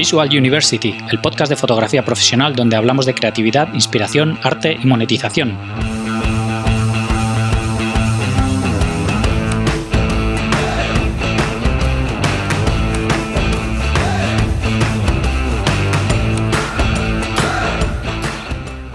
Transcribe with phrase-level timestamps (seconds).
[0.00, 5.58] Visual University, el podcast de fotografía profesional donde hablamos de creatividad, inspiración, arte y monetización.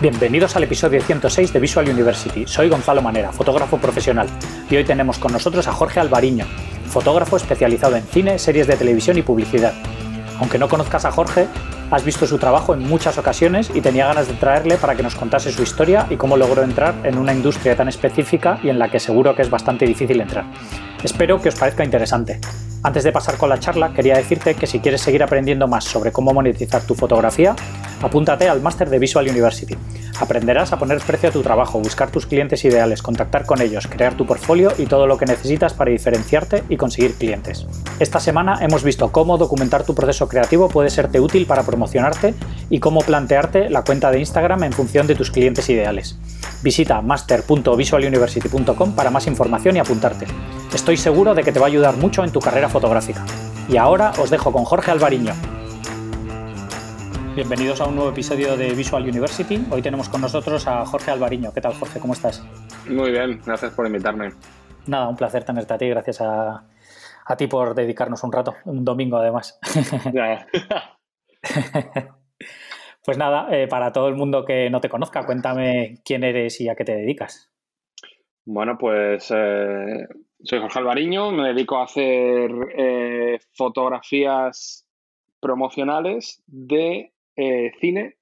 [0.02, 2.45] Bienvenidos al episodio 106 de Visual University.
[2.48, 4.27] Soy Gonzalo Manera, fotógrafo profesional,
[4.72, 6.45] y hoy tenemos con nosotros a Jorge Alvariño,
[6.88, 9.76] fotógrafo especializado en cine, series de televisión y publicidad.
[10.39, 11.48] Aunque no conozcas a Jorge,
[11.91, 15.16] has visto su trabajo en muchas ocasiones y tenía ganas de traerle para que nos
[15.16, 18.90] contase su historia y cómo logró entrar en una industria tan específica y en la
[18.90, 20.45] que seguro que es bastante difícil entrar.
[21.03, 22.40] Espero que os parezca interesante.
[22.84, 26.12] Antes de pasar con la charla, quería decirte que si quieres seguir aprendiendo más sobre
[26.12, 27.55] cómo monetizar tu fotografía,
[28.05, 29.76] apúntate al máster de Visual University.
[30.20, 34.16] Aprenderás a poner precio a tu trabajo, buscar tus clientes ideales, contactar con ellos, crear
[34.16, 37.66] tu portfolio y todo lo que necesitas para diferenciarte y conseguir clientes.
[37.99, 42.35] Esta semana hemos visto cómo documentar tu proceso creativo puede serte útil para promocionarte
[42.70, 46.18] y cómo plantearte la cuenta de Instagram en función de tus clientes ideales.
[46.62, 50.27] Visita master.visualuniversity.com para más información y apuntarte.
[50.74, 53.26] Estoy seguro de que te va a ayudar mucho en tu carrera fotográfica.
[53.68, 55.34] Y ahora os dejo con Jorge Alvariño.
[57.36, 59.60] Bienvenidos a un nuevo episodio de Visual University.
[59.70, 61.52] Hoy tenemos con nosotros a Jorge Alvariño.
[61.54, 62.00] ¿Qué tal, Jorge?
[62.00, 62.41] ¿Cómo estás?
[62.90, 64.30] Muy bien, gracias por invitarme.
[64.88, 65.90] Nada, un placer tenerte a ti.
[65.90, 66.66] Gracias a,
[67.38, 69.59] ti por dedicarnos un rato, un domingo además.
[73.03, 76.69] pues nada, eh, para todo el mundo que no te conozca, cuéntame quién eres y
[76.69, 77.52] a qué te dedicas.
[78.46, 80.08] Bueno, pues eh,
[80.41, 84.88] soy Jorge Alvariño, me dedico a hacer eh, fotografías
[85.41, 88.16] promocionales de eh, cine,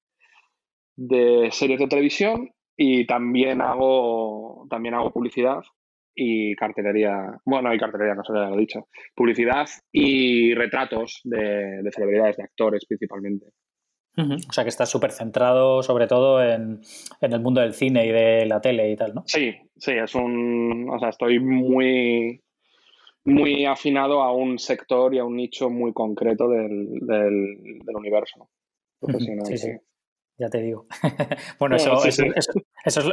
[0.95, 5.61] de series de televisión y también hago, también hago publicidad
[6.15, 12.37] y cartelería, bueno, hay cartelería, no se lo he dicho, publicidad y retratos de, celebridades,
[12.37, 13.47] de actores principalmente.
[14.15, 16.81] O sea que estás súper centrado sobre todo en,
[17.19, 19.23] en, el mundo del cine y de la tele y tal, ¿no?
[19.25, 22.39] Sí, sí, es un, o sea, estoy muy,
[23.25, 28.49] muy afinado a un sector y a un nicho muy concreto del, del universo.
[29.45, 29.71] Sí, sí.
[30.37, 30.87] Ya te digo.
[31.59, 32.23] bueno, eso, eso,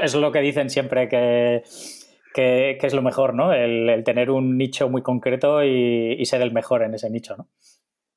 [0.01, 1.63] es, lo que dicen siempre que,
[2.35, 3.53] que, es lo mejor, ¿no?
[3.53, 7.49] El, tener un nicho muy concreto y, ser el mejor en ese nicho, ¿no?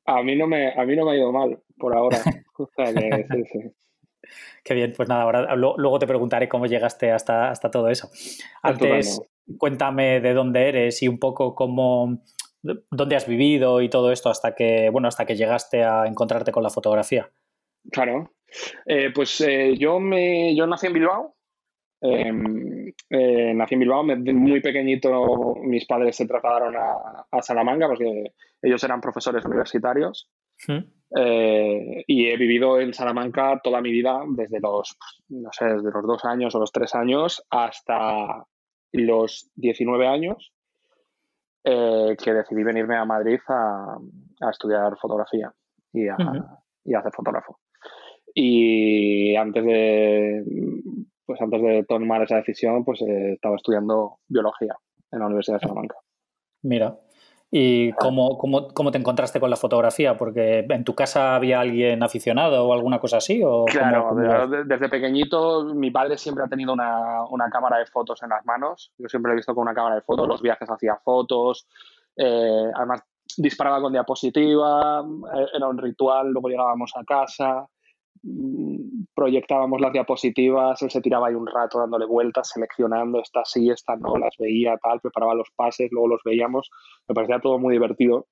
[0.06, 2.20] A mí no me, a mí no me ha ido mal por ahora.
[4.64, 8.10] Qué bien, pues nada, ahora luego te preguntaré cómo llegaste hasta, hasta todo eso.
[8.62, 9.22] Antes,
[9.58, 12.22] cuéntame de dónde eres y un poco cómo,
[12.62, 16.64] dónde has vivido y todo esto hasta que, bueno, hasta que llegaste a encontrarte con
[16.64, 17.30] la fotografía.
[17.92, 18.34] Claro.
[18.86, 21.36] Eh, pues eh, yo, me, yo nací en Bilbao.
[22.02, 28.84] Em, eh, nací en Bilbao, muy pequeñito mis padres se trasladaron a, Salamanca porque ellos
[28.84, 30.30] eran profesores universitarios.
[31.16, 34.98] y he vivido en Salamanca toda mi vida, desde los,
[35.30, 38.46] no sé, desde los dos años o los tres años hasta
[38.92, 40.52] los 19 años,
[41.64, 43.98] que decidí venirme a Madrid a,
[44.52, 45.54] estudiar fotografía
[45.94, 46.18] y a,
[46.84, 47.60] y a hacer fotógrafo.
[48.34, 50.44] Y antes de,
[51.26, 54.76] pues antes de tomar esa decisión, pues eh, estaba estudiando biología
[55.12, 55.96] en la Universidad de Salamanca.
[56.64, 56.98] Mira,
[57.52, 60.18] ¿y cómo, cómo, cómo, te encontraste con la fotografía?
[60.18, 63.42] Porque en tu casa había alguien aficionado o alguna cosa así.
[63.44, 64.16] ¿o claro,
[64.66, 68.92] desde pequeñito mi padre siempre ha tenido una, una, cámara de fotos en las manos.
[68.98, 71.68] Yo siempre he visto con una cámara de fotos, los viajes hacía fotos.
[72.18, 73.04] Eh, además,
[73.38, 75.06] disparaba con diapositiva,
[75.36, 77.68] eh, era un ritual, luego llegábamos a casa
[79.14, 83.96] proyectábamos las diapositivas, él se tiraba ahí un rato dándole vueltas, seleccionando esta sí, esta
[83.98, 86.70] no, las veía, tal, preparaba los pases, luego los veíamos,
[87.08, 88.28] me parecía todo muy divertido.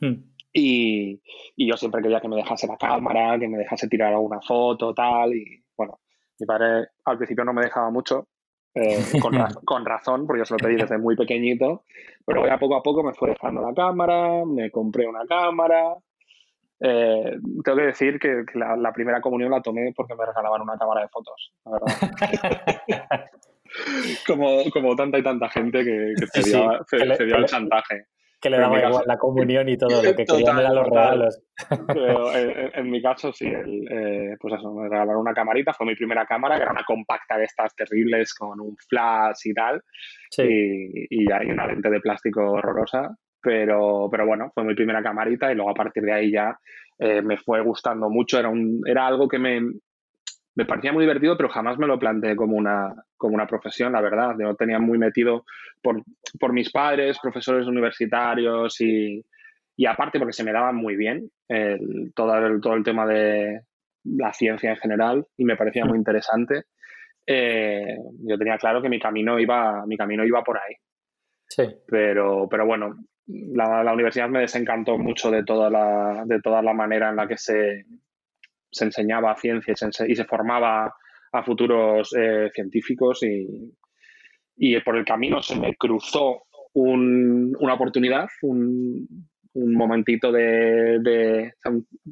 [0.00, 0.34] Hmm.
[0.52, 1.20] Y,
[1.56, 5.34] yo siempre quería que me dejase la cámara, que me dejase tirar alguna foto, tal,
[5.34, 6.00] y bueno,
[6.38, 8.28] mi padre al principio no me dejaba mucho,
[8.74, 9.32] eh, con,
[9.64, 11.84] con, razón, porque yo se lo pedí desde muy pequeñito,
[12.24, 15.94] pero ya poco a poco me fue dejando la cámara, me compré una cámara,
[16.80, 21.02] eh, tengo que decir que, la, primera comunión la tomé porque me regalaban una cámara
[21.02, 23.24] de fotos, la verdad.
[24.26, 28.06] como, como tanta y tanta gente que, que dio, el chantaje.
[28.38, 31.42] Que le daba igual la comunión y todo, lo que querían eran los regalos.
[32.74, 36.56] en, mi caso, sí, eh, pues eso, me regalaron una camarita, fue mi primera cámara,
[36.56, 39.82] que era una compacta de estas terribles con un flash y tal,
[40.36, 45.50] y, y hay una lente de plástico horrorosa, pero, pero bueno, fue mi primera camarita
[45.50, 46.58] y luego a partir de ahí ya
[46.98, 48.38] eh, me fue gustando mucho.
[48.38, 49.60] Era, un, era algo que me,
[50.54, 54.00] me parecía muy divertido, pero jamás me lo planteé como una, como una profesión, la
[54.00, 54.34] verdad.
[54.38, 55.44] Yo tenía muy metido
[55.82, 56.02] por,
[56.40, 59.24] por mis padres, profesores universitarios y,
[59.76, 61.30] y aparte porque se me daba muy bien
[62.14, 63.60] todo, el, todo el tema de
[64.04, 66.64] la ciencia en general y me parecía muy interesante,
[67.26, 70.74] eh, yo tenía claro que mi camino iba, mi camino iba por ahí.
[71.48, 71.64] Sí.
[71.86, 72.96] Pero, pero bueno,
[73.26, 77.36] la, universidad me desencantó mucho de toda la, de toda la manera en la que
[77.36, 77.84] se,
[78.70, 79.74] se enseñaba ciencia
[80.06, 80.94] y se, formaba
[81.32, 83.74] a futuros eh, científicos y,
[84.56, 86.42] y, por el camino se me cruzó
[86.74, 89.08] una oportunidad, un,
[89.54, 91.54] un momentito de,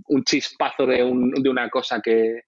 [0.08, 2.44] un, chispazo de, de una cosa que,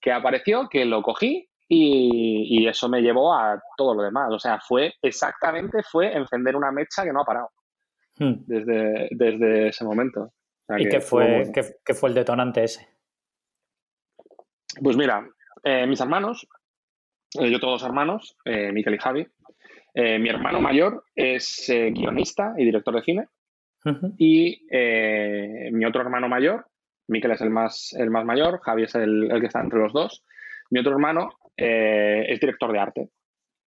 [0.00, 4.32] que, apareció, que lo cogí y, eso me llevó a todo lo demás.
[4.32, 7.50] O sea, fue exactamente, fue encender una mecha que no ha parado
[8.18, 8.44] hmm.
[8.46, 10.32] desde, desde ese momento.
[10.78, 12.88] ¿Y qué fue, qué, fue el detonante ese?
[14.82, 15.28] Pues mira,
[15.62, 16.48] eh, mis hermanos,
[17.38, 19.26] eh, yo todos hermanos, eh, Miquel y Javi,
[19.96, 23.28] mi hermano mayor es guionista y director de cine
[24.18, 24.60] y
[25.70, 26.66] mi otro hermano mayor,
[27.06, 29.92] Miquel es el más, el más mayor, Javi es el, el que está entre los
[29.92, 30.24] dos.
[30.70, 33.10] Mi otro hermano eh, es director de arte.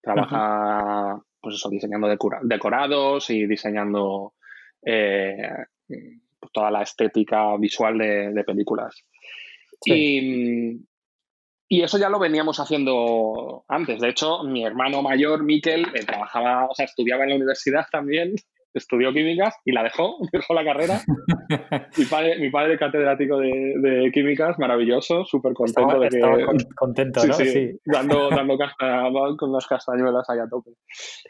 [0.02, 2.08] Trabaja, pues eso, diseñando
[2.42, 4.34] decorados y diseñando
[4.86, 5.48] eh,
[5.88, 9.04] pues toda la estética visual de, películas.
[9.84, 10.80] Y,
[11.68, 14.00] eso ya lo veníamos haciendo antes.
[14.00, 18.34] De hecho, mi hermano mayor, Miquel, eh, trabajaba, o sea, estudiaba en la universidad también
[18.74, 21.00] estudió químicas y la dejó, dejó la carrera.
[21.98, 26.20] mi, padre, mi padre catedrático de, químicas, maravilloso, súper contento de que...
[26.76, 27.34] contento, ¿no?
[27.34, 28.56] Sí, dando, dando
[29.36, 30.70] con las castañuelas ahí a tope.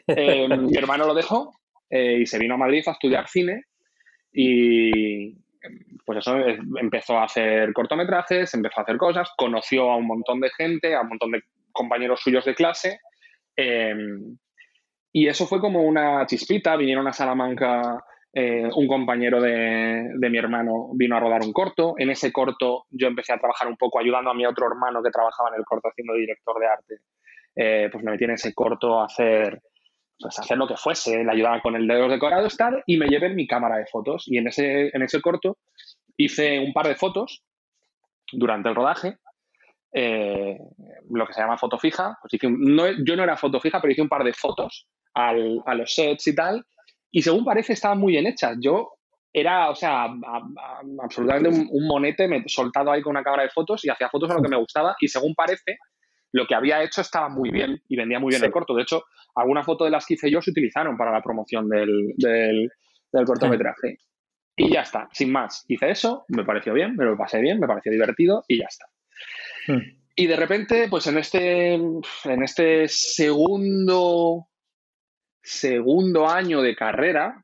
[0.07, 1.51] Eh, mi hermano lo dejó
[1.89, 3.63] eh, y se vino a Madrid a estudiar cine
[4.31, 5.35] y
[6.05, 6.37] pues eso,
[6.79, 11.01] empezó a hacer cortometrajes, empezó a hacer cosas, conoció a un montón de gente, a
[11.01, 11.41] un montón de
[11.71, 12.99] compañeros suyos de clase.
[15.11, 20.91] Y eso fue como una chispita, vinieron a Salamanca, eh, un compañero de, mi hermano
[20.93, 24.29] vino a rodar un corto, en ese corto yo empecé a trabajar un poco ayudando
[24.29, 26.95] a mi otro hermano que trabajaba en el corto haciendo director de arte,
[27.55, 29.59] eh, pues me metí en ese corto a hacer,
[30.19, 33.07] pues hacer lo que fuese, le ayudaba con el de los decorados tal, y me
[33.07, 35.57] llevé mi cámara de fotos y en ese, en ese corto
[36.17, 37.43] hice un par de fotos
[38.31, 39.17] durante el rodaje
[39.93, 40.57] eh,
[41.09, 42.17] lo que se llama foto fija.
[42.21, 45.95] Pues no, yo no era foto fija, pero hice un par de fotos a los
[45.95, 46.63] sets y tal,
[47.09, 48.55] y según parece estaban muy bien hechas.
[48.61, 48.91] Yo
[49.33, 50.07] era, o sea,
[51.01, 54.35] absolutamente un, monete me, soltado ahí con una cámara de fotos y hacía fotos a
[54.35, 55.79] lo que me gustaba y según parece,
[56.31, 58.73] lo que había hecho estaba muy bien y vendía muy bien el corto.
[58.73, 62.13] De hecho, alguna foto de las que hice yo se utilizaron para la promoción del,
[62.17, 62.69] del,
[63.25, 63.99] cortometraje.
[64.55, 65.65] Y ya está, sin más.
[65.67, 68.85] Hice eso, me pareció bien, me lo pasé bien, me pareció divertido y ya está.
[69.67, 69.97] Hmm.
[70.15, 74.47] Y de repente, pues en este, en este segundo
[75.47, 77.41] segundo año de carrera,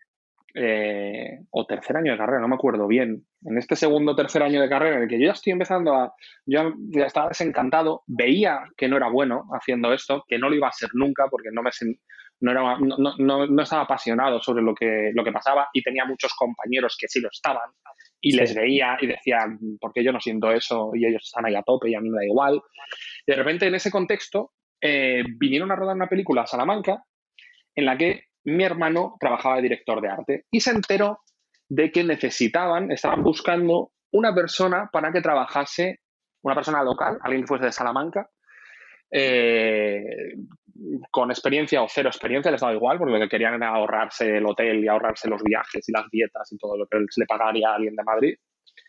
[0.55, 4.43] eh, o tercer año de carrera, no me acuerdo bien, en este segundo o tercer
[4.43, 6.13] año de carrera en el que yo ya estoy empezando a,
[6.45, 10.67] yo ya estaba desencantado, veía que no era bueno haciendo esto, que no lo iba
[10.67, 11.71] a ser nunca porque no me
[12.41, 16.97] no, era, no, estaba apasionado sobre lo que, lo que pasaba y tenía muchos compañeros
[16.99, 17.69] que sí lo estaban
[18.21, 20.91] y les veía y decían, ¿por qué yo no siento eso?
[20.93, 22.61] Y ellos están ahí a tope y a mí me da igual.
[23.25, 27.03] Y de repente en ese contexto eh, vinieron a rodar una película a Salamanca
[27.75, 31.19] en la que mi hermano trabajaba de director de arte y se enteró
[31.69, 36.01] de que necesitaban, estaban buscando una persona para que trabajase,
[36.43, 38.29] una persona local, alguien que fuese de Salamanca,
[39.09, 40.35] eh,
[41.11, 44.45] con experiencia o cero experiencia, les daba igual, porque lo que querían era ahorrarse el
[44.45, 47.69] hotel y ahorrarse los viajes y las dietas y todo lo que se le pagaría
[47.69, 48.35] a alguien de Madrid.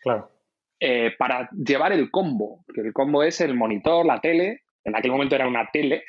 [0.01, 0.31] Claro.
[0.79, 5.11] Eh, para llevar el combo, que el combo es el monitor, la tele, en aquel
[5.11, 6.03] momento era una tele,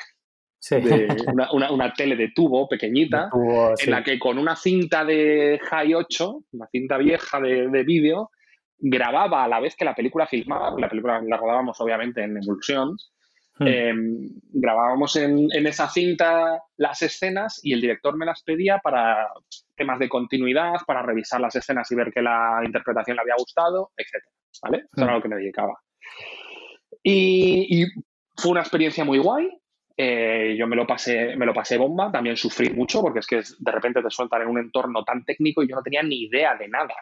[1.52, 3.30] una, tele de tubo pequeñita,
[3.78, 8.30] en la que con una cinta de High 8, una cinta vieja de, vídeo,
[8.78, 12.96] grababa a la vez que la película filmaba, la película la rodábamos obviamente en emulsión,
[13.58, 13.66] hmm.
[13.66, 19.28] em, grabábamos en, esa cinta las escenas y el director me las pedía para
[19.76, 23.92] temas de continuidad, para revisar las escenas y ver que la interpretación le había gustado,
[23.96, 24.24] etc.
[24.62, 24.78] ¿Vale?
[24.92, 25.16] Eso era hmm.
[25.16, 25.74] lo que me dedicaba.
[27.02, 27.84] y
[28.36, 29.48] fue una experiencia muy guay.
[29.98, 33.36] Eh, yo me lo pasé, me lo pasé bomba, también sufrí mucho porque es que
[33.36, 36.54] de repente te sueltan en un entorno tan técnico y yo no tenía ni idea
[36.54, 36.94] de nada.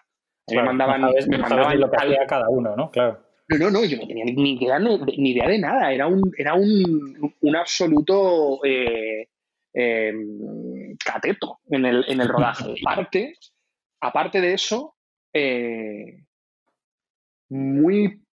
[0.49, 2.91] me mandaban, me mandaban lo que hacía cada uno, ¿no?
[2.91, 3.19] Claro.
[3.49, 5.93] No, no, yo no tenía ni idea, ni idea de nada.
[5.93, 9.29] Era un, era un, un absoluto eh,
[9.73, 12.75] em, cateto en el, en el rodaje.
[12.87, 13.35] aparte,
[14.01, 14.95] aparte de eso,
[15.33, 16.25] eh,
[17.51, 18.24] muy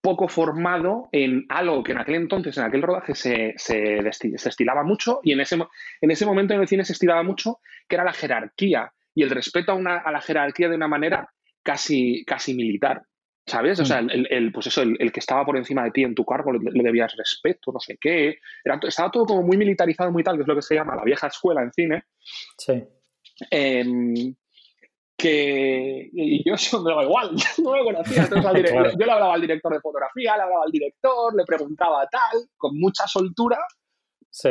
[0.00, 5.20] poco formado en algo que en aquel entonces, en aquel rodaje, se, se, estilaba mucho
[5.22, 5.56] y en ese,
[6.00, 9.30] en ese momento en el cine se estilaba mucho, que era la jerarquía y el
[9.30, 11.30] respeto a, una, a la jerarquía de una manera
[11.62, 13.02] casi, casi militar.
[13.46, 13.80] ¿Sabes?
[13.80, 14.10] O sea, mm.
[14.30, 17.16] el, pues eso, el, que estaba por encima de ti en tu cargo le, debías
[17.16, 18.38] respeto, no sé qué.
[18.86, 21.26] estaba todo como muy militarizado, muy tal, que es lo que se llama la vieja
[21.26, 22.04] escuela en cine.
[22.56, 22.84] Sí.
[23.50, 24.34] Em,
[25.20, 27.30] que y yo eso me daba igual,
[27.62, 28.28] no lo conocía.
[28.28, 32.78] Yo le hablaba al director de fotografía, le hablaba al director, le preguntaba tal, con
[32.78, 33.58] mucha soltura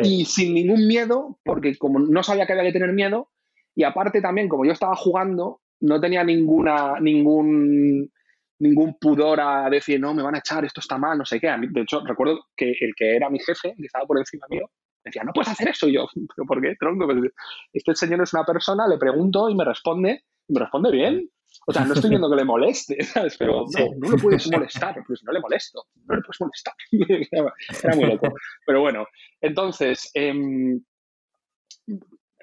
[0.03, 3.29] y sin ningún miedo, porque como no sabía que había que tener miedo,
[3.75, 8.11] y aparte también, como yo estaba jugando, no tenía ninguna, ningún,
[8.59, 11.47] ningún pudor a decir, no, me van a echar, esto está mal, no sé qué.
[11.47, 14.69] de hecho, recuerdo que el que era mi jefe, que estaba por encima mío,
[15.03, 15.87] decía, no puedes hacer eso.
[15.87, 17.05] Y yo, ¿pero por qué, tronco?
[17.05, 17.31] Pues,
[17.71, 21.29] este señor es una persona, le pregunto y me responde, responde bien.
[21.65, 23.37] O sea, no estoy viendo que le moleste, ¿sabes?
[23.37, 26.73] Pero no, no le puedes molestar, pues no le molesto, no le puedes molestar.
[27.83, 28.33] Era muy loco.
[28.65, 29.05] Pero bueno,
[29.41, 30.33] entonces, eh,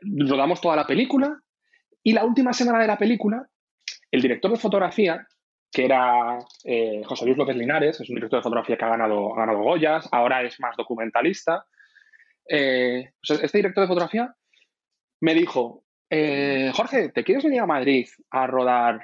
[0.03, 1.41] rodamos toda la película
[2.03, 3.49] y la última semana de la película,
[4.11, 5.27] el director de fotografía,
[5.73, 9.35] que era eh, José Luis López Linares, es un director de fotografía que ha ganado,
[9.35, 11.67] ha ganado Goyas, ahora es más documentalista.
[12.49, 14.35] Eh, este director de fotografía
[15.21, 19.01] me dijo, eh, Jorge, ¿te quieres venir a Madrid a rodar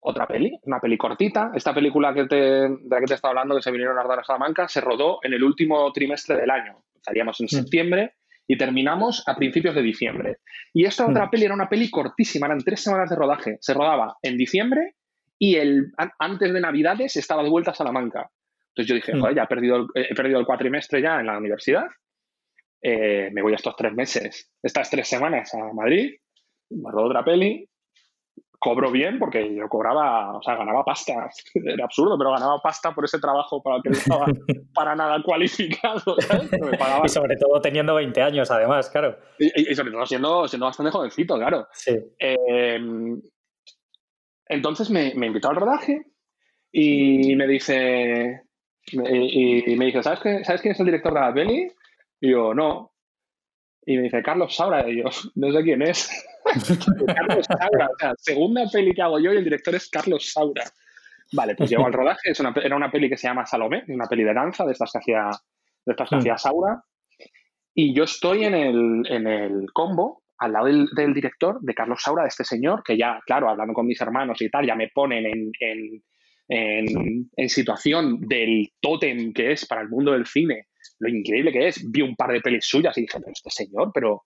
[0.00, 0.58] otra peli?
[0.62, 1.52] Una peli cortita.
[1.54, 4.20] Esta película que te, de la que te estaba hablando, que se vinieron a rodar
[4.20, 6.84] a Salamanca, se rodó en el último trimestre del año.
[6.94, 7.48] Estaríamos en mm.
[7.48, 8.14] septiembre
[8.46, 10.38] y terminamos a principios de diciembre.
[10.72, 11.30] Y esta otra mm.
[11.30, 13.58] peli era una peli cortísima, eran tres semanas de rodaje.
[13.60, 14.94] Se rodaba en diciembre
[15.38, 18.30] y el, antes de Navidades estaba de vuelta a Salamanca.
[18.68, 19.20] Entonces yo dije, mm.
[19.20, 21.86] joder, ya he perdido, el, he perdido el cuatrimestre ya en la universidad.
[22.86, 26.16] Eh, me voy estos tres meses, estas tres semanas a Madrid,
[26.70, 27.66] me rodo otra peli
[28.64, 31.28] cobro bien porque yo cobraba, o sea, ganaba pasta.
[31.54, 34.26] Era absurdo, pero ganaba pasta por ese trabajo para el que no estaba
[34.74, 36.16] para nada cualificado.
[37.04, 39.18] y sobre todo teniendo 20 años, además, claro.
[39.38, 41.68] Y, sobre todo siendo, siendo bastante jovencito, claro.
[41.72, 41.94] Sí.
[42.18, 43.20] Em,
[44.48, 46.06] entonces me, me, invitó al rodaje
[46.72, 48.44] y me dice,
[48.92, 51.68] y, me dice, ¿sabes, qué, ¿sabes quién es el director de la peli?
[52.24, 52.90] Y yo, no.
[53.84, 54.88] Y me dice, Carlos Saura.
[54.88, 55.04] Y yo,
[55.34, 56.08] no sé quién es.
[57.06, 57.86] Carlos Saura.
[57.86, 60.64] O sea, segunda peli que hago yo y el director es Carlos Saura.
[61.32, 62.30] Vale, pues llego al rodaje.
[62.30, 64.90] Es una, era una peli que se llama Salomé, una peli de danza de estas
[64.90, 65.30] que hacía,
[65.84, 66.18] de estas que mm.
[66.20, 66.82] hacía Saura.
[67.74, 72.22] Y yo estoy en el, en el combo al lado del, director, de Carlos Saura,
[72.22, 75.26] de este señor, que ya, claro, hablando con mis hermanos y tal, ya me ponen
[75.26, 76.02] en, en,
[76.48, 81.68] en, en situación del tótem que es para el mundo del cine, lo increíble que
[81.68, 81.90] es.
[81.90, 84.24] Vi un par de pelis suyas y dije, pero este señor, pero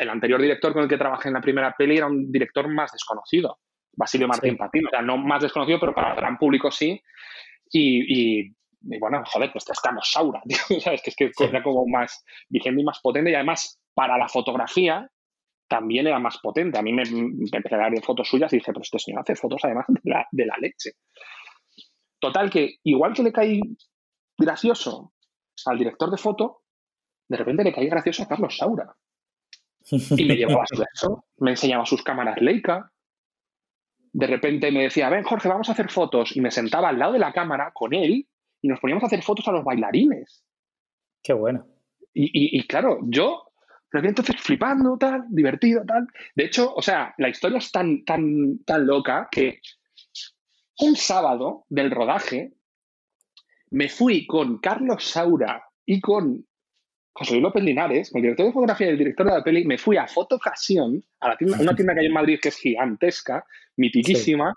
[0.00, 2.92] el anterior director con el que trabajé en la primera peli era un director más
[2.92, 3.58] desconocido,
[3.92, 7.00] Basilio Martín Patino, o sea, no más desconocido, pero para el gran público sí.
[7.72, 8.50] Y,
[8.80, 10.42] bueno, joder, pues estamos Saura,
[10.80, 11.02] ¿sabes?
[11.02, 15.08] Que es que era como más vigente y más potente y además para la fotografía
[15.68, 16.78] también era más potente.
[16.78, 19.60] A mí me, empecé a dar fotos suyas y dije, pero este señor hace fotos
[19.64, 20.92] además de la, de la leche.
[22.18, 23.60] Total, que igual que le caí
[24.36, 25.12] gracioso
[25.66, 26.62] al director de foto,
[27.28, 28.94] de repente le caía gracioso a Carlos Saura.
[29.90, 32.92] Y me llevaba su eso, me enseñaba sus cámaras Leica.
[34.12, 36.36] De repente me decía, ven Jorge, vamos a hacer fotos.
[36.36, 38.26] Y me sentaba al lado de la cámara con él
[38.60, 40.44] y nos poníamos a hacer fotos a los bailarines.
[41.22, 41.66] Qué bueno.
[42.12, 43.44] Y, claro, yo
[43.88, 46.06] pero entonces flipando, tal, divertido, tal.
[46.34, 49.60] De hecho, o sea, la historia es tan, tan, tan loca que
[50.78, 52.52] un sábado del rodaje
[53.70, 56.44] me fui con Carlos Saura y con
[57.12, 59.64] José Luis López Linares, con el director de fotografía y el director de la peli,
[59.64, 63.44] me fui a Fotocasión, a una tienda que hay en Madrid que es gigantesca,
[63.76, 64.54] mitiquísima.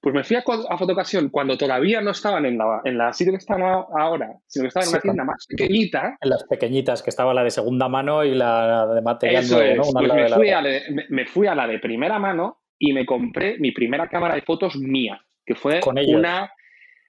[0.00, 3.34] Pues me fui a, a Fotocasión cuando todavía no estaban en la, en la sitio
[3.34, 6.16] que están ahora, sino que estaban en una tienda más pequeñita.
[6.22, 9.76] En las pequeñitas, que estaba la de segunda mano y la de material Eso es.
[9.76, 10.62] Pues me, fui a
[11.10, 14.76] me, fui a la de primera mano y me compré mi primera cámara de fotos
[14.76, 16.50] mía, que fue una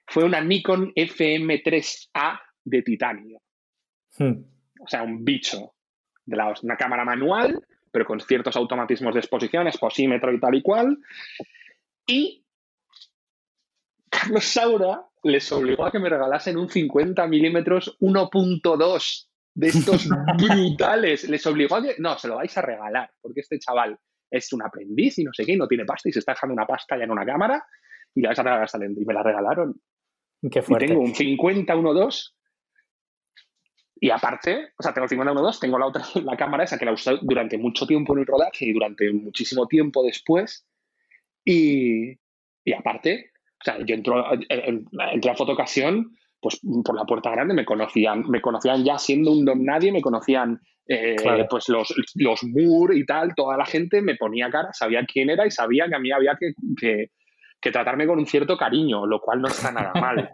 [0.06, 3.40] fue una Nikon FM3A de titanio.
[4.18, 4.44] Hmm.
[4.80, 5.74] O sea, un bicho.
[6.24, 10.62] De la, una cámara manual, pero con ciertos automatismos de exposición, exposímetro y tal y
[10.62, 10.98] cual.
[12.06, 12.44] Y
[14.08, 21.28] Carlos Saura les obligó a que me regalasen un 50 milímetros 1.2 de estos brutales.
[21.28, 23.98] Les obligó a que, no, se lo vais a regalar, porque este chaval
[24.30, 26.54] es un aprendiz y no sé qué, y no tiene pasta y se está dejando
[26.54, 27.64] una pasta ya en una cámara
[28.14, 28.68] y le vais a regalar.
[28.96, 29.80] Y me la regalaron.
[30.50, 30.86] Qué fuerte.
[30.86, 32.32] Y tengo un 50-1.2
[34.02, 36.92] y aparte, o sea, tengo el 50-1.2, tengo la otra, la cámara esa que la
[36.92, 40.66] usé durante mucho tiempo en el rodaje y durante muchísimo tiempo después.
[41.44, 42.18] Y,
[42.64, 43.30] y aparte,
[43.60, 48.40] o sea, yo entro, entré a fotocasión, pues por la puerta grande me conocían, me
[48.40, 51.14] conocían ya siendo un don nadie, me conocían eh,
[51.48, 55.46] pues los, los Moore y tal, toda la gente me ponía cara, sabía quién era
[55.46, 57.12] y sabía que a mí había que, que,
[57.70, 60.30] tratarme con un cierto cariño, lo cual no está nada mal.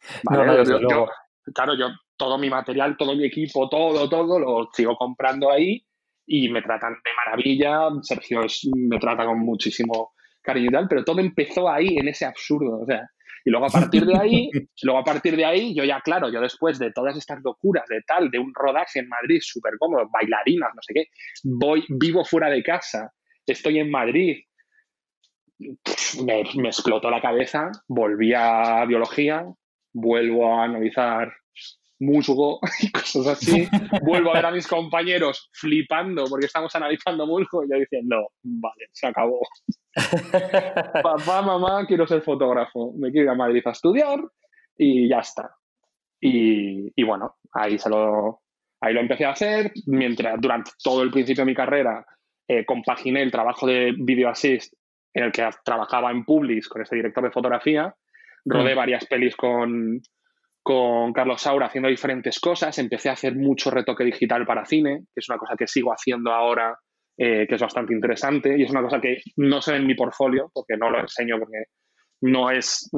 [1.54, 5.84] claro, yo todo mi material, todo mi equipo, todo, todo, lo sigo comprando ahí
[6.26, 7.88] y me tratan de maravilla.
[8.02, 8.42] Sergio
[8.76, 10.12] me trata con muchísimo
[10.42, 12.80] cariño y tal, pero todo empezó ahí, en ese absurdo.
[12.80, 13.08] O sea,
[13.44, 14.50] y luego a partir de ahí,
[14.82, 18.00] luego a partir de ahí, yo ya, claro, yo después de todas estas locuras de
[18.06, 21.04] tal, de un rodaje en Madrid súper cómodo, bailarinas, no sé qué,
[21.44, 23.12] voy, vivo fuera de casa,
[23.46, 24.42] estoy en Madrid,
[26.24, 29.46] me, me explotó la cabeza, volví a biología,
[29.92, 31.32] vuelvo a analizar
[32.02, 33.66] musgo y cosas así.
[34.02, 38.88] Vuelvo a ver a mis compañeros flipando porque estamos analizando musgo y yo diciendo, vale,
[38.92, 39.40] se acabó.
[41.02, 42.92] Papá, mamá, quiero ser fotógrafo.
[42.98, 44.20] Me quiero ir a Madrid a estudiar
[44.76, 45.54] y ya está.
[46.20, 48.42] Y, bueno, ahí, se lo,
[48.80, 49.72] ahí lo empecé a hacer.
[49.86, 52.04] Mientras durante todo el principio de mi carrera
[52.48, 54.72] eh, compaginé el trabajo de Video Assist
[55.14, 57.94] en el que trabajaba en Publis con ese director de fotografía.
[58.44, 58.76] Rodé mm.
[58.76, 60.00] varias pelis con,
[60.62, 62.78] con Carlos Saura haciendo diferentes cosas.
[62.78, 66.32] Empecé a hacer mucho retoque digital para cine, que es una cosa que sigo haciendo
[66.32, 66.76] ahora,
[67.16, 68.58] eh, que es bastante interesante.
[68.58, 71.38] Y es una cosa que no se ve en mi portfolio, porque no lo enseño,
[71.38, 71.64] porque
[72.22, 72.88] no es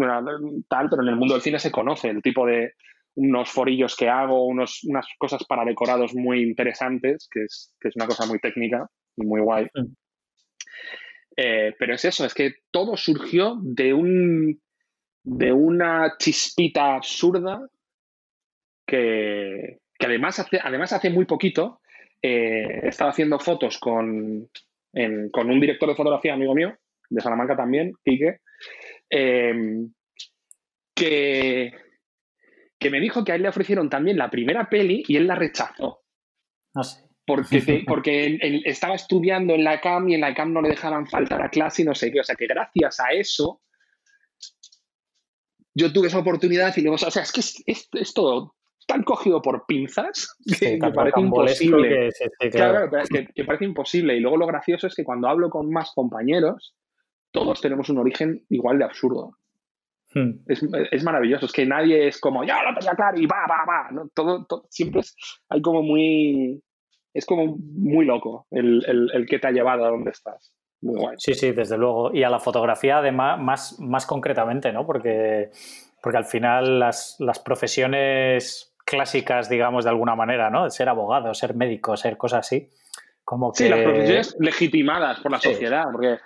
[0.69, 2.73] tal, pero en el mundo del cine se conoce el tipo de
[3.17, 7.97] unos forillos que hago, unos, unas cosas para decorados muy interesantes, que es, que es
[7.97, 9.67] una cosa muy técnica y muy guay.
[11.37, 14.61] Eh, pero es eso, es que todo surgió de un
[15.25, 17.67] de una chispita absurda
[18.87, 21.81] que, además, hace, además hace muy poquito
[22.21, 24.51] eh, estaba haciendo fotos con,
[25.33, 26.77] con, un director de fotografía, amigo mío,
[27.09, 28.41] de Salamanca también, Quique,
[29.09, 29.93] em,
[30.95, 31.73] que,
[32.79, 35.35] que me dijo que a él le ofrecieron también la primera peli y él la
[35.35, 36.03] rechazó.
[36.75, 37.04] No sé.
[37.27, 41.43] Porque, porque estaba estudiando en la CAM y en la CAM no le dejaban faltar
[41.43, 42.21] a clase y no sé qué.
[42.21, 43.61] O sea que gracias a eso
[45.75, 48.55] yo tuve esa oportunidad y luego, o sea, es que es, todo
[48.87, 52.11] tan cogido por pinzas que me parece imposible.
[52.39, 52.91] Que, claro,
[53.35, 54.17] que, parece imposible.
[54.17, 56.75] Y luego lo gracioso es que cuando hablo con más compañeros,
[57.31, 59.39] todos tenemos un origen igual de absurdo.
[60.13, 60.33] Hmm.
[60.47, 63.91] Es, maravilloso, es que nadie es como, ya lo tenía claro y va, va, va.
[63.91, 64.09] ¿no?
[64.15, 65.17] Todo, siempre es,
[65.49, 66.63] hay como muy,
[67.15, 70.55] es como muy loco el, el, el que te ha llevado a donde estás.
[71.17, 72.13] Sí, sí, desde luego.
[72.13, 74.87] Y a la fotografía, además, más, más concretamente, ¿no?
[74.87, 75.51] Porque,
[76.03, 80.69] porque al final las, profesiones clásicas, digamos, de alguna manera, ¿no?
[80.71, 82.69] Ser abogado, ser médico, ser cosas así.
[83.25, 83.65] Como que...
[83.65, 85.85] Sí, las profesiones legitimadas por la sociedad.
[85.91, 86.19] Porque,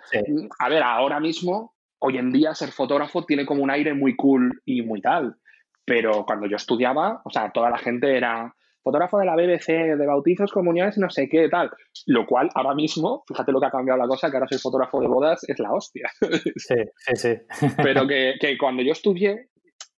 [0.59, 4.61] a ver, ahora mismo, hoy en día, ser fotógrafo tiene como un aire muy cool
[4.65, 5.37] y muy tal.
[5.85, 10.07] Pero cuando yo estudiaba, o sea, toda la gente era fotógrafo de la BBC, de
[10.07, 11.71] bautizos, comunidades, no sé qué, tal.
[12.07, 15.01] Lo cual ahora mismo, fíjate lo que ha cambiado la cosa, que ahora soy fotógrafo
[15.01, 16.11] de bodas, es la hostia.
[16.57, 17.35] Sí, sí, sí.
[17.83, 19.49] Pero que, cuando yo estudié,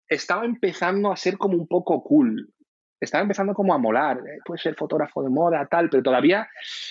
[0.09, 2.53] estaba empezando a ser como un poco cool.
[3.01, 4.19] Estaba empezando como a molar.
[4.19, 6.49] Eh, puede ser fotógrafo de moda, tal, pero todavía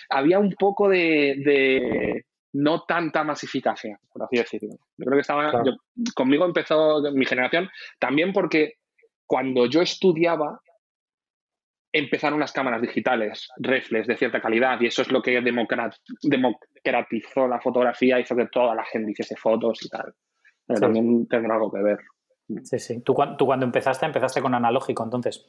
[0.10, 2.24] había un poco de,
[2.54, 4.78] no tanta masificación, por así decirlo.
[4.98, 5.52] Yo creo que estaba.
[6.16, 7.70] conmigo empezó mi generación
[8.00, 8.76] también porque
[9.28, 10.62] cuando yo estudiaba,
[11.98, 17.62] empezaron las cámaras digitales, reflex de cierta calidad, y eso es lo que democratizó la
[17.62, 20.14] fotografía, hizo que toda la gente hiciese fotos y tal.
[20.70, 22.00] Eh, también tendrá algo que ver.
[22.64, 23.02] Sí, sí.
[23.02, 25.46] ¿Tú, cuando empezaste, empezaste con analógico entonces?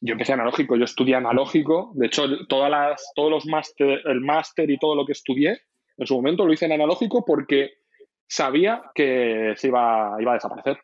[0.00, 1.92] Yo empecé analógico, yo estudié analógico.
[1.94, 5.60] De hecho, todas las, todos los máster, el máster y todo lo que estudié,
[5.96, 7.74] en su momento lo hice en analógico porque
[8.26, 10.78] sabía que se iba, iba a desaparecer.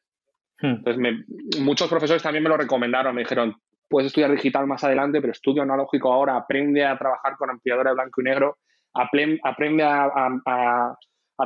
[0.61, 0.83] Hmm.
[0.85, 1.27] Entonces,
[1.61, 3.57] muchos profesores también me lo recomendaron, me dijeron,
[3.93, 7.95] puedes estudiar digital más adelante, pero estudia analógico ahora, aprende a trabajar con ampliadora de
[7.95, 8.59] blanco y negro,
[8.95, 10.97] aprende a,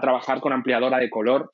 [0.00, 1.52] trabajar con ampliadora de color,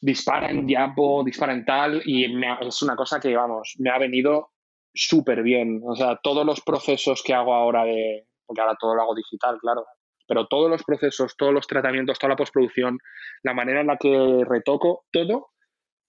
[0.00, 2.24] dispara en diapo, dispara en tal, y
[2.66, 4.50] es una cosa que, vamos, me ha venido
[4.92, 5.80] súper bien.
[5.86, 9.56] O sea, todos los procesos que hago ahora de, porque ahora todo lo hago digital,
[9.60, 9.86] claro,
[10.26, 12.98] pero todos los procesos, todos los tratamientos, toda la postproducción,
[13.44, 15.50] la manera en la que retoco, todo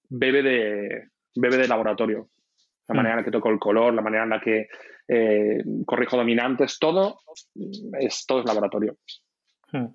[0.10, 2.28] bebe de, bebe de laboratorio
[2.92, 4.68] la manera en la que toco el color, la manera en la que
[5.08, 7.20] eh, corrijo dominantes, todo
[8.00, 8.98] es, todo es laboratorio.
[9.72, 9.88] Hmm.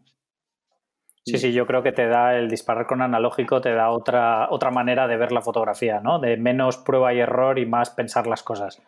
[1.24, 4.70] Sí, sí, yo creo que te da el disparar con analógico, te da otra, otra
[4.70, 6.20] manera de ver la fotografía, ¿no?
[6.20, 8.80] De menos prueba y error y más pensar las cosas.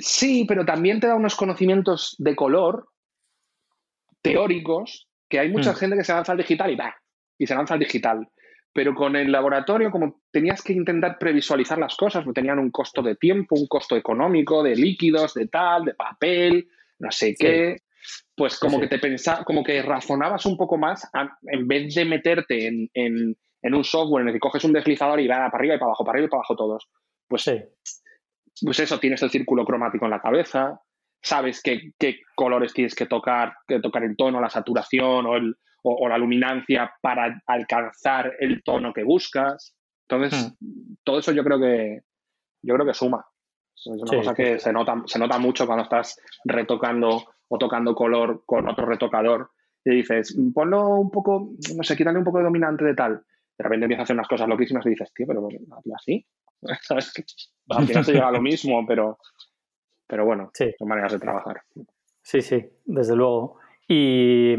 [0.00, 2.88] Sí, pero también te da unos conocimientos de color
[4.22, 5.76] teóricos que hay mucha hmm.
[5.76, 6.96] gente que se lanza al digital y va,
[7.38, 8.28] y se lanza al digital.
[8.74, 13.02] Pero con el laboratorio, como tenías que intentar previsualizar las cosas, porque tenían un costo
[13.02, 17.76] de tiempo, un costo económico, de líquidos, de tal, de papel, no sé qué.
[18.34, 21.08] Pues como que te pensaba, como que razonabas un poco más
[21.42, 25.28] en vez de meterte en, en, un software en el que coges un deslizador y
[25.28, 26.88] va para arriba y para abajo, para arriba y para abajo todos.
[27.28, 27.44] Pues,
[28.64, 30.80] pues eso, tienes el círculo cromático en la cabeza,
[31.22, 35.56] sabes qué, qué colores tienes que tocar, que tocar el tono, la saturación o, el,
[35.82, 39.76] o, la luminancia para alcanzar el tono que buscas.
[40.08, 40.94] Entonces, hmm.
[41.04, 42.00] todo eso yo creo que
[42.62, 43.24] yo creo que suma.
[43.74, 48.44] Es una cosa que se nota, se nota mucho cuando estás retocando o tocando color
[48.46, 49.50] con otro retocador
[49.84, 53.24] y dices, ponlo un poco, no sé, quítale un poco de dominante de tal.
[53.58, 55.48] De repente empiezas a hacer unas cosas loquísimas y dices, tío, pero
[55.96, 56.24] así.
[56.82, 57.12] ¿Sabes?
[57.70, 59.18] Al final se llega a lo mismo, pero,
[60.06, 61.62] pero bueno, son maneras de trabajar.
[62.22, 63.58] Sí, sí, desde luego.
[63.88, 64.56] ¿Y,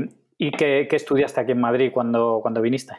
[0.52, 2.94] qué, estudiaste aquí en Madrid cuando, cuando viniste?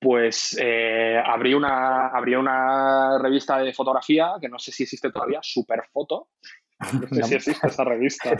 [0.00, 5.40] Pues eh, abrí, una, abrí una revista de fotografía, que no sé si existe todavía,
[5.42, 6.28] Superfoto,
[6.78, 8.36] no sé si existe esa revista.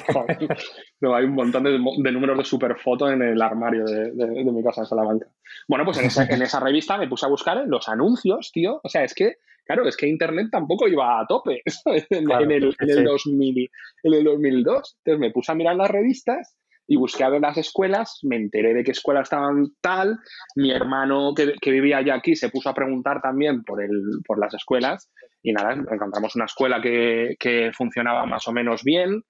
[1.01, 4.87] no, hay un montón de, números de superfoto en el armario de, mi casa en
[4.87, 5.27] Salamanca.
[5.69, 8.81] Bueno, pues en esa, en esa, revista me puse a buscar los anuncios, tío.
[8.85, 11.63] O sea, es que, claro, es que Internet tampoco iba a tope
[12.11, 13.71] en, el, en, el 2000,
[14.03, 14.99] en el 2002.
[14.99, 18.73] Entonces me puse a mirar las revistas y busqué a ver las escuelas, me enteré
[18.73, 20.19] de qué escuelas estaban tal,
[20.55, 23.91] mi hermano que, que, vivía ya aquí se puso a preguntar también por, el,
[24.27, 25.11] por las escuelas
[25.43, 29.23] y nada, encontramos una escuela que, que funcionaba más o menos bien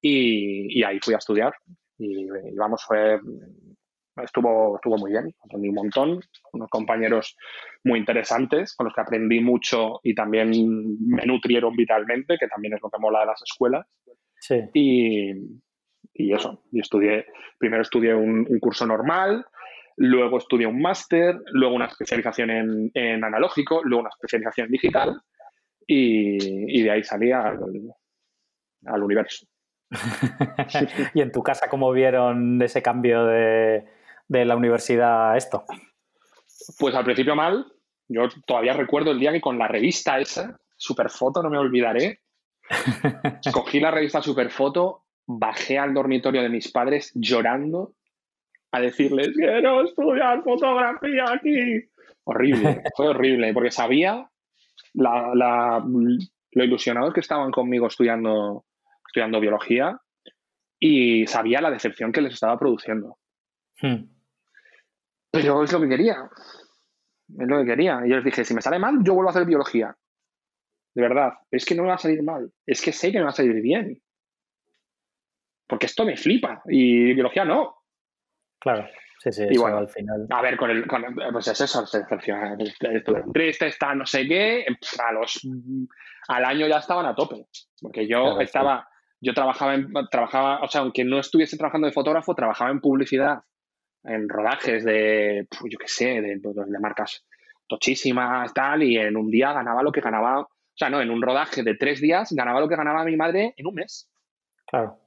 [0.00, 1.52] y, y, ahí fui a estudiar
[1.98, 3.20] y, vamos, fue,
[4.22, 6.20] estuvo, estuvo muy bien, aprendí un montón,
[6.52, 7.36] unos compañeros
[7.84, 10.50] muy interesantes con los que aprendí mucho y también
[11.00, 13.86] me nutrieron vitalmente, que también es lo que mola de las escuelas.
[14.40, 14.56] Sí.
[14.74, 15.32] Y,
[16.14, 17.26] y eso, y estudié,
[17.58, 19.44] primero estudié un, curso normal,
[19.96, 22.50] luego estudié un máster, luego una especialización
[22.94, 25.22] en, analógico, luego una especialización en digital
[25.86, 27.60] y, de ahí salí al,
[29.02, 29.46] universo.
[31.14, 33.84] ¿Y en tu casa cómo vieron ese cambio de,
[34.28, 35.64] de la universidad a esto?
[36.78, 37.66] Pues al principio mal.
[38.08, 42.20] Yo todavía recuerdo el día que con la revista esa, Superfoto, no me olvidaré,
[43.52, 47.94] cogí la revista Superfoto bajé al dormitorio de mis padres llorando
[48.72, 51.88] a decirles, quiero estudiar fotografía aquí.
[52.24, 54.28] Horrible, fue horrible, porque sabía
[54.94, 58.64] la, lo ilusionados que estaban conmigo estudiando,
[59.06, 59.98] estudiando biología
[60.78, 63.18] y sabía la decepción que les estaba produciendo.
[63.80, 64.04] Hmm.
[65.30, 66.30] Pero es lo que quería.
[67.38, 68.02] Es lo que quería.
[68.04, 69.96] Y yo les dije, si me sale mal, yo vuelvo a hacer biología.
[70.94, 71.32] De verdad.
[71.50, 72.52] es que no me va a salir mal.
[72.66, 74.02] Es que sé que me va a salir bien
[75.72, 77.74] porque esto me flipa y biología no.
[78.60, 78.86] Claro.
[79.20, 80.26] Sí, sí, bueno, al final.
[80.28, 81.82] A ver, con el, pues es eso,
[83.32, 84.66] triste, está no sé qué,
[85.02, 85.40] a los,
[86.28, 87.46] al año ya estaban a tope,
[87.80, 88.86] porque yo estaba,
[89.18, 93.38] yo trabajaba, en, trabajaba, o sea, aunque no estuviese trabajando de fotógrafo, trabajaba en publicidad,
[94.04, 97.24] en rodajes de, yo qué sé, de, de marcas
[97.66, 101.22] tochísimas, tal, y en un día ganaba lo que ganaba, o sea, no, en un
[101.22, 104.10] rodaje de tres días ganaba lo que ganaba mi madre en un mes.
[104.66, 105.01] Claro.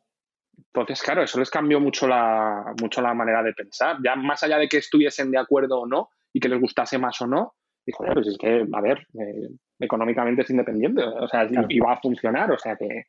[0.57, 3.97] Entonces, claro, eso les cambió mucho la, mucho la manera de pensar.
[4.03, 7.21] Ya más allá de que estuviesen de acuerdo o no y que les gustase más
[7.21, 7.53] o no,
[7.85, 12.51] dijo, pues es que, a ver, eh, económicamente es independiente, o sea, iba a funcionar,
[12.51, 13.05] o sea que...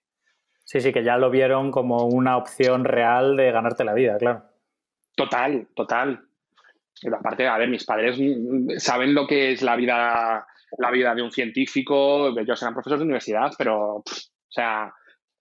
[0.65, 4.45] Sí, sí, que ya lo vieron como una opción real de ganarte la vida, claro.
[5.15, 6.27] Total, total.
[7.01, 8.19] Pero aparte, a ver, mis padres
[8.79, 10.47] saben lo que es la vida,
[10.79, 14.05] la vida de un científico, ellos eran profesores de universidad, pero, o
[14.49, 14.93] sea,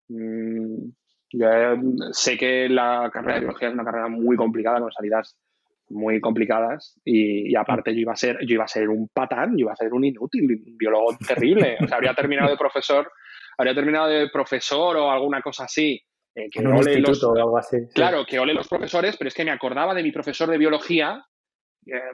[0.10, 0.90] mm,
[1.38, 1.78] yo eh,
[2.12, 5.38] sé que la carrera de biología es una carrera muy complicada, con salidas
[5.90, 9.66] muy complicadas y, aparte yo iba a ser yo iba a ser un patán, yo
[9.66, 11.78] iba a ser un inútil, un biólogo terrible.
[11.82, 13.12] O sea, habría terminado de profesor,
[13.58, 16.02] habría terminado de profesor o alguna cosa así.
[16.34, 17.78] Eh, que ole los, o algo así.
[17.94, 21.24] Claro, que ole los profesores, pero es que me acordaba de mi profesor de biología
[21.86, 22.12] eh,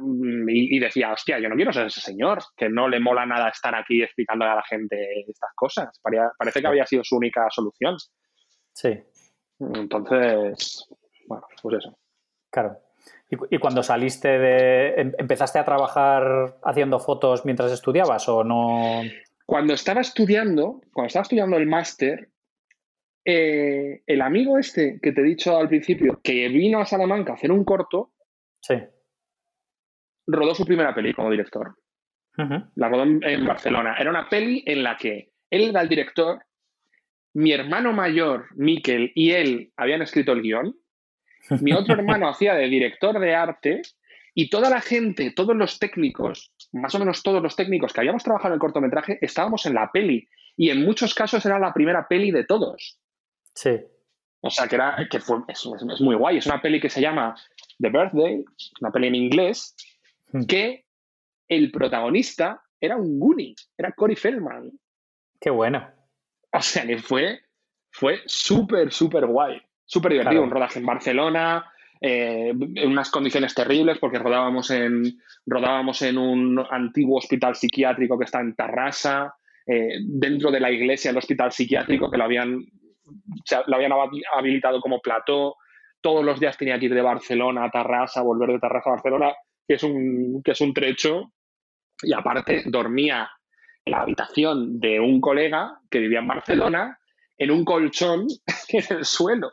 [0.48, 3.74] y, decía, hostia, yo no quiero ser ese señor, que no le mola nada estar
[3.74, 6.00] aquí explicándole a la gente estas cosas.
[6.38, 7.96] parece que había sido su única solución.
[8.74, 9.00] Sí.
[9.76, 10.88] Entonces,
[11.28, 11.98] bueno, pues eso.
[12.50, 12.78] Claro.
[13.30, 14.90] ¿Y, cuando saliste de...
[14.98, 19.02] Em, ¿Empezaste a trabajar haciendo fotos mientras estudiabas o no?
[19.46, 22.30] Cuando estaba estudiando, cuando estaba estudiando el máster,
[23.24, 27.36] eh, el amigo este que te he dicho al principio, que vino a Salamanca a
[27.36, 28.12] hacer un corto,
[28.62, 28.76] sí.
[30.28, 31.76] rodó su primera peli como director.
[32.76, 33.96] La rodó en Barcelona.
[34.00, 36.40] Era una peli en la que él era el director
[37.34, 40.76] mi hermano mayor, Miquel, y él habían escrito el guion.
[41.62, 43.82] Mi otro hermano hacía de director de arte
[44.34, 48.24] y toda la gente, todos los técnicos, más o menos todos los técnicos que habíamos
[48.24, 50.28] trabajado en el cortometraje, estábamos en la peli.
[50.56, 53.00] Y en muchos casos era la primera peli de todos.
[53.56, 53.80] Sí.
[54.42, 56.38] O sea, que, era, que fue, es, es, muy guay.
[56.38, 57.36] Es una peli que se llama
[57.80, 58.44] The Birthday,
[58.82, 59.76] una peli en inglés,
[60.32, 60.44] hmm.
[60.46, 60.86] que
[61.48, 64.72] el protagonista era un Goonie, era Corey Feldman.
[65.40, 65.88] Qué bueno.
[66.58, 67.40] O sea, que fue,
[67.92, 69.62] fue súper, súper guay.
[69.86, 70.44] Súper divertido.
[70.44, 75.04] Un rodaje en Barcelona, eh, en unas condiciones terribles, porque rodábamos en,
[75.46, 79.36] rodábamos en un antiguo hospital psiquiátrico que está en Tarrasa,
[79.68, 82.66] eh, dentro de la iglesia del hospital psiquiátrico, que lo habían,
[83.68, 83.92] lo habían
[84.34, 85.56] habilitado como plató.
[86.02, 89.34] Todos los días tenía que ir de Barcelona a Tarrasa, volver de Tarrasa a Barcelona,
[89.68, 91.32] que es un, que es un trecho.
[92.02, 93.30] Y aparte, dormía
[93.86, 97.00] en la habitación de un colega que vivía en Barcelona
[97.38, 98.28] en un colchón
[98.70, 99.52] en el suelo.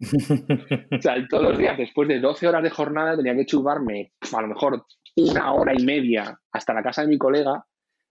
[0.00, 4.40] o sea, todos los días, después de 12 horas de jornada, tenía que chuparme a
[4.40, 4.84] lo mejor
[5.16, 7.64] una hora y media hasta la casa de mi colega,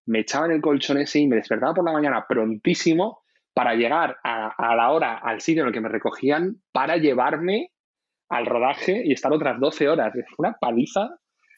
[0.05, 3.21] me echaba en el colchón ese y me despertaba por la mañana prontísimo
[3.53, 7.71] para llegar a, la hora al sitio en el que me recogían para llevarme
[8.29, 10.15] al rodaje y estar otras 12 horas.
[10.15, 11.09] Es una paliza.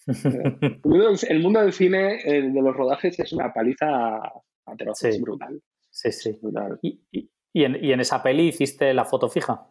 [0.07, 4.21] El, mundo del, cine, de los rodajes, es una paliza
[4.65, 5.61] atroz, es brutal.
[5.89, 6.39] Sí, sí.
[7.53, 9.67] ¿Y, en, esa peli hiciste la foto fija?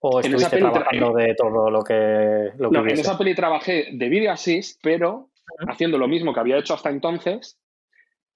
[0.00, 4.32] ¿O estuviste trabajando de todo lo que, lo no, en esa peli trabajé de video
[4.32, 5.30] assist, pero
[5.66, 7.58] haciendo lo mismo que había hecho hasta entonces,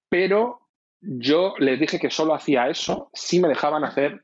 [0.09, 0.61] pero
[1.01, 4.23] yo les dije que solo hacía eso si me dejaban hacer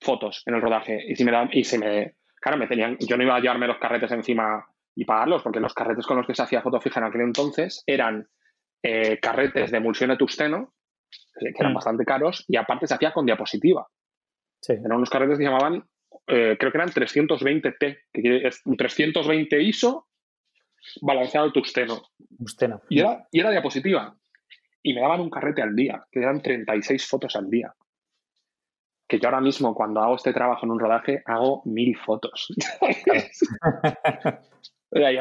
[0.00, 1.02] fotos en el rodaje.
[1.08, 3.78] Y si me y si me, claro, me tenían, yo no iba a llevarme los
[3.78, 4.64] carretes encima
[4.96, 7.82] y pagarlos, porque los carretes con los que se hacía foto fija en aquel entonces
[7.86, 8.28] eran
[8.82, 10.74] eh, carretes de emulsión de tusteno,
[11.38, 11.76] que eran mm.
[11.76, 13.86] bastante caros, y aparte se hacía con diapositiva.
[14.68, 15.84] Eran unos carretes que se llamaban,
[16.26, 20.06] eh, creo que eran 320T, que es un 320 ISO
[21.00, 22.02] balanceado tusteno.
[22.38, 22.82] tusteno.
[22.88, 24.14] Y era, y era diapositiva.
[24.82, 27.74] Y me daban un carrete al día, que eran 36 fotos al día.
[29.08, 32.48] Que yo ahora mismo, cuando hago este trabajo en un rodaje, hago mil fotos.
[34.94, 35.18] y, ahí,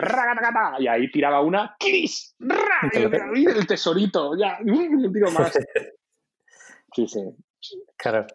[0.79, 2.35] y ahí tiraba una, ¡Cris!
[3.35, 5.57] Y el tesorito, ya, un tiro más.
[6.95, 7.21] Sí, sí.
[7.97, 8.27] Claro.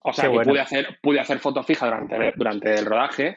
[0.00, 3.36] O sea, que pude, hacer, pude hacer fotos fijas durante, durante el rodaje.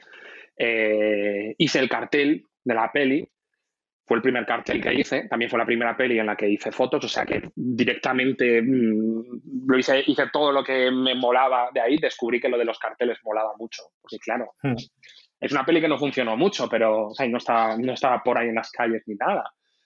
[0.57, 3.29] Eh, hice el cartel de la peli
[4.05, 6.71] fue el primer cartel que hice, también fue la primera peli en la que hice
[6.71, 11.79] fotos, o sea que directamente mm, lo hice, hice todo lo que me molaba de
[11.79, 14.75] ahí, descubrí que lo de los carteles molaba mucho, porque claro, hmm.
[15.43, 18.37] Es una peli que no funcionó mucho, pero o sea, no, estaba, no estaba por
[18.37, 19.43] ahí en las calles ni nada.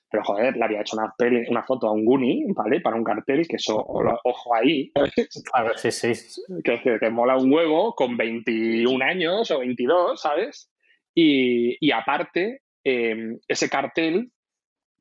[0.10, 2.80] Pero joder, le había hecho una, peli, una foto a un Goonie, ¿vale?
[2.80, 4.90] Para un cartel, que eso, ojo ahí.
[5.54, 6.42] A sí, sí.
[6.64, 10.72] Que, que, mola un huevo con 21 años o 22, ¿sabes?
[11.14, 14.32] Y, y aparte, Em, ese cartel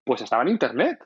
[0.03, 0.99] pues estaba en internet.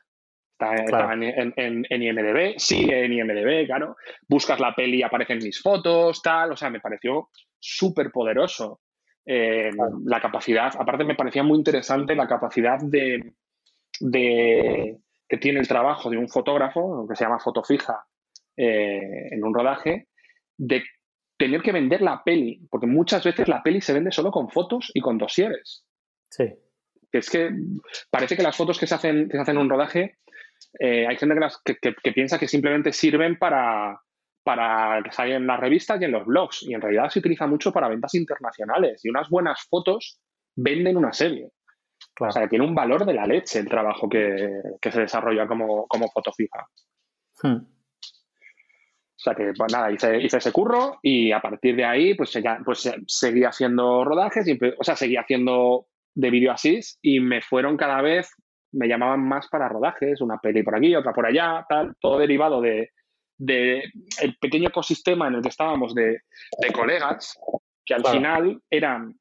[0.59, 3.97] Estaba en, en, IMDB, sigue en IMDB, claro.
[4.29, 6.53] Buscas la peli, aparecen mis fotos, tal.
[6.53, 8.81] O sea, me pareció súper poderoso.
[9.33, 13.33] Em, la capacidad, aparte me parecía muy interesante la capacidad de,
[14.01, 18.05] que tiene el trabajo de un fotógrafo, que se llama foto fija
[18.57, 20.09] eh, en un rodaje,
[20.57, 20.83] de
[21.37, 24.91] tener que vender la peli, porque muchas veces la peli se vende solo con fotos
[24.95, 25.85] y con dosieres.
[26.29, 26.53] Sí
[27.13, 27.51] es que
[28.11, 30.19] parece que las fotos que se hacen, que se hacen en un rodaje,
[30.79, 34.01] eh, hay gente que, piensa que simplemente sirven para,
[34.43, 36.63] para que salgan en las revistas y en los blogs.
[36.63, 39.05] Y en realidad se utiliza mucho para ventas internacionales.
[39.05, 40.21] Y unas buenas fotos
[40.57, 41.51] venden una serie.
[42.19, 46.11] O sea, tiene un valor de la leche el trabajo que, se desarrolla como, como
[46.11, 46.67] foto fija.
[47.43, 47.57] Hmm.
[47.57, 52.33] O sea que, pues nada, hice, hice, ese curro y a partir de ahí, pues,
[52.33, 57.43] ya, pues seguí haciendo rodajes, y, o sea, seguí haciendo de Video Assist y me
[57.43, 58.31] fueron cada vez,
[58.73, 62.63] me llamaban más para rodajes, una peli por aquí, otra por allá, tal, todo derivado
[62.63, 62.93] de,
[63.47, 66.23] el pequeño ecosistema en el que estábamos de,
[66.73, 67.39] colegas,
[67.85, 69.19] que al final eran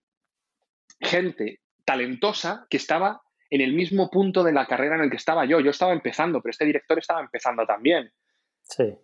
[1.00, 5.46] gente talentosa que estaba en el mismo punto de la carrera en el que estaba
[5.46, 5.60] yo.
[5.60, 8.12] Yo estaba empezando, pero este director estaba empezando también.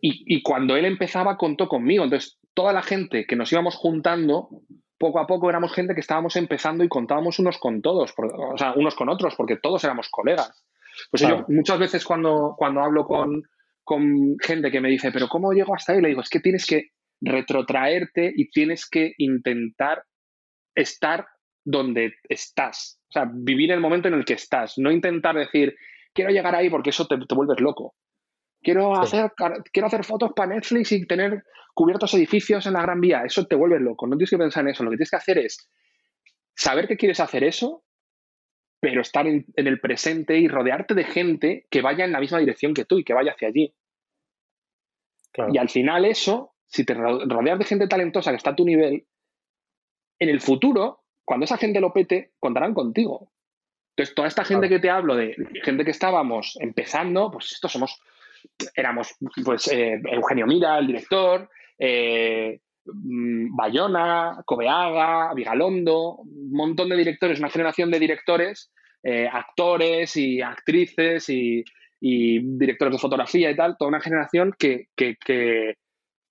[0.02, 2.04] Y, y, cuando él empezaba contó conmigo.
[2.04, 4.50] Entonces, toda la gente que nos íbamos juntando
[5.00, 8.74] poco a poco éramos gente que estábamos empezando y contábamos unos con todos, o sea,
[8.74, 10.66] unos con otros, porque todos éramos colegas.
[11.12, 13.44] Pues yo muchas veces cuando, cuando hablo con,
[13.86, 16.02] con gente que me dice, pero ¿cómo llego hasta ahí?
[16.02, 16.90] Le digo, es que tienes que
[17.22, 20.04] retrotraerte y tienes que intentar
[20.76, 21.26] estar
[21.64, 23.00] donde estás.
[23.10, 24.74] O sea, vivir el momento en el que estás.
[24.78, 25.76] No intentar decir,
[26.14, 27.96] quiero llegar ahí porque eso te, te vuelves loco.
[28.62, 29.32] Quiero, hacer,
[29.72, 31.44] quiero hacer fotos para Netflix y tener
[31.76, 33.22] cubiertos edificios en la Gran Vía.
[33.24, 34.08] Eso te vuelve loco.
[34.08, 34.84] No tienes que pensar en eso.
[34.84, 35.70] Lo que tienes que hacer es
[36.56, 37.85] saber que quieres hacer eso,
[38.86, 42.76] pero estar en, el presente y rodearte de gente que vaya en la misma dirección
[42.76, 43.74] que tú y que vaya hacia allí.
[45.52, 49.08] Y al final eso si te rodeas de gente talentosa que está a tu nivel,
[50.20, 53.32] en el futuro, cuando esa gente lo pete, contarán contigo.
[53.96, 58.00] Entonces, toda esta gente que te hablo, de gente que estábamos empezando, pues estos somos,
[58.76, 67.40] éramos, pues, eh, Eugenio Mira, el director, eh, Bayona, Cobeaga, Vigalondo, un montón de directores,
[67.40, 68.72] una generación de directores,
[69.04, 71.64] eh, actores y actrices y,
[72.00, 74.90] directores de fotografía y tal, toda una generación que,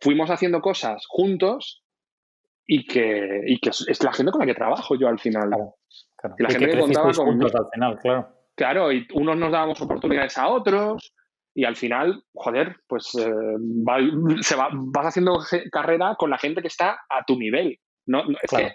[0.00, 1.82] fuimos haciendo cosas juntos
[2.66, 5.50] y que, es, la gente con la que trabajo yo al final.
[6.38, 7.42] Y la gente que, contaba con...
[7.42, 8.28] al final, claro.
[8.54, 11.12] Claro, y unos nos dábamos oportunidades a otros
[11.54, 13.32] y al final, joder, pues eh,
[14.42, 15.38] se va, vas haciendo
[15.70, 17.78] carrera con la gente que está a tu nivel.
[18.06, 18.72] No, es que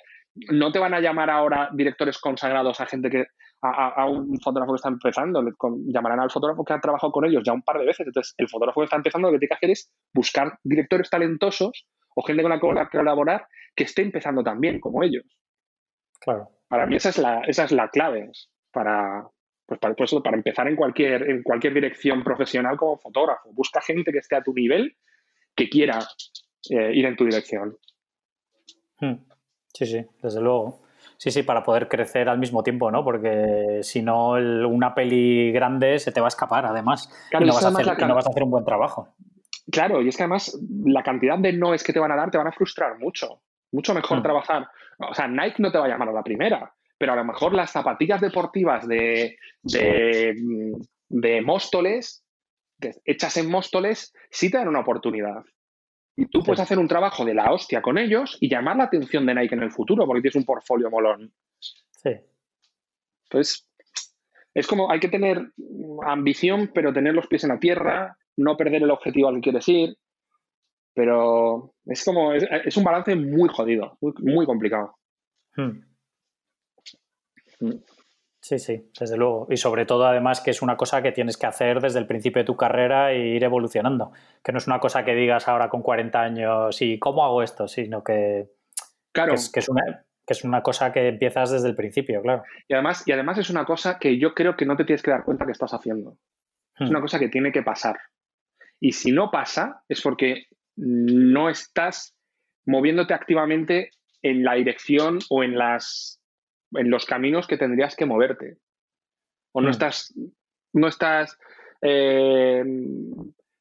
[0.52, 3.26] no te van a llamar ahora directores consagrados a gente que
[3.62, 5.52] a, un fotógrafo que está empezando, le
[5.88, 8.08] llamarán al fotógrafo que ha trabajado con ellos ya un par de veces.
[8.08, 11.88] Entonces, el fotógrafo que está empezando lo que tiene que hacer es buscar directores talentosos
[12.16, 15.26] o gente con la que colaborar que esté empezando también, como ellos.
[16.22, 16.50] Claro.
[16.70, 18.32] Para mí esa es la, esa es la clave
[18.72, 19.28] para,
[19.70, 23.54] pues para, pues para empezar en cualquier, en cualquier dirección profesional como fotógrafo.
[23.54, 24.98] Busca gente que esté a tu nivel,
[25.56, 26.00] que quiera
[26.72, 27.78] eh, ir en tu dirección.
[29.00, 29.14] Hmm.
[29.72, 30.82] Sí, sí, desde luego.
[31.18, 33.04] Sí, sí, para poder crecer al mismo tiempo, ¿no?
[33.04, 37.10] Porque si no, una peli grande se te va a escapar, además.
[37.32, 39.10] y, no vas a hacer, un buen trabajo.
[39.72, 42.40] Claro, y es que además la cantidad de noes que te van a dar te
[42.40, 43.44] van a frustrar mucho.
[43.72, 44.24] Mucho mejor hmm.
[44.24, 44.68] trabajar.
[44.98, 47.54] O sea, Nike no te va a llamar a la primera, pero a lo mejor
[47.54, 52.24] las zapatillas deportivas de, de, Móstoles,
[53.06, 55.44] hechas en Móstoles, sí te dan una oportunidad.
[56.18, 59.26] Y tú puedes hacer un trabajo de la hostia con ellos y llamar la atención
[59.26, 61.34] de Nike en el futuro porque tienes un portfolio molón.
[61.60, 62.12] Sí.
[63.24, 63.70] Entonces,
[64.54, 65.54] es como hay que tener
[66.06, 69.70] ambición, pero tener los pies en la tierra, no perder el objetivo al que quieres
[69.70, 69.98] ir.
[70.94, 74.98] Pero es como, es, un balance muy jodido, muy, complicado.
[75.56, 75.89] Hmm.
[77.60, 77.82] Hmm.
[78.42, 79.48] Sí, sí, desde luego.
[79.50, 82.42] Y sobre todo, además, que es una cosa que tienes que hacer desde el principio
[82.42, 84.14] de tu carrera e ir evolucionando.
[84.44, 87.68] Que no es una cosa que digas ahora con 40 años y cómo hago esto,
[87.68, 88.50] sino que,
[89.12, 89.34] claro.
[89.34, 92.44] es, que es, una, que es una cosa que empiezas desde el principio, claro.
[92.68, 95.12] Y además, y además es una cosa que yo creo que no te tienes que
[95.12, 96.18] dar cuenta que estás haciendo.
[96.80, 96.92] Es hmm.
[96.92, 97.98] una cosa que tiene que pasar.
[98.80, 100.46] Y si no pasa, es porque
[100.78, 102.16] no estás
[102.66, 103.92] moviéndote activamente
[104.22, 106.19] en la dirección o en las
[106.74, 108.58] en los caminos que tendrías que moverte.
[109.54, 109.72] O no mm.
[109.72, 110.14] estás,
[110.74, 111.38] no estás
[111.82, 112.64] eh,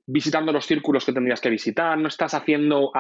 [0.07, 2.91] visitando los círculos que tendrías que visitar, no estás haciendo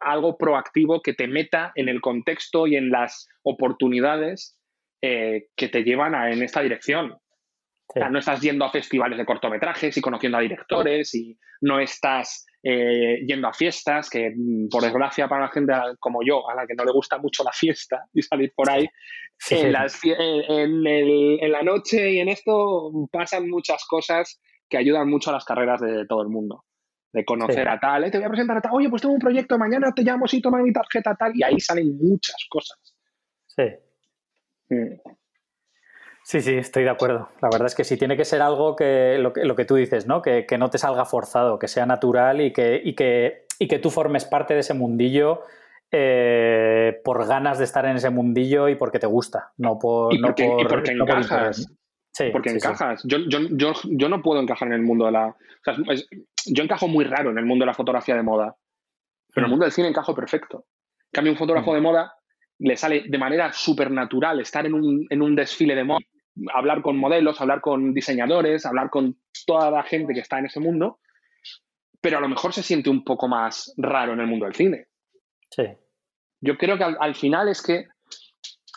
[0.00, 4.58] algo proactivo que te meta en el contexto y en las oportunidades
[5.02, 7.12] eh, que te llevan en esta dirección.
[7.12, 11.78] O sea, no estás yendo a festivales de cortometrajes y conociendo a directores y no
[11.78, 16.54] estás eh, yendo a fiestas, que mm, por desgracia para la gente como yo, a
[16.54, 18.86] la que no le gusta mucho la fiesta y salir por ahí,
[19.50, 25.80] en, la noche y en esto pasan muchas cosas que ayudan mucho a las carreras
[25.80, 26.64] de todo el mundo.
[27.12, 29.20] De conocer a tal, eh, te voy a presentar a tal, oye, pues tengo un
[29.20, 32.78] proyecto, mañana te llamo, y toma mi tarjeta tal, y ahí salen muchas cosas.
[33.48, 33.64] Sí.
[34.70, 34.94] Mm.
[36.24, 37.28] Sí, sí, estoy de acuerdo.
[37.40, 39.74] La verdad es que sí, tiene que ser algo que lo que, lo que tú
[39.74, 40.22] dices, ¿no?
[40.22, 43.90] Que, no te salga forzado, que sea natural y que, y que, y que tú
[43.90, 45.42] formes parte de ese mundillo
[45.90, 50.14] eh, por ganas de estar en ese mundillo y porque te gusta, no por.
[50.14, 51.68] Y porque, encajas.
[52.12, 53.02] Sí, porque encajas.
[53.04, 55.36] Yo, yo, no puedo encajar en el mundo de la.
[56.46, 58.56] yo encajo muy raro en el mundo de la fotografía de moda,
[59.34, 59.50] pero en el mm.
[59.50, 60.66] mundo del cine encajo perfecto.
[61.06, 61.74] En cambio, un fotógrafo mm.
[61.74, 62.14] de moda
[62.62, 66.06] le sale de manera súper natural estar en un, en un desfile de moda
[66.54, 70.60] hablar con modelos, hablar con diseñadores, hablar con toda la gente que está en ese
[70.60, 71.00] mundo,
[72.00, 74.86] pero a lo mejor se siente un poco más raro en el mundo del cine.
[75.50, 75.64] Sí.
[76.40, 77.86] Yo creo que al, final es que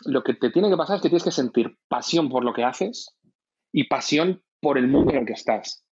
[0.06, 2.64] lo que te tiene que pasar es que tienes que sentir pasión por lo que
[2.64, 3.18] haces
[3.72, 5.84] y pasión por el mundo en el que estás.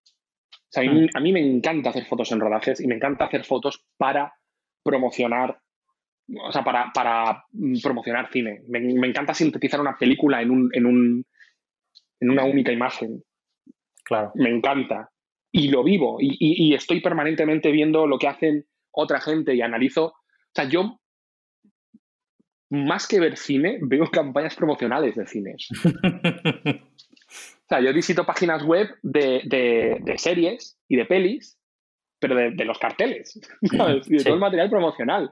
[0.52, 3.86] O sea, a, mí, me encanta hacer fotos en rodajes y me encanta hacer fotos
[3.98, 4.34] para
[4.84, 5.60] promocionar
[6.28, 7.46] o sea, para, para
[7.82, 8.62] promocionar cine.
[8.68, 11.26] Me, me, encanta sintetizar una película en un, en un,
[12.20, 13.24] en una única imagen.
[14.04, 14.32] Claro.
[14.36, 15.10] Me encanta.
[15.52, 16.18] Y lo vivo.
[16.20, 20.06] Y, estoy permanentemente viendo lo que hacen otra gente y analizo.
[20.06, 21.00] O sea, yo,
[22.70, 25.68] más que ver cine, veo campañas promocionales de cines.
[25.84, 31.60] o sea, yo visito páginas web de, series y de pelis,
[32.20, 33.40] pero de, los carteles.
[33.62, 35.32] de todo el material promocional.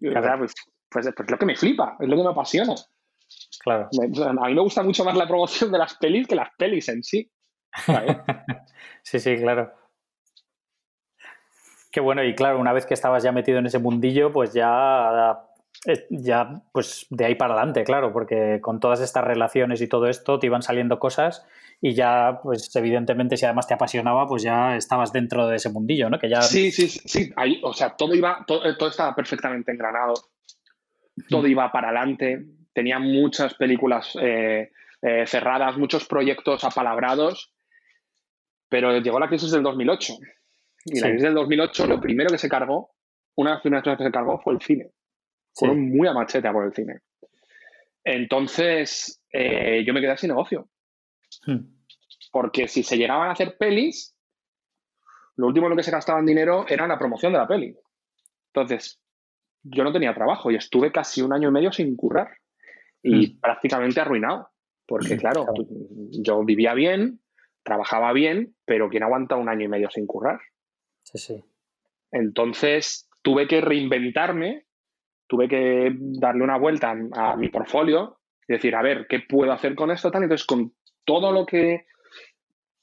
[0.00, 0.54] Pues, pues,
[0.88, 2.74] pues, es lo que me flipa, es lo que me apasiona.
[3.60, 3.88] Claro.
[4.40, 7.02] A mí me gusta mucho más la promoción de las pelis que las pelis en
[7.02, 7.30] sí.
[9.02, 9.72] sí, sí, claro.
[11.92, 15.40] Qué bueno, y claro, una vez que estabas ya metido en ese mundillo, pues ya,
[15.86, 20.06] eh, ya pues de ahí para adelante, claro, porque con todas estas relaciones y todo
[20.08, 21.44] esto te iban saliendo cosas
[21.82, 26.10] y ya, pues evidentemente, si además te apasionaba, pues ya estabas dentro de ese mundillo,
[26.10, 26.18] ¿no?
[26.18, 26.42] Que ya...
[26.42, 30.14] Sí, sí, sí, ahí, o sea, todo iba, todo, todo estaba perfectamente engranado,
[31.28, 34.70] todo iba para adelante, tenía muchas películas eh,
[35.00, 37.54] eh, cerradas, muchos proyectos apalabrados,
[38.68, 40.14] pero llegó la crisis del 2008
[40.84, 42.90] y la crisis del 2008, lo primero que se cargó,
[43.36, 44.90] una de las primeras cosas que se cargó fue el cine.
[45.54, 47.00] Fueron muy a machete por el cine.
[48.04, 50.68] Entonces, eh, yo me quedé sin negocio.
[51.44, 51.66] Hmm.
[52.32, 54.16] Porque si se llegaban a hacer pelis,
[55.36, 57.76] lo último en lo que se gastaba en dinero era la promoción de la peli.
[58.52, 59.00] Entonces,
[59.62, 62.30] yo no tenía trabajo y estuve casi un año y medio sin currar
[63.02, 63.40] y hmm.
[63.40, 64.48] prácticamente arruinado.
[64.86, 65.46] Porque, claro,
[66.10, 67.20] yo vivía bien,
[67.62, 70.40] trabajaba bien, pero ¿quién aguanta un año y medio sin currar?
[71.04, 71.44] Sí, sí.
[72.10, 74.66] Entonces tuve que reinventarme,
[75.28, 78.18] tuve que darle una vuelta a, mi portfolio
[78.48, 80.10] y decir, a ver, ¿qué puedo hacer con esto?
[80.10, 80.24] Tal?
[80.24, 80.74] Entonces, con
[81.10, 81.86] todo lo que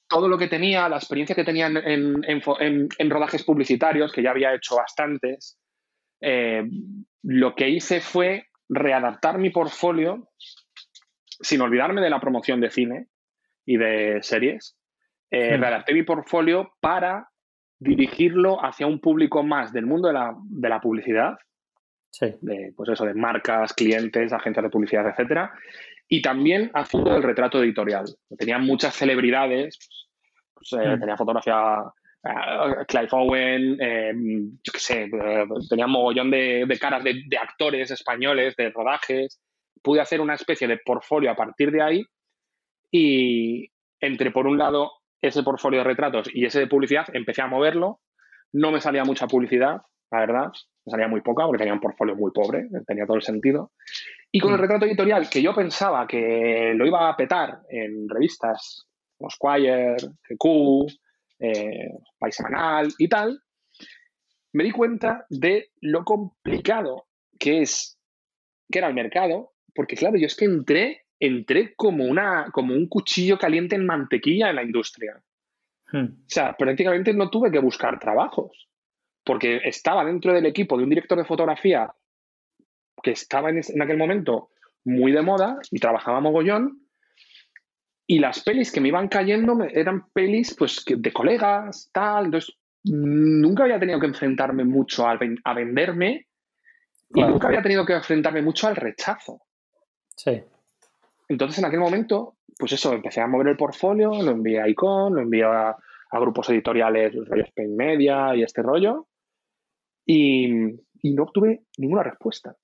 [0.10, 4.76] todo lo que tenía, la experiencia que tenía en, rodajes publicitarios, que ya había hecho
[4.76, 5.58] bastantes,
[6.22, 6.64] eh,
[7.24, 10.30] lo que hice fue readaptar mi portfolio
[11.26, 13.08] sin olvidarme de la promoción de cine
[13.66, 14.78] y de series.
[15.30, 15.58] Eh.
[15.58, 17.30] Readapté mi portfolio para
[17.80, 20.14] dirigirlo hacia un público más del mundo de
[20.70, 21.38] la, publicidad,
[22.20, 25.54] de, pues eso, de marcas, clientes, agencias de publicidad, etcétera,
[26.08, 28.06] y también haciendo el retrato editorial.
[28.38, 29.78] Tenía muchas celebridades,
[30.54, 31.00] pues, eh, hmm.
[31.00, 34.14] tenía fotografía uh, Clive Owen, eh,
[34.64, 35.10] yo qué sé,
[35.70, 39.42] tenía un mogollón de, caras de, de, actores españoles, de rodajes.
[39.84, 42.04] Pude hacer una especie de portfolio a partir de ahí
[42.92, 44.92] y entre, por un lado,
[45.22, 48.00] ese portfolio de retratos y ese de publicidad, empecé a moverlo.
[48.54, 49.82] No me salía mucha publicidad,
[50.12, 50.52] la verdad.
[50.86, 53.72] Me salía muy poca porque tenía un portfolio muy pobre, tenía todo el sentido.
[54.32, 54.62] Y con el mm.
[54.62, 58.88] retrato editorial, que yo pensaba que lo iba a petar en revistas
[59.18, 59.96] como Squire,
[60.30, 60.92] GQ,
[61.40, 61.90] eh,
[62.20, 63.42] País Semanal y tal,
[64.54, 67.08] me di cuenta de lo complicado
[67.40, 68.00] que es,
[68.72, 72.88] que era el mercado, porque claro, yo es que entré entré como, una, como un
[72.88, 75.22] cuchillo caliente en mantequilla en la industria.
[75.92, 76.06] Hmm.
[76.06, 78.68] O sea, prácticamente no tuve que buscar trabajos,
[79.28, 81.94] porque estaba dentro del equipo de un director de fotografía
[83.04, 84.52] que estaba en, aquel momento
[84.86, 86.80] muy de moda y trabajaba mogollón.
[88.08, 92.26] Y las pelis que me iban cayendo eran pelis pues, de colegas, tal.
[92.26, 92.56] Entonces,
[92.86, 96.28] nunca había tenido que enfrentarme mucho a, venderme
[97.14, 99.42] y nunca había tenido que enfrentarme mucho al rechazo.
[100.16, 100.42] Sí.
[101.28, 105.16] Entonces, en aquel momento, pues eso, empecé a mover el portfolio, lo envié a Icon,
[105.16, 105.76] lo envié a,
[106.14, 109.07] grupos editoriales, rollo Spain Media y este rollo,
[110.08, 112.56] y, no obtuve ninguna respuesta.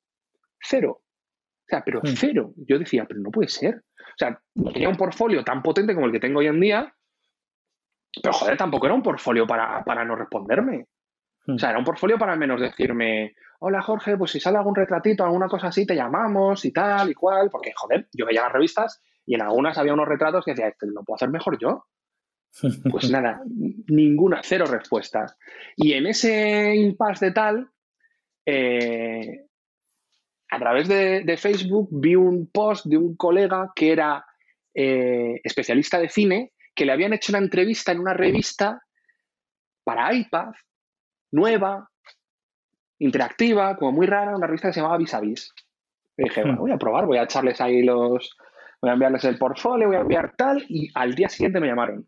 [0.60, 1.02] Cero.
[1.02, 2.16] O sea, pero hmm.
[2.16, 2.54] cero.
[2.58, 3.76] Yo decía, pero no puede ser.
[3.76, 4.42] O sea,
[4.74, 6.94] tenía un portfolio tan potente como el que tengo hoy en día,
[8.22, 10.88] pero joder, tampoco era un portfolio para, para no responderme.
[11.48, 14.76] O sea, era un portfolio para al menos decirme, hola Jorge, pues si sale algún
[14.76, 18.54] retratito, alguna cosa así, te llamamos y tal y cual, porque joder, yo veía las
[18.54, 21.86] revistas y en algunas había unos retratos que decía, este lo puedo hacer mejor yo.
[22.92, 23.42] Pues nada,
[23.88, 25.38] ninguna, cero respuestas.
[25.76, 27.70] Y en ese impasse de tal,
[28.46, 29.46] eh,
[30.50, 34.24] a través de, Facebook vi un post de un colega que era
[34.74, 38.84] eh, especialista de cine, que le habían hecho una entrevista en una revista
[39.84, 40.54] para iPad
[41.32, 41.90] nueva,
[43.00, 45.52] interactiva, como muy rara, una revista que se llamaba Vis a Vis.
[46.16, 48.38] Dije, bueno, voy a probar, voy a echarles ahí los.
[48.80, 52.06] Voy a enviarles el portfolio, voy a enviar tal, y al día siguiente me llamaron.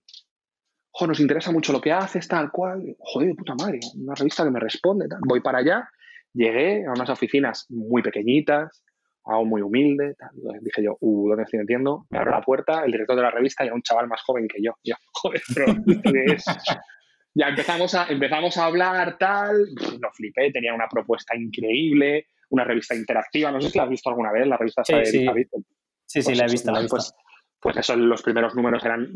[1.02, 2.96] Nos interesa mucho lo que haces, tal cual.
[3.00, 5.20] Joder, de puta madre, una revista que me responde, tal.
[5.28, 5.90] Voy para allá,
[6.34, 8.84] llegué a unas oficinas muy pequeñitas,
[9.26, 10.30] algo muy humilde, tal.
[10.62, 12.06] dije yo, uh, ¿dónde estoy metiendo?
[12.10, 14.48] Me abro la puerta, el director de la revista y era un chaval más joven
[14.48, 14.74] que yo.
[14.84, 15.74] Yo, joder, pero
[16.26, 16.46] es?
[17.34, 19.68] ya empezamos a, empezamos a hablar, tal,
[20.00, 24.10] lo flipé, tenía una propuesta increíble, una revista interactiva, no sé si la has visto
[24.10, 25.28] alguna vez, la revista sí, de sí.
[26.08, 26.96] Sí, sí, pues la he visto, la he visto.
[26.96, 27.14] Pues,
[27.60, 29.12] pues eso, los primeros números eran,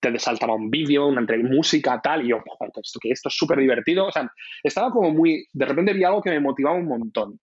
[0.00, 2.38] te saltaba un vídeo, una música, tal, y yo,
[2.82, 4.30] esto, que esto es súper divertido, o sea,
[4.62, 7.38] estaba como muy, de repente vi algo que me motivaba un montón.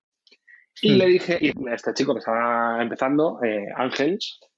[0.82, 4.18] Y le dije, y este chico que estaba empezando, eh, Ángel,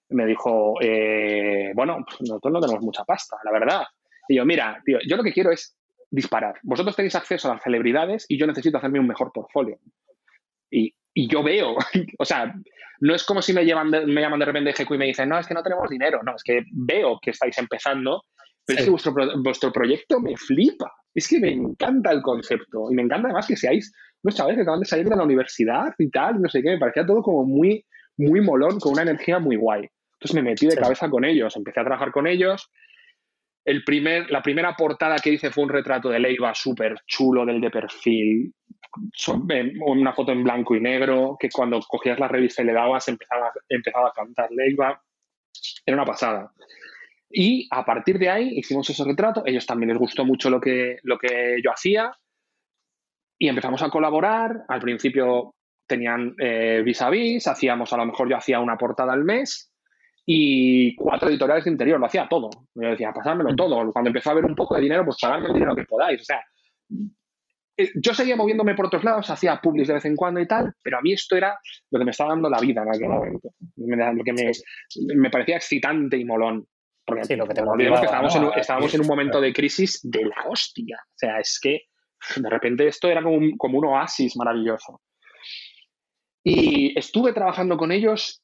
[0.09, 3.84] me dijo, eh, bueno, pues nosotros no tenemos mucha pasta, la verdad.
[4.28, 5.78] Y yo, mira, tío, yo lo que quiero es
[6.09, 6.55] disparar.
[6.63, 9.78] Vosotros tenéis acceso a las celebridades y yo necesito hacerme un mejor portfolio.
[10.71, 11.76] Y, yo veo,
[12.20, 12.53] o sea,
[12.99, 15.39] no es como si me, llevan me llaman de repente GQ y me dicen, no,
[15.39, 16.22] es que no tenemos dinero.
[16.24, 18.24] No, es que veo que estáis empezando,
[18.66, 19.13] pero es que vuestro,
[19.43, 20.91] vuestro proyecto me flipa.
[21.13, 23.93] es que me encanta el concepto y me encanta además que seáis
[24.24, 26.80] unos chavales que acaban de salir de la universidad y tal, no sé qué, me
[26.80, 27.86] parecía todo como muy,
[28.18, 29.88] muy molón, con una energía muy guay.
[30.13, 32.72] Entonces me metí de cabeza con ellos, empecé a trabajar con ellos.
[33.66, 37.59] El primer, la primera portada que hice fue un retrato de Leiva súper chulo del
[37.59, 38.53] de perfil,
[39.88, 43.51] una foto en blanco y negro, que cuando cogías la revista y le dabas empezaba,
[43.68, 45.01] empezaba a cantar Leiva.
[45.84, 46.53] Era una pasada.
[47.30, 50.99] Y a partir de ahí hicimos ese retrato, ellos también les gustó mucho lo que,
[51.01, 52.11] lo que yo hacía
[53.39, 54.63] y empezamos a colaborar.
[54.68, 55.55] Al principio
[55.88, 59.72] tenían eh, vis a vis, hacíamos, a lo mejor yo hacía una portada al mes
[60.26, 62.49] y cuatro editoriales de interior, lo hacía todo.
[62.73, 63.55] Yo decía, pasármelo mm.
[63.55, 63.91] todo.
[63.91, 66.21] Cuando empezó a haber un poco de dinero, pues pagadme el dinero que podáis.
[66.21, 66.41] O sea,
[67.78, 70.73] eh, yo seguía moviéndome por otros lados, hacía publis de vez en cuando y tal,
[70.82, 71.59] pero a mí esto era
[71.91, 73.49] lo que me estaba dando la vida en aquel momento.
[73.76, 74.51] Lo que me,
[75.15, 76.65] me parecía excitante y molón.
[77.05, 80.26] Porque sí, lo que te que estábamos, en, estábamos en un momento de crisis de
[80.26, 80.97] la hostia.
[81.05, 81.84] O sea, es que
[82.36, 85.01] de repente esto era como un, como un oasis maravilloso.
[86.43, 88.43] Y estuve trabajando con ellos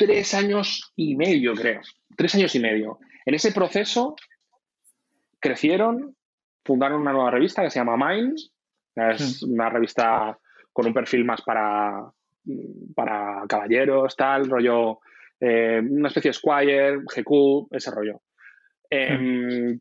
[0.00, 1.82] tres años y medio, creo.
[2.16, 3.00] Tres años y medio.
[3.26, 4.16] En ese proceso
[5.38, 6.16] crecieron,
[6.64, 8.38] fundaron una nueva revista que se llama Mind.
[8.94, 10.38] Es una revista
[10.72, 12.10] con un perfil más para,
[12.94, 15.00] para caballeros, tal, rollo,
[15.38, 18.22] eh, una especie de Squire, GQ, ese rollo.
[18.88, 19.78] Em,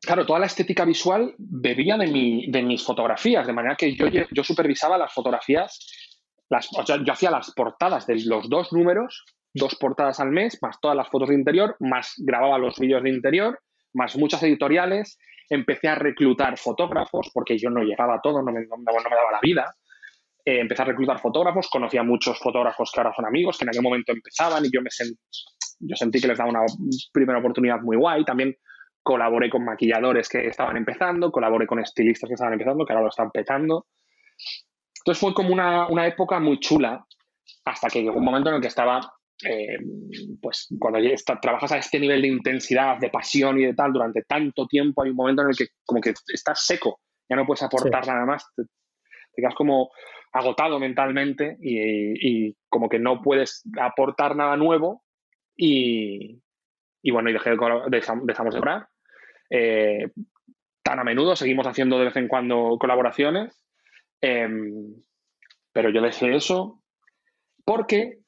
[0.00, 4.44] claro, toda la estética visual bebía de, de mis fotografías, de manera que yo, yo
[4.44, 5.99] supervisaba las fotografías
[6.86, 9.24] yo hacía las portadas de los dos números,
[9.54, 13.10] dos portadas al mes, más todas las fotos de interior, más grababa los vídeos de
[13.10, 13.60] interior,
[13.94, 15.18] más muchas editoriales.
[15.48, 19.74] Empecé a reclutar fotógrafos, porque yo no llegaba a todo, no me, daba la vida.
[20.44, 23.70] Eh, empecé a reclutar fotógrafos, conocí a muchos fotógrafos que ahora son amigos, que en
[23.70, 24.90] aquel momento empezaban y yo, me
[25.80, 26.60] yo sentí que les daba una
[27.12, 28.24] primera oportunidad muy guay.
[28.24, 28.56] También
[29.02, 33.08] colaboré con maquilladores que estaban empezando, colaboré con estilistas que estaban empezando, que ahora lo
[33.08, 33.86] están petando.
[35.00, 37.04] Entonces fue como una, época muy chula
[37.64, 39.00] hasta que llegó un momento en el que estaba,
[39.48, 39.78] eh,
[40.40, 41.00] pues cuando
[41.40, 45.10] trabajas a este nivel de intensidad, de pasión y de tal durante tanto tiempo, hay
[45.10, 48.44] un momento en el que como que estás seco, ya no puedes aportar nada más,
[48.54, 48.64] te,
[49.34, 49.90] quedas como
[50.32, 55.02] agotado mentalmente y, como que no puedes aportar nada nuevo
[55.56, 56.40] y,
[57.10, 57.50] bueno, y dejé
[57.88, 58.86] dejamos de cobrar.
[59.48, 60.10] Eh,
[60.82, 63.60] tan a menudo seguimos haciendo de vez en cuando colaboraciones
[64.20, 64.94] Em,
[65.72, 66.82] pero yo dejé eso
[67.64, 68.18] porque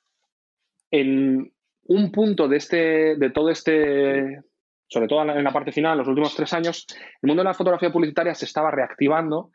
[0.90, 1.52] en
[1.84, 4.40] un punto de, este, de todo este,
[4.88, 6.86] sobre todo en la parte final, los últimos tres años,
[7.22, 9.50] el mundo de la fotografía publicitaria se estaba reactivando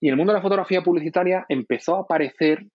[0.00, 2.66] y en el mundo de la fotografía publicitaria empezó a aparecer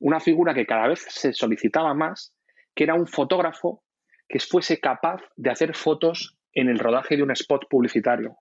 [0.00, 2.34] una figura que cada vez se solicitaba más,
[2.74, 3.84] que era un fotógrafo
[4.26, 8.38] que fuese capaz de hacer fotos en el rodaje de un spot publicitario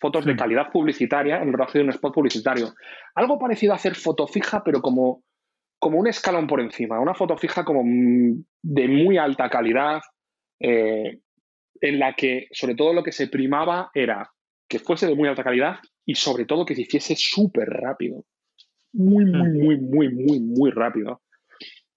[0.00, 2.72] fotos de calidad publicitaria en el rodaje de un spot publicitario.
[3.14, 5.22] Algo parecido a hacer foto fija, pero como,
[5.78, 6.98] como un escalón por encima.
[7.00, 7.82] Una foto fija como
[8.62, 10.00] de muy alta calidad,
[10.58, 11.20] eh,
[11.80, 14.30] en la que sobre todo lo que se primaba era
[14.68, 18.24] que fuese de muy alta calidad y sobre todo que se hiciese súper rápido.
[18.92, 21.22] Muy, muy, muy, muy, muy, muy rápido.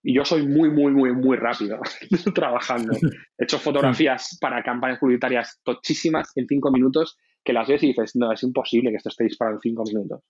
[0.03, 1.79] Y yo soy muy, muy, muy, muy rápido
[2.35, 2.93] trabajando.
[3.37, 8.15] He hecho fotografías para campañas publicitarias tochísimas en cinco minutos que las ves y dices,
[8.15, 10.21] no, es imposible que esto esté disparado en cinco minutos.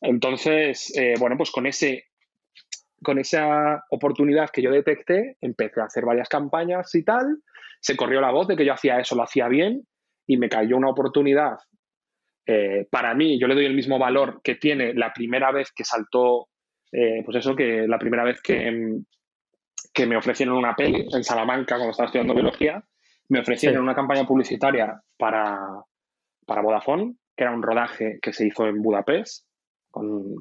[0.00, 2.04] Entonces, eh, bueno, pues con, ese,
[3.02, 7.42] con esa oportunidad que yo detecté, empecé a hacer varias campañas y tal,
[7.80, 9.86] se corrió la voz de que yo hacía eso, lo hacía bien
[10.26, 11.58] y me cayó una oportunidad.
[12.46, 15.84] Eh, para mí, yo le doy el mismo valor que tiene la primera vez que
[15.84, 16.48] saltó,
[16.92, 19.00] eh, pues eso, que la primera vez que,
[19.92, 22.82] que me ofrecieron una peli en Salamanca cuando estaba estudiando biología,
[23.28, 25.84] me ofrecieron una campaña publicitaria para,
[26.50, 29.46] para Vodafone, que era un rodaje que se hizo en Budapest,
[29.88, 30.34] con,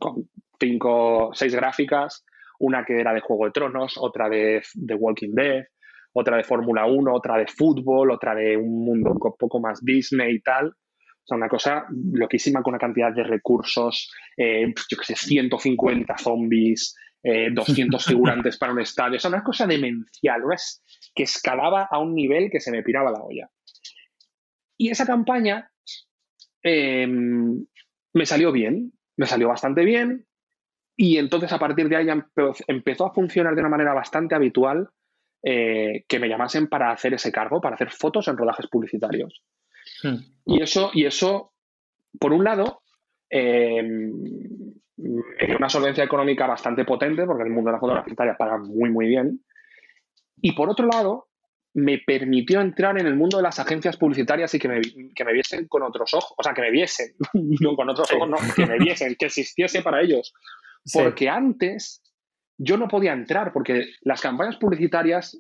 [0.60, 2.26] cinco, seis gráficas,
[2.58, 5.66] una que era de Juego de Tronos, otra de, de Walking Dead,
[6.14, 10.38] otra de Fórmula 1, otra de fútbol, otra de un mundo un poco más Disney
[10.38, 10.70] y tal.
[10.70, 16.18] O sea, una cosa loquísima con una cantidad de recursos, eh, yo qué sé, 150
[16.18, 16.96] zombies,
[17.54, 19.18] 200 eh, figurantes para un estadio.
[19.18, 20.56] O sea, una cosa demencial, una
[21.14, 23.48] que escalaba a un nivel que se me piraba la olla.
[24.76, 25.70] Y esa campaña
[26.64, 27.66] Em,
[28.14, 30.26] me salió bien, me salió bastante bien
[30.96, 32.08] y entonces a partir de ahí
[32.68, 34.90] empezó a funcionar de una manera bastante habitual
[35.42, 39.42] eh, que me llamasen para hacer ese cargo, para hacer fotos en rodajes publicitarios.
[40.04, 40.18] Hmm.
[40.46, 41.54] Y, eso, y eso,
[42.20, 42.82] por un lado,
[43.30, 43.82] eh,
[44.98, 49.40] una solvencia económica bastante potente, porque el mundo de la fotografía paga muy, muy bien.
[50.42, 51.29] Y por otro lado,
[51.74, 54.82] me permitió entrar en el mundo de las agencias publicitarias y que me,
[55.16, 58.30] que me viesen con otros ojos, o sea, que me viesen, no con otros ojos,
[58.30, 60.34] no, que me viesen, que existiese para ellos.
[60.92, 62.02] Porque antes
[62.58, 65.40] yo no podía entrar, porque las campañas publicitarias,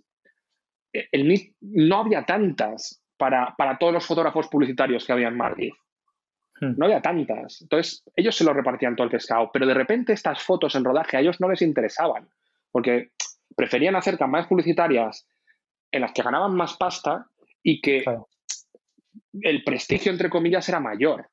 [0.94, 5.72] eh, el, no había tantas para, para, todos los fotógrafos publicitarios que había en Madrid.
[6.62, 6.76] Hmm.
[6.78, 7.62] No había tantas.
[7.62, 11.18] Entonces, ellos se lo repartían todo el pescado, pero de repente estas fotos en rodaje
[11.18, 12.30] a ellos no les interesaban,
[12.72, 13.12] porque
[13.56, 15.28] preferían hacer campañas publicitarias
[15.92, 17.28] en las que ganaban más pasta
[17.64, 18.04] y que
[19.42, 21.30] el prestigio, entre comillas, era mayor.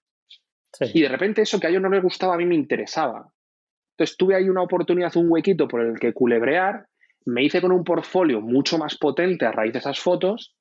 [0.93, 3.33] Y de repente eso que a ellos no les gustaba, a mí me interesaba.
[3.93, 6.87] Entonces tuve ahí una oportunidad, un huequito por el que culebrear,
[7.25, 10.55] me hice con un portfolio mucho más potente a raíz de esas fotos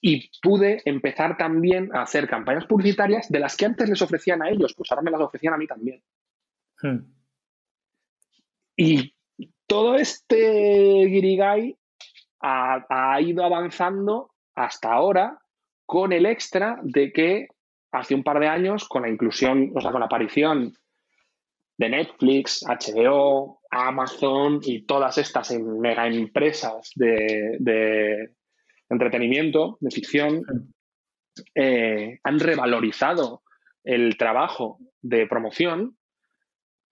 [0.00, 4.50] y pude empezar también a hacer campañas publicitarias de las que antes les ofrecían a
[4.50, 6.02] ellos, pues ahora me las ofrecían a mí también.
[6.80, 7.12] Hmm.
[8.76, 9.14] Y
[9.66, 11.76] todo este guirigay
[12.42, 15.38] ha, ido avanzando hasta ahora
[15.86, 17.48] con el extra de que
[17.92, 20.74] hace un par de años, con la inclusión, o sea, con la aparición
[21.78, 28.30] de Netflix, HBO, Amazon y todas estas mega empresas de,
[28.88, 30.42] entretenimiento, de ficción,
[31.54, 33.42] eh, han revalorizado
[33.84, 35.96] el trabajo de promoción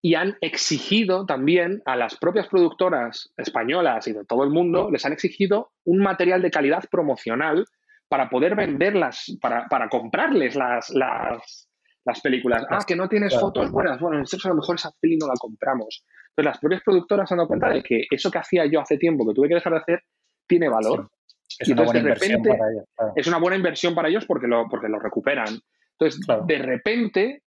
[0.02, 5.04] y han exigido también a las propias productoras españolas y de todo el mundo, les
[5.04, 7.66] han exigido un material de calidad promocional
[8.08, 11.68] para poder venderlas, para, para comprarles las, las,
[12.04, 12.64] las, películas.
[12.70, 14.00] Ah, que no tienes fotos buenas.
[14.00, 16.04] Bueno, entonces a lo mejor esa peli no la compramos.
[16.30, 18.96] Entonces las propias productoras se han dado cuenta de que eso que hacía yo hace
[18.96, 20.02] tiempo, que tuve que dejar de hacer,
[20.48, 21.10] tiene valor.
[21.58, 22.84] Es una buena inversión para ellos.
[23.16, 25.60] Es una buena inversión para ellos porque lo, porque lo recuperan.
[25.98, 27.42] Entonces, de repente,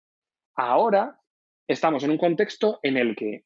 [0.56, 1.21] ahora
[1.68, 3.46] estamos en un contexto en el que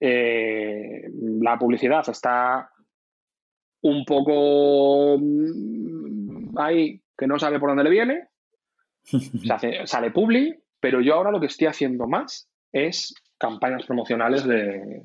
[0.00, 1.02] eh,
[1.40, 2.70] la publicidad está
[3.82, 8.28] un poco mm, ahí que no sabe por dónde le viene,
[9.84, 15.02] sale publi, pero yo ahora lo que estoy haciendo más es campañas promocionales de,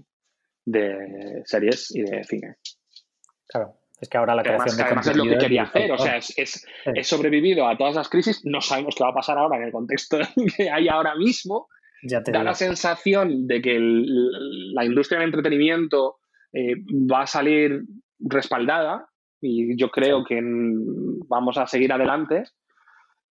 [1.46, 2.56] series y de cine.
[3.48, 3.76] Claro.
[4.00, 5.92] Es que ahora la creación de además es lo que quería hacer.
[5.92, 8.42] O sea, es, he sobrevivido a todas las crisis.
[8.44, 10.18] No sabemos qué va a pasar ahora en el contexto
[10.58, 11.70] que hay ahora mismo
[12.04, 16.18] da la sensación de que la industria del entretenimiento
[16.51, 16.76] eh,
[17.12, 17.84] va a salir
[18.20, 19.08] respaldada
[19.41, 22.43] y yo creo que vamos a seguir adelante.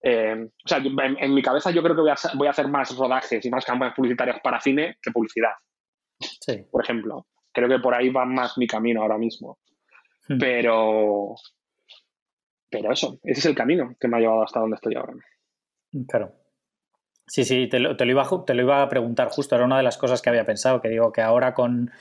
[0.02, 3.50] Eh, o sea, en, mi cabeza yo creo que voy a, hacer más rodajes y
[3.50, 5.52] más campañas publicitarias para cine que publicidad.
[6.20, 6.64] Sí.
[6.72, 7.28] Por ejemplo.
[7.52, 9.58] Creo que por ahí va más mi camino ahora mismo.
[10.28, 10.38] Hmm.
[10.38, 11.36] Pero,
[12.70, 15.14] pero eso, ese es el camino que me ha llevado hasta donde estoy ahora.
[16.08, 16.34] Claro.
[17.28, 19.98] Sí, sí, te lo, iba, te lo, iba, a preguntar justo, era una de las
[19.98, 21.92] cosas que había pensado, que digo que ahora con,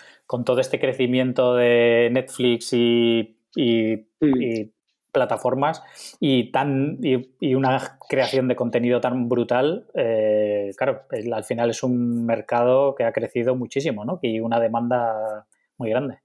[0.44, 4.70] todo este crecimiento de Netflix y, mm.
[5.10, 5.82] plataformas
[6.20, 12.24] y, tan, y, una creación de contenido tan brutal, eh, claro, al final es un
[12.24, 14.20] mercado que ha crecido muchísimo, ¿no?
[14.22, 15.44] Y una demanda
[15.76, 16.20] muy grande.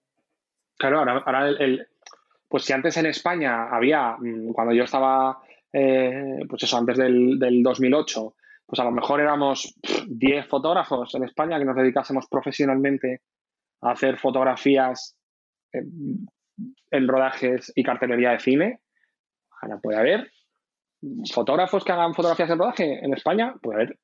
[0.77, 1.87] Claro, ahora, el,
[2.47, 5.39] pues si antes en España había, mm, cuando yo estaba,
[5.73, 8.35] eh, pues eso, antes del, del 2008,
[8.72, 9.76] pues a lo mejor éramos
[10.07, 13.19] 10 fotógrafos en España que nos dedicásemos profesionalmente
[13.82, 15.17] a hacer fotografías
[15.74, 16.30] en,
[17.05, 18.80] rodajes y cartelería de cine.
[19.61, 20.32] Ahora puede haber
[21.34, 23.99] fotógrafos que hagan fotografías en rodaje en España, puede haber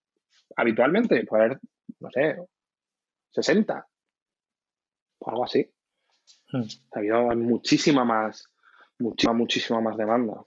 [0.58, 1.60] habitualmente, puede haber,
[2.02, 2.36] no sé,
[3.32, 3.88] 60
[5.20, 5.66] o algo así.
[6.52, 6.64] Hmm.
[6.92, 8.52] Ha habido muchísima más,
[9.00, 10.44] muchísima, muchísima más demanda.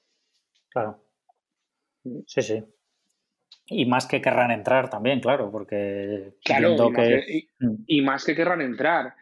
[0.68, 1.02] Claro.
[2.26, 2.62] Sí, sí.
[3.70, 6.34] Y más que querrán entrar también, claro, porque...
[6.44, 6.82] Claro, y, que...
[6.82, 7.74] más que, mm.
[7.86, 9.14] y, más que querrán entrar.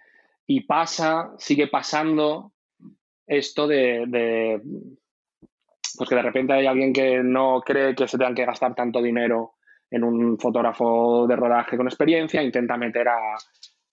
[0.46, 2.53] Y pasa, sigue pasando
[3.26, 4.61] esto de,
[5.99, 9.03] Pues que de repente hay alguien que no cree que se tengan que gastar tanto
[9.03, 9.57] dinero
[9.90, 13.36] en un fotógrafo de rodaje con experiencia, intenta meter a,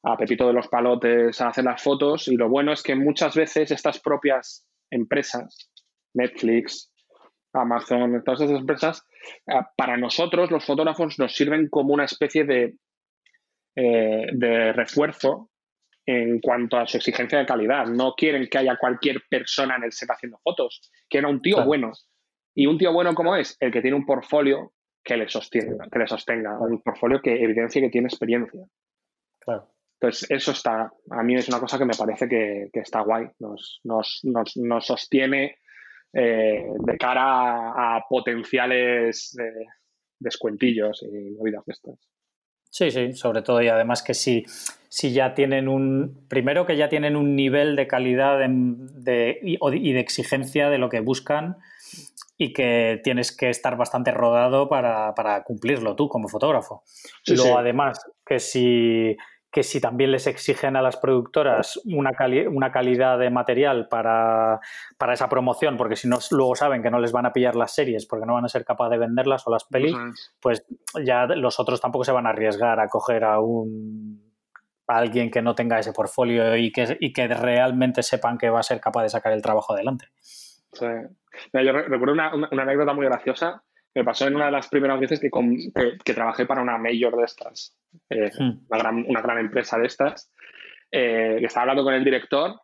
[0.03, 3.35] a Pepito de los Palotes a hacer las fotos y lo bueno es que muchas
[3.35, 5.69] veces estas propias empresas,
[6.13, 6.93] Netflix,
[7.55, 9.07] Amazon, todas esas empresas,
[9.47, 12.75] ah, para nosotros los fotógrafos nos sirven como una especie de,
[13.75, 15.49] eh, de refuerzo
[16.05, 17.87] en cuanto a su exigencia de calidad.
[17.87, 21.91] No quieren que haya cualquier persona en el set haciendo fotos, quieren un tío bueno.
[22.53, 25.99] Y un tío bueno como es, el que tiene un portfolio que le sostenga, que
[25.99, 28.65] le sostenga, un portfolio que evidencie que tiene experiencia.
[29.39, 29.69] Claro.
[29.99, 33.79] Entonces, eso está, a mí es una cosa que me parece que, está guay, nos,
[33.83, 35.57] nos, nos, nos sostiene
[36.15, 39.35] eh, de cara a, potenciales
[40.17, 41.99] descuentillos y movidas de estas.
[42.69, 44.43] Sí, sí, sobre todo y además que si,
[44.89, 49.99] si ya tienen un, primero que ya tienen un nivel de calidad de, y, de
[49.99, 51.57] exigencia de lo que buscan
[52.37, 56.83] y que tienes que estar bastante rodado para, cumplirlo tú como fotógrafo.
[57.25, 59.15] y luego además que si
[59.55, 62.11] que si también les exigen a las productoras una,
[62.49, 64.59] una calidad de material para,
[65.13, 68.05] esa promoción, porque si no, luego saben que no les van a pillar las series
[68.05, 69.95] porque no van a ser capaces de venderlas o las pelis,
[70.41, 70.65] pues
[71.05, 74.33] ya los otros tampoco se van a arriesgar a coger a un
[74.87, 78.63] alguien que no tenga ese portfolio y que, y que realmente sepan que va a
[78.63, 80.09] ser capaz de sacar el trabajo adelante.
[80.19, 80.85] Sí.
[81.53, 83.63] Yo recuerdo una, anécdota muy graciosa
[83.95, 85.29] me pasó en una de las primeras veces que,
[86.03, 87.75] que, trabajé para una mayor de estas,
[88.09, 88.65] eh, hmm.
[88.69, 90.31] una, gran, una, gran, empresa de estas,
[90.91, 92.59] eh, que estaba hablando con el director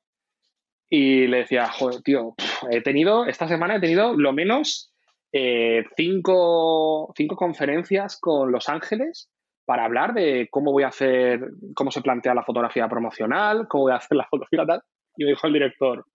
[0.89, 2.35] y le decía, joder, tío,
[2.69, 4.93] he tenido, esta semana he tenido lo menos
[5.31, 9.31] eh, cinco, cinco conferencias con Los Ángeles
[9.65, 11.39] para hablar de cómo voy a hacer,
[11.75, 14.81] cómo se plantea la fotografía promocional, cómo voy a hacer la fotografía tal.
[15.15, 16.05] Y me dijo el director,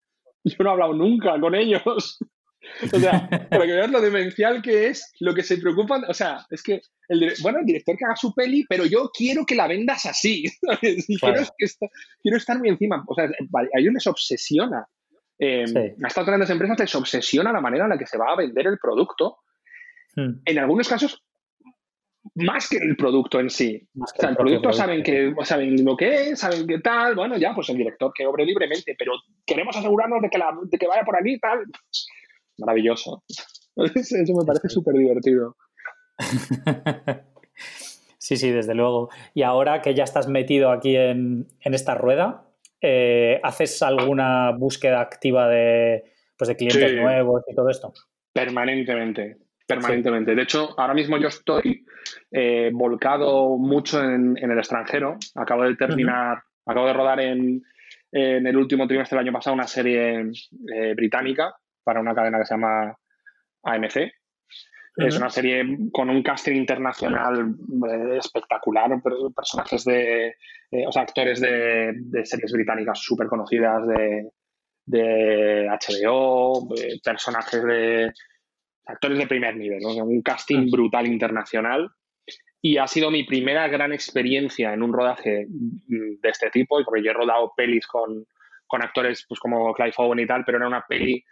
[0.45, 2.19] yo no he hablado nunca con ellos.
[2.93, 6.47] O sea, para que veas lo demencial que es, lo que se preocupan, o sea,
[6.51, 9.67] es que, el, bueno, el director que haga su peli, pero yo quiero que la
[9.67, 10.45] vendas así,
[10.81, 11.43] quiero,
[12.23, 14.87] quiero, estar muy encima, o sea, a ellos les obsesiona,
[15.39, 15.65] eh,
[16.03, 18.67] a estas grandes empresas les obsesiona la manera en la que se va a vender
[18.67, 19.39] el producto,
[20.15, 20.41] hmm.
[20.45, 21.23] en algunos casos
[22.35, 23.89] más que el producto en sí.
[23.99, 27.55] o sea, el producto saben, que, saben lo que es, saben qué tal, bueno, ya,
[27.55, 29.13] pues el director que obre libremente, pero
[29.47, 31.65] queremos asegurarnos de que, la, de que vaya por aquí tal
[32.59, 33.23] maravilloso.
[33.77, 35.57] Eso me parece súper divertido.
[38.27, 39.09] Sí, sí, desde luego.
[39.35, 42.43] Y ahora que ya estás metido aquí en, esta rueda,
[42.81, 46.03] eh, ¿haces alguna búsqueda activa de,
[46.37, 47.93] pues, de clientes nuevos y todo esto?
[48.33, 50.35] Permanentemente, permanentemente.
[50.35, 51.87] De hecho, ahora mismo yo estoy
[52.33, 55.19] eh, volcado mucho en, el extranjero.
[55.37, 57.63] Acabo de terminar, acabo de rodar en,
[58.11, 60.33] el último trimestre del año pasado una serie
[60.75, 61.55] eh, británica
[61.87, 62.99] para una cadena que se llama
[63.63, 64.11] AMC.
[64.97, 65.63] Es una serie
[65.93, 67.55] con un casting internacional
[67.91, 68.91] eh, espectacular,
[69.35, 70.29] personajes de,
[70.71, 74.31] eh, o sea, actores de, series británicas súper conocidas de,
[74.87, 76.69] de HBO,
[77.05, 78.13] personajes de
[78.87, 81.91] actores de primer nivel, un casting brutal internacional.
[82.63, 87.11] Y ha sido mi primera gran experiencia en un rodaje de este tipo, porque yo
[87.11, 88.27] he rodado pelis con,
[88.67, 91.23] con actores pues, como Clive Owen y tal, pero era una peli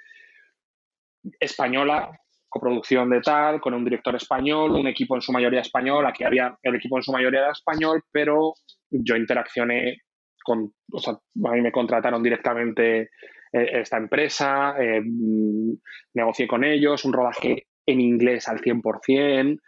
[1.40, 2.10] española,
[2.48, 6.56] coproducción de tal, con un director español, un equipo en su mayoría español, aquí había
[6.62, 8.54] el equipo en su mayoría era español, pero
[8.90, 9.98] yo interaccioné
[10.44, 13.08] con, o sea, a mí me contrataron directamente eh,
[13.52, 15.02] esta empresa, eh,
[16.14, 19.58] negocié con ellos, un rodaje en inglés al 100%,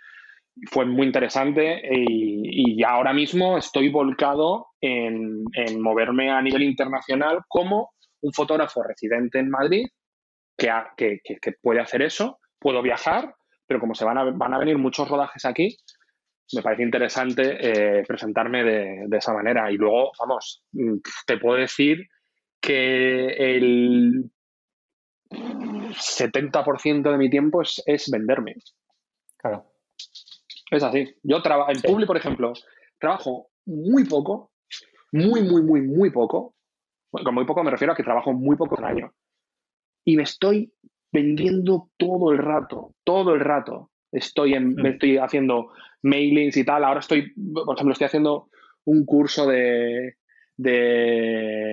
[0.71, 7.91] fue muy interesante y, ahora mismo estoy volcado en, en moverme a nivel internacional como
[8.23, 9.87] un fotógrafo residente en Madrid
[10.57, 11.21] que,
[11.63, 13.35] puede hacer eso, puedo viajar,
[13.67, 15.77] pero como se van a, van a venir muchos rodajes aquí,
[16.53, 19.71] me parece interesante eh, presentarme de, esa manera.
[19.71, 20.97] Y luego, vamos, mm,
[21.27, 22.07] te puedo decir
[22.61, 23.27] que
[23.57, 24.31] el
[25.31, 28.55] 70% de mi tiempo es, venderme.
[29.37, 29.67] Claro.
[30.71, 31.15] Es así.
[31.23, 32.53] Yo trabajo, en público, por ejemplo,
[32.99, 34.53] trabajo muy poco,
[35.13, 36.55] muy, muy, muy, muy poco.
[37.11, 39.13] con muy poco me refiero a que trabajo muy poco al año
[40.07, 40.73] y me estoy
[41.13, 43.91] vendiendo todo el rato, todo el rato.
[44.13, 44.87] Estoy, en, mm.
[44.87, 46.85] estoy haciendo mailings y tal.
[46.85, 48.49] Ahora estoy, por ejemplo, estoy haciendo
[48.85, 50.15] un curso de,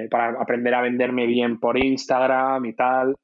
[0.10, 3.16] para aprender a venderme bien por Instagram y tal.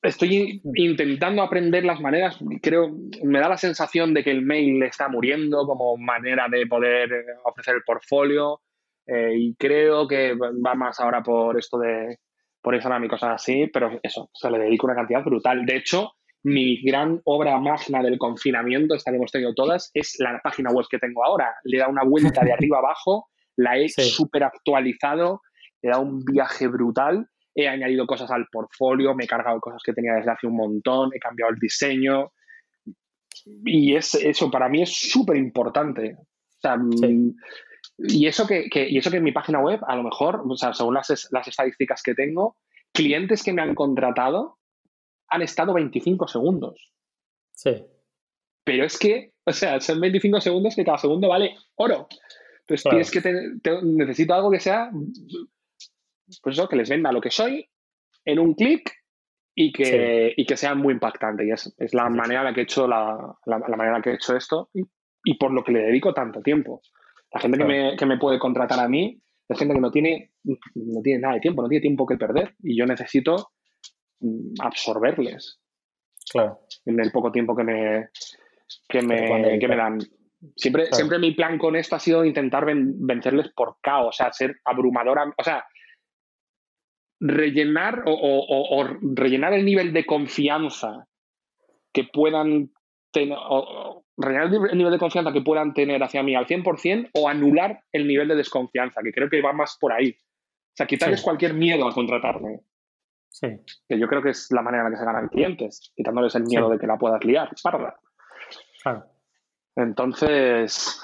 [0.00, 0.70] Estoy mm.
[0.76, 5.08] intentando aprender las maneras, creo, me da la sensación de que el mail le está
[5.08, 8.62] muriendo como manera de poder ofrecer el portfolio
[9.06, 12.16] eh, y creo que va más ahora por esto de,
[12.62, 15.66] por Instagram y cosas así, pero eso, se le dedico una cantidad brutal.
[15.66, 16.12] De hecho,
[16.44, 20.86] mi gran obra magna del confinamiento, esta que hemos tenido todas, es la página web
[20.90, 21.54] que tengo ahora.
[21.64, 25.42] Le dado una vuelta de arriba abajo, la he súper actualizado,
[25.82, 29.92] le dado un viaje brutal, he añadido cosas al portfolio, me he cargado cosas que
[29.92, 32.32] tenía desde hace un montón, he cambiado el diseño.
[33.64, 36.16] Y es, eso para mí es súper importante.
[36.18, 37.34] O sea, mm,
[37.98, 40.72] y eso que, y eso que en mi página web, a lo mejor, o sea,
[40.72, 42.56] según las, estadísticas que tengo,
[42.92, 44.58] clientes que me han contratado
[45.28, 46.92] han estado 25 segundos.
[47.52, 47.84] Sí.
[48.64, 52.08] Pero es que, o sea, son 25 segundos que cada segundo vale oro.
[52.60, 54.90] Entonces tienes que necesito algo que sea,
[56.42, 57.68] pues eso, que les venda lo que soy
[58.24, 58.92] en un clic
[59.54, 61.46] y que, y que sea muy impactante.
[61.46, 64.70] Y es, la manera en la que he hecho la, manera que he hecho esto
[64.72, 64.82] y,
[65.24, 66.82] y, por lo que le dedico tanto tiempo
[67.32, 70.32] La gente que, me, que me puede contratar a mí es gente que no tiene,
[70.44, 72.54] no tiene nada de tiempo, no tiene tiempo que perder.
[72.62, 73.52] Y yo necesito
[74.20, 75.60] mm, absorberles.
[76.30, 76.60] Claro.
[76.84, 78.08] En el poco tiempo que me,
[78.88, 79.98] que me, que me dan.
[80.56, 84.56] Siempre, siempre mi plan con esto ha sido intentar vencerles por caos, o sea, ser
[84.64, 85.64] abrumadora, o sea,
[87.20, 91.06] rellenar o, rellenar el nivel de confianza
[91.92, 92.72] que puedan
[93.12, 97.28] tener, o, rellenar el nivel de confianza que puedan tener hacia mí al 100% o
[97.28, 100.10] anular el nivel de desconfianza, que creo que va más por ahí.
[100.10, 102.60] O sea, quitarles cualquier miedo a contratarme.
[103.28, 103.48] Sí.
[103.88, 106.44] Que yo creo que es la manera en la que se ganan clientes, quitándoles el
[106.44, 107.50] miedo de que la puedas liar.
[107.62, 107.98] Parda.
[108.82, 109.04] Claro.
[109.76, 111.00] Entonces,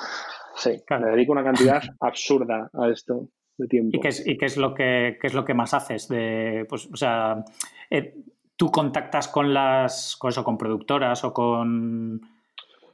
[0.57, 3.97] sí, me dedico una cantidad absurda a esto de tiempo.
[3.97, 6.09] ¿Y qué es, y qué es lo, que, es lo que más haces?
[6.09, 7.45] De, pues, o sea,
[7.91, 8.15] eh,
[8.59, 12.21] ¿tú contactas con las con, eso, con productoras o con,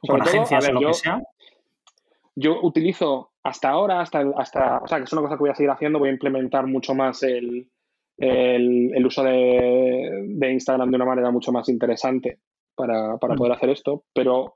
[0.07, 1.23] con agencias o lo que sea?
[2.37, 5.55] Yo utilizo hasta ahora, hasta, hasta, o sea, que es una cosa que voy a
[5.55, 7.71] seguir haciendo, voy a implementar mucho más el,
[8.19, 12.41] el, uso de, de, Instagram de una manera mucho más interesante
[12.75, 13.37] para, para mm.
[13.37, 14.55] poder hacer esto, pero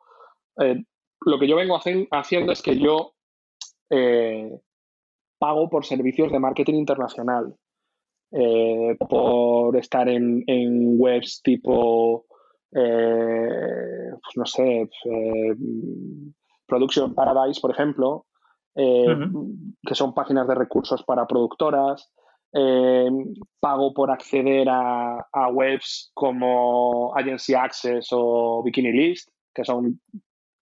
[0.61, 0.83] eh,
[1.25, 1.79] lo que yo vengo
[2.11, 3.15] haciendo es que yo
[3.91, 4.61] eh,
[5.39, 7.55] pago por servicios de marketing internacional,
[8.33, 10.45] eh, por estar en,
[10.99, 12.27] webs tipo,
[12.71, 14.89] pues no sé,
[16.67, 18.27] Production Paradise, por ejemplo,
[18.75, 22.13] que son páginas de recursos para productoras.
[23.61, 30.01] pago por acceder a, a, webs como Agency Access o Bikini List, que son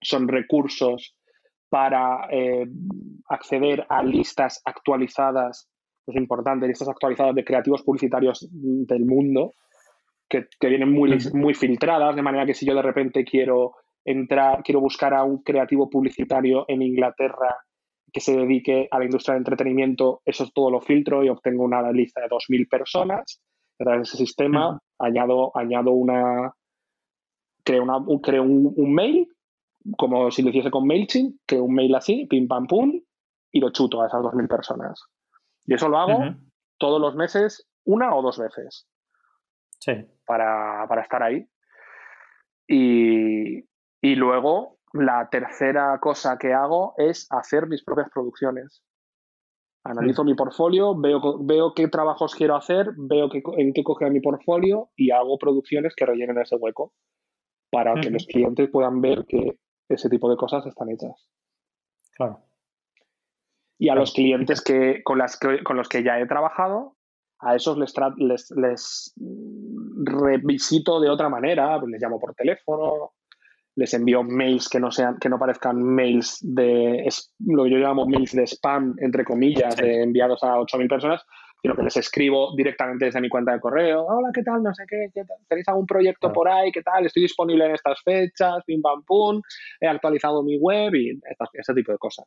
[0.04, 1.16] son recursos
[1.68, 2.66] para eh,
[3.28, 5.68] acceder a listas actualizadas,
[6.06, 9.52] es importante, listas actualizadas de creativos publicitarios del mundo,
[10.28, 13.74] que, vienen muy, muy filtradas, de manera que si yo de repente quiero
[14.04, 17.56] entrar, quiero buscar a un creativo publicitario en Inglaterra
[18.12, 21.64] que se dedique a la industria de entretenimiento, eso es todo lo filtro y obtengo
[21.64, 23.40] una lista de 2.000 personas.
[23.80, 26.52] A través de ese sistema añado, añado una,
[27.64, 29.26] creo, una, creo un, un, mail
[29.96, 33.00] como si lo hiciese con MailChimp, que un mail así, pim pam pum,
[33.50, 35.02] y lo chuto a esas 2.000 personas.
[35.66, 36.18] Y eso lo hago
[36.78, 38.88] todos los meses, una o dos veces.
[39.78, 39.92] Sí.
[40.26, 41.46] Para, estar ahí.
[42.66, 48.82] Y, luego, la tercera cosa que hago es hacer mis propias producciones.
[49.84, 54.88] Analizo mi portfolio, veo, veo qué trabajos quiero hacer, veo en qué coge mi portfolio
[54.96, 56.94] y hago producciones que rellenen ese hueco
[57.70, 59.58] para que los clientes puedan ver que
[59.88, 61.28] ese tipo de cosas están hechas.
[62.16, 62.40] Claro.
[63.84, 66.96] Y a los clientes que, con, las con los que ya he trabajado,
[67.40, 67.92] a esos les,
[68.56, 69.14] les,
[70.06, 73.12] revisito de otra manera, les llamo por teléfono,
[73.76, 77.06] les envío mails que no sean, que no parezcan mails de
[77.40, 81.22] lo que yo llamo mails de spam, entre comillas, de enviados a 8.000 personas,
[81.60, 84.62] sino que les escribo directamente desde mi cuenta de correo, hola, ¿qué tal?
[84.62, 85.10] No sé qué,
[85.46, 86.72] ¿tenéis algún proyecto por ahí?
[86.72, 87.04] ¿Qué tal?
[87.04, 89.42] Estoy disponible en estas fechas, pim pam pum,
[89.78, 91.20] he actualizado mi web y
[91.52, 92.24] ese tipo de cosas.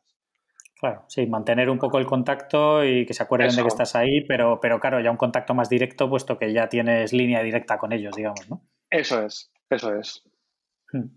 [0.78, 4.20] Claro, sí, mantener un poco el contacto y que se acuerden de que estás ahí,
[4.22, 7.92] pero, pero claro, ya un contacto más directo, puesto que ya tienes línea directa con
[7.92, 8.62] ellos, digamos, ¿no?
[8.88, 10.22] Eso es, eso es.
[10.92, 11.08] Hmm.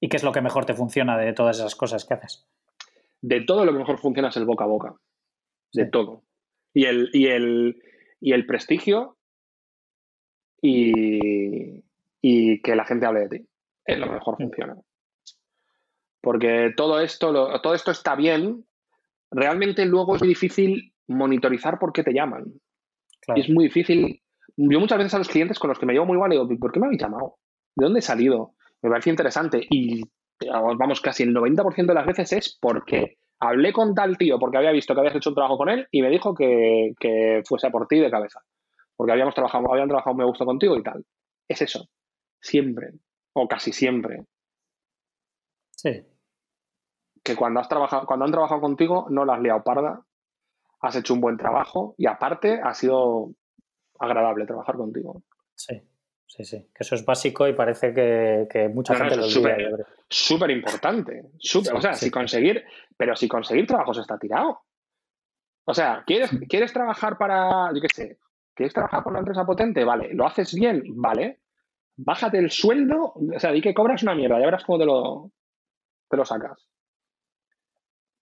[0.00, 2.48] ¿Y qué es lo que mejor te funciona de todas esas cosas que haces?
[3.22, 4.94] De todo lo que mejor funciona es el boca a boca.
[5.72, 6.26] De todo
[6.76, 7.82] y el, y el,
[8.20, 9.16] y el prestigio
[10.60, 11.82] y,
[12.20, 13.48] y, que la gente hable de ti.
[13.86, 14.76] Es lo mejor funciona.
[16.20, 17.32] Porque todo esto,
[17.62, 18.66] todo esto está bien.
[19.30, 22.44] Realmente luego es difícil monitorizar por qué te llaman.
[23.34, 24.22] es muy difícil.
[24.56, 26.72] Yo muchas veces a los clientes con los que me llevo muy mal digo, ¿por
[26.72, 27.36] qué me habéis llamado?
[27.74, 28.54] ¿De dónde he salido?
[28.82, 29.66] Me parece interesante.
[29.70, 30.02] Y
[30.78, 34.72] vamos, casi el 90% de las veces es porque hablé con tal tío porque había
[34.72, 37.86] visto que habías hecho un trabajo con él y me dijo que, fuese a por
[37.86, 38.40] ti de cabeza.
[38.96, 41.04] Porque habíamos trabajado, habían trabajado me gusta contigo y tal.
[41.48, 41.86] Es eso.
[42.40, 42.92] Siempre.
[43.34, 44.24] O casi siempre.
[45.72, 46.02] Sí.
[47.26, 50.02] Que cuando has trabajado, cuando han trabajado contigo, no la has liado parda,
[50.80, 53.30] has hecho un buen trabajo y aparte ha sido
[53.98, 55.22] agradable trabajar contigo.
[55.54, 55.82] Sí.
[56.28, 59.56] Sí, sí, que eso es básico y parece que, mucha gente lo olvida.
[60.08, 61.22] Súper importante.
[61.72, 62.64] o sea, si conseguir,
[62.96, 64.60] pero si conseguir trabajos está tirado.
[65.64, 68.18] O sea, ¿quieres, ¿quieres trabajar para, yo qué sé,
[68.54, 69.84] quieres trabajar por una empresa potente?
[69.84, 70.82] Vale, ¿lo haces bien?
[70.96, 71.40] Vale.
[71.96, 75.30] Bájate el sueldo, o sea, di que cobras una mierda, ya verás cómo te lo,
[76.10, 76.68] te lo sacas.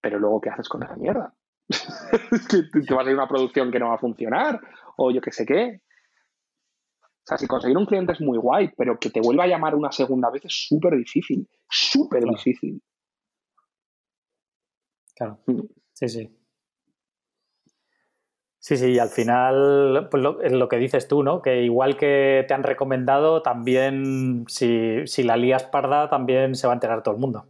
[0.05, 1.33] Pero luego, ¿qué haces con esa mierda?
[2.47, 4.61] que te vas a ir a una producción que no va a funcionar,
[4.97, 5.81] o yo qué sé qué.
[7.01, 9.73] O sea, si conseguir un cliente es muy guay, pero que te vuelva a llamar
[9.73, 11.49] una segunda vez es súper difícil.
[11.67, 12.79] Súper difícil.
[15.15, 15.39] Claro.
[15.47, 15.61] Mm.
[15.93, 16.39] Sí, sí.
[18.59, 21.41] Sí, sí, y al final, pues lo, lo, que dices tú, ¿no?
[21.41, 26.73] Que igual que te han recomendado, también si, si, la lías parda, también se va
[26.73, 27.47] a enterar todo el mundo.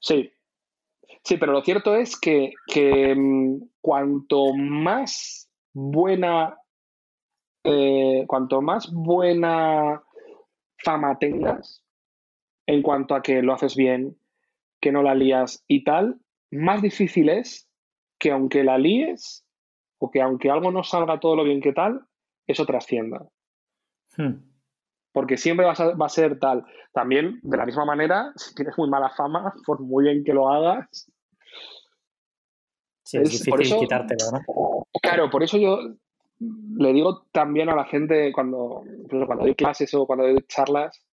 [0.00, 0.35] Sí.
[1.26, 6.56] Sí, pero lo cierto es que, que mm, cuanto más buena,
[7.64, 10.04] eh, cuanto más buena
[10.78, 11.82] fama tengas
[12.66, 14.16] en cuanto a que lo haces bien,
[14.80, 16.20] que no la lías y tal,
[16.52, 17.68] más difícil es
[18.20, 19.44] que aunque la líes
[19.98, 22.06] o que aunque algo no salga todo lo bien que tal,
[22.46, 23.26] eso trascienda.
[24.16, 24.44] Hmm.
[25.10, 26.64] Porque siempre va a, ser tal.
[26.92, 30.48] También, de la misma manera, si tienes muy mala fama, por muy bien que lo
[30.48, 31.10] hagas.
[33.06, 34.86] Sí, es, difícil quitártelo, ¿no?
[35.00, 35.78] Claro, por eso yo
[36.40, 41.06] le digo también a la gente cuando, cuando doy clases o cuando doy charlas,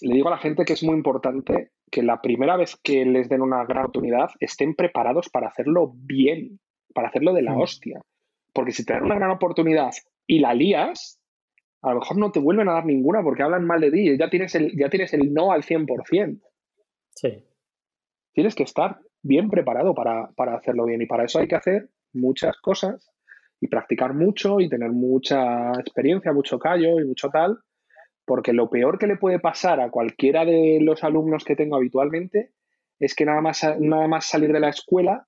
[0.00, 3.28] le digo a la gente que es muy importante que la primera vez que les
[3.28, 6.58] den una gran oportunidad estén preparados para hacerlo bien,
[6.94, 7.60] para hacerlo de la mm.
[7.60, 8.00] hostia.
[8.54, 9.90] Porque si te dan una gran oportunidad
[10.26, 11.20] y la lías,
[11.82, 14.16] a lo mejor no te vuelven a dar ninguna porque hablan mal de ti.
[14.18, 16.40] Ya tienes el, ya tienes el no al 100%.
[17.14, 17.44] Sí.
[18.32, 18.98] Tienes que estar
[19.28, 21.02] bien preparado para, para hacerlo bien.
[21.02, 23.12] Y para eso hay que hacer muchas cosas
[23.60, 27.58] y practicar mucho y tener mucha experiencia, mucho callo y mucho tal.
[28.24, 32.52] Porque lo peor que le puede pasar a cualquiera de los alumnos que tengo habitualmente
[32.98, 35.26] es que nada más, nada más salir de la escuela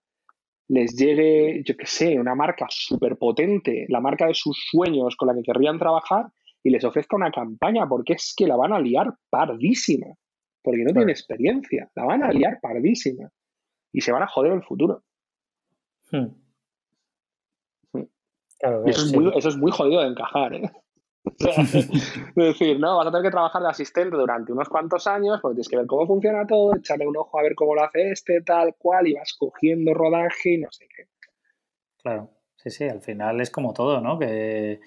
[0.69, 5.29] les llegue, yo qué sé, una marca súper potente, la marca de sus sueños con
[5.29, 6.27] la que querrían trabajar
[6.63, 10.07] y les ofrezca una campaña porque es que la van a liar pardísima,
[10.63, 13.31] porque no tienen experiencia, la van a liar pardísima
[13.93, 15.03] y se van a joder el futuro.
[16.11, 16.29] Hmm.
[17.93, 18.07] Hmm.
[18.87, 20.71] eso, es muy, eso, es muy, jodido de encajar, ¿eh?
[21.39, 25.57] es decir, no, vas a tener que trabajar de asistente durante unos cuantos años porque
[25.57, 28.41] tienes que ver cómo funciona todo, echarle un ojo a ver cómo lo hace este,
[28.41, 31.09] tal cual, y vas cogiendo rodaje y no sé qué.
[32.03, 34.19] Claro, sí, sí, al final es como todo, ¿no?
[34.19, 34.81] Que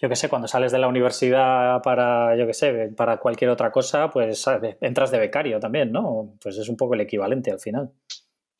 [0.00, 3.70] yo qué sé, cuando sales de la universidad para, yo qué sé, para cualquier otra
[3.70, 4.44] cosa, pues
[4.80, 6.36] entras de becario también, ¿no?
[6.42, 7.92] Pues es un poco el equivalente al final.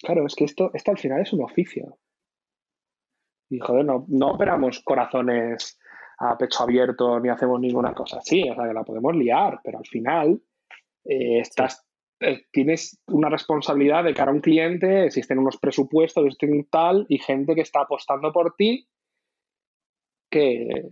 [0.02, 1.98] Claro, es que esto, esto al final es un oficio.
[3.50, 5.78] Y joder, no, no operamos corazones
[6.18, 9.78] a pecho abierto ni hacemos ninguna cosa así, o sea que la podemos liar, pero
[9.78, 10.40] al final
[11.04, 11.84] eh, estás,
[12.20, 17.18] eh, tienes una responsabilidad de cara a un cliente, existen unos presupuestos, existen tal, y
[17.18, 18.86] gente que está apostando por ti
[20.30, 20.90] que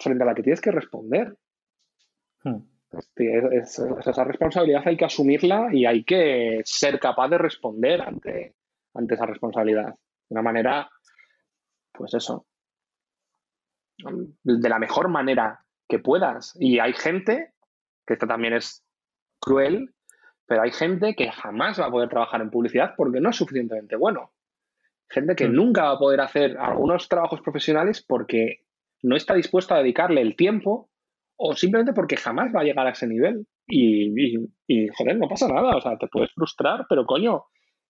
[0.00, 1.36] frente a la que tienes que responder.
[2.42, 2.73] Hmm.
[3.16, 8.54] Esa responsabilidad hay que asumirla y hay que ser capaz de responder ante,
[8.94, 9.94] ante esa responsabilidad.
[10.28, 10.88] De una manera,
[11.92, 12.46] pues eso,
[13.98, 16.56] de la mejor manera que puedas.
[16.58, 17.52] Y hay gente,
[18.06, 18.84] que esto también es
[19.40, 19.94] cruel,
[20.46, 23.96] pero hay gente que jamás va a poder trabajar en publicidad porque no es suficientemente
[23.96, 24.32] bueno.
[25.08, 25.54] Gente que mm.
[25.54, 28.64] nunca va a poder hacer algunos trabajos profesionales porque
[29.02, 30.90] no está dispuesto a dedicarle el tiempo
[31.36, 33.46] o simplemente porque jamás va a llegar a ese nivel.
[33.66, 37.44] Y, y, joder, no pasa nada, o sea, te puedes frustrar, pero coño,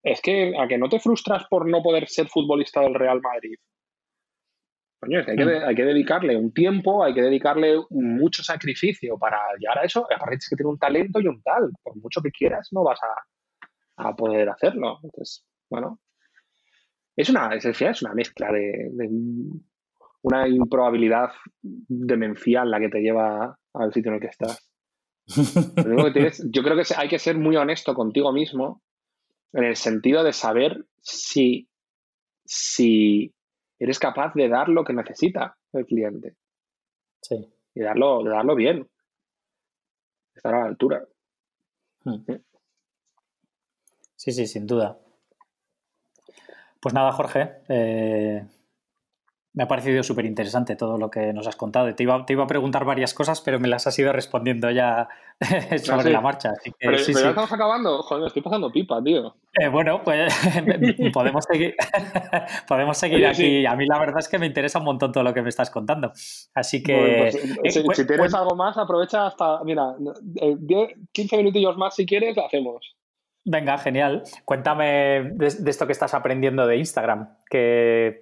[0.04, 3.56] es que a que no te frustras por no poder ser futbolista del Real Madrid
[5.08, 5.68] Mm.
[5.68, 10.08] hay, que, dedicarle un tiempo, hay que dedicarle mucho sacrificio para llegar a eso.
[10.14, 11.72] Aparte es que tiene un talento y un tal.
[11.82, 13.00] Por mucho que quieras, no vas
[13.98, 15.00] a, poder hacerlo.
[15.04, 16.00] Entonces, bueno.
[17.16, 18.89] Es una, es, es una mezcla de,
[20.24, 24.70] una improbabilidad demencial la que te lleva al sitio en el que estás.
[25.28, 28.82] yo creo que hay que ser muy honesto contigo mismo
[29.54, 31.70] en el sentido de saber si,
[32.46, 33.34] si
[33.80, 36.36] eres capaz de dar lo que necesita el cliente.
[37.22, 37.36] Sí.
[37.76, 38.90] Y darlo, de darlo bien.
[40.36, 41.06] Estar a la altura.
[42.04, 42.24] Hmm.
[44.16, 44.98] Sí, sí, sin duda.
[46.80, 48.46] Pues nada, Jorge, eh,
[49.54, 51.93] me ha parecido súper interesante todo lo que nos has contado.
[51.93, 55.08] Te iba, te iba a preguntar varias cosas, pero me las has ido respondiendo ya
[55.84, 56.54] sobre la marcha.
[56.80, 58.01] pero, ya estamos acabando.
[58.01, 59.36] Joder, estoy pasando pipa, tío.
[59.60, 60.34] Eh, bueno, pues
[61.14, 61.76] podemos seguir,
[62.68, 63.66] podemos seguir aquí.
[63.68, 65.70] A mí la verdad es que me interesa un montón todo lo que me estás
[65.70, 66.12] contando.
[66.56, 67.32] Así que...
[67.62, 69.64] Pues, eh, si, tienes algo más, aprovecha hasta...
[69.64, 69.93] Mira,
[71.12, 72.95] 15 minutillos más si quieres, hacemos.
[73.46, 74.24] Venga, genial.
[74.46, 77.30] Cuéntame de, esto que estás aprendiendo de Instagram.
[77.50, 78.22] ¿Qué,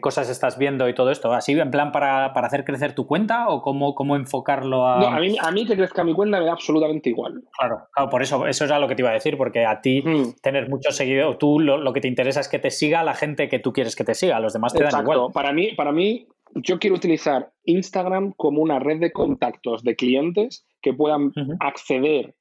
[0.00, 1.32] cosas estás viendo y todo esto?
[1.32, 5.00] ¿Así en plan para, hacer crecer tu cuenta o cómo, cómo enfocarlo a.?
[5.00, 7.42] No, a mí, a mí que crezca mi cuenta me da absolutamente igual.
[7.58, 10.02] Claro, claro, por eso, eso era lo que te iba a decir, porque a ti
[10.02, 10.40] mm.
[10.42, 13.60] tener muchos seguidores, tú lo, que te interesa es que te siga la gente que
[13.60, 15.32] tú quieres que te siga, los demás te dan igual.
[15.32, 20.66] Para mí, para mí, yo quiero utilizar Instagram como una red de contactos de clientes
[20.82, 22.34] que puedan acceder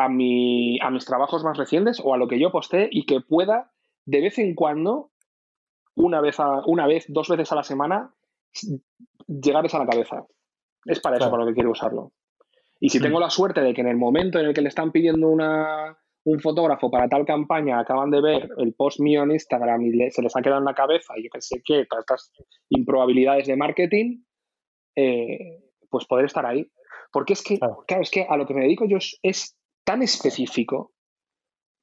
[0.00, 3.20] a, mi, a mis trabajos más recientes o a lo que yo posté y que
[3.20, 3.70] pueda
[4.06, 5.10] de vez en cuando,
[5.94, 8.14] una vez, a, una vez dos veces a la semana,
[9.26, 10.26] llegarles a la cabeza.
[10.86, 12.12] Es para eso para lo que quiero usarlo.
[12.80, 14.90] Y si tengo la suerte de que en el momento en el que le están
[14.90, 19.82] pidiendo una, un fotógrafo para tal campaña, acaban de ver el post mío en Instagram
[19.82, 22.32] y se les ha quedado en la cabeza y yo que sé qué, todas estas
[22.70, 24.22] improbabilidades de marketing,
[24.96, 26.70] eh, pues poder estar ahí.
[27.12, 27.84] Porque es que, claro.
[28.00, 29.59] es que a lo que me dedico yo es,
[29.90, 30.92] tan específico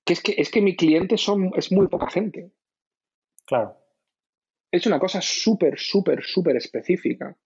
[0.06, 2.54] que es que, es que mi cliente son, es muy poca gente.
[3.46, 3.76] Claro.
[4.72, 7.38] Es una cosa súper, súper, súper específica.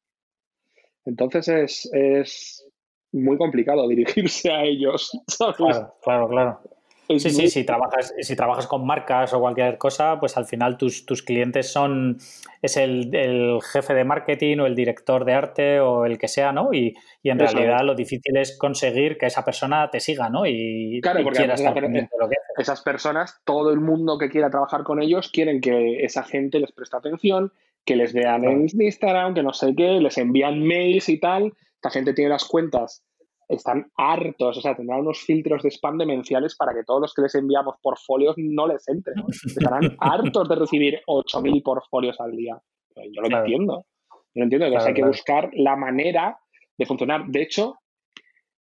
[1.03, 2.67] Entonces es, es,
[3.11, 5.09] muy complicado dirigirse a ellos.
[5.35, 6.80] Claro, claro, claro
[7.19, 11.05] sí, sí, si trabajas, si trabajas con marcas o cualquier cosa, pues al final tus,
[11.05, 12.17] tus clientes son,
[12.61, 16.73] es el, jefe de marketing o el director de arte o el que sea, ¿no?
[16.73, 20.45] Y, en realidad lo difícil es conseguir que esa persona te siga, ¿no?
[20.45, 21.47] Y, claro, porque
[22.57, 26.71] esas personas, todo el mundo que quiera trabajar con ellos, quieren que esa gente les
[26.71, 27.51] preste atención,
[27.85, 31.53] que les vean en Instagram, que no sé qué, les envían mails y tal.
[31.75, 33.03] Esta gente tiene las cuentas
[33.51, 37.21] están hartos, o sea, tendrán unos filtros de spam demenciales para que todos los que
[37.23, 39.15] les enviamos portfolios no les entren.
[39.45, 42.59] Estarán hartos de recibir 8.000 portfolios al día.
[42.95, 43.85] Yo lo entiendo.
[44.09, 44.65] Yo lo entiendo.
[44.79, 46.39] hay que buscar la manera
[46.77, 47.25] de funcionar.
[47.27, 47.75] De hecho,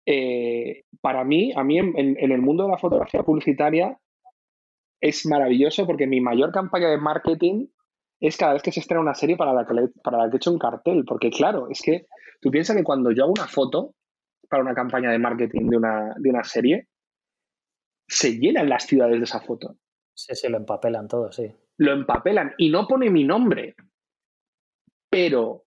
[0.05, 3.97] eh, para mí, a mí en, el mundo de la fotografía publicitaria
[4.99, 7.67] es maravilloso porque mi mayor campaña de marketing
[8.19, 9.73] es cada vez que se estrena una serie para la que,
[10.03, 11.05] para la que he hecho un cartel.
[11.05, 12.05] Porque claro, es que
[12.39, 13.95] tú piensas que cuando yo hago una foto,
[14.51, 16.89] para una campaña de marketing de una, de una serie,
[18.05, 19.77] se llenan las ciudades de esa foto.
[20.13, 21.49] Sí, sí, lo empapelan todo, sí.
[21.77, 23.75] Lo empapelan y no pone mi nombre.
[25.09, 25.63] Pero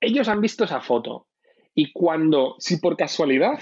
[0.00, 1.28] ellos han visto esa foto
[1.74, 3.60] y cuando, si por casualidad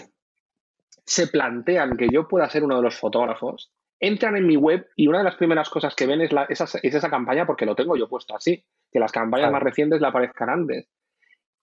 [1.04, 5.06] se plantean que yo pueda ser uno de los fotógrafos, entran en mi web y
[5.06, 7.74] una de las primeras cosas que ven es, la, esa, es esa campaña porque lo
[7.74, 10.88] tengo yo puesto así, que las campañas más recientes le aparezcan antes.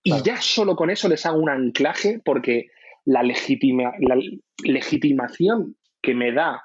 [0.08, 2.70] Y ya solo con eso les hago un anclaje porque
[3.06, 4.18] la, la
[4.64, 6.62] legitimación que me da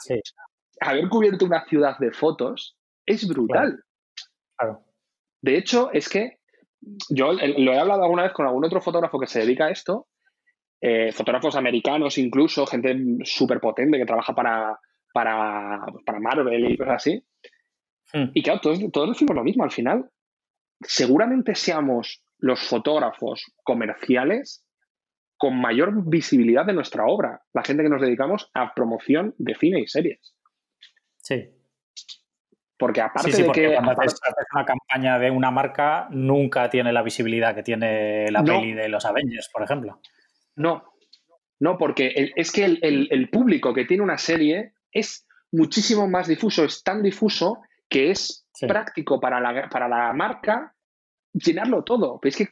[0.80, 3.82] haber cubierto una ciudad de fotos es brutal.
[5.40, 6.38] De hecho, es que
[7.08, 10.06] yo lo he hablado alguna vez con algún otro fotógrafo que se dedica a esto,
[10.80, 14.78] eh, fotógrafos americanos incluso, gente súper potente que trabaja para,
[15.12, 17.24] para, para, Marvel y cosas así.
[18.12, 18.30] Hmm.
[18.34, 20.10] Y claro, todos, todos decimos lo mismo al final.
[20.80, 24.66] Seguramente seamos los fotógrafos comerciales
[25.38, 29.80] con mayor visibilidad de nuestra obra, la gente que nos dedicamos a promoción de cine
[29.80, 30.34] y series.
[31.18, 31.48] Sí.
[32.76, 33.74] Porque aparte de que.
[33.74, 34.20] Cuando haces,
[34.52, 39.04] una campaña de una marca, nunca tiene la visibilidad que tiene la peli de los
[39.04, 40.00] Avengers, por ejemplo.
[40.56, 40.92] No.
[41.60, 46.82] No, porque es que el, público que tiene una serie es muchísimo más difuso, es
[46.82, 50.74] tan difuso que es práctico para la, para la marca
[51.32, 52.20] llenarlo todo.
[52.22, 52.48] es que,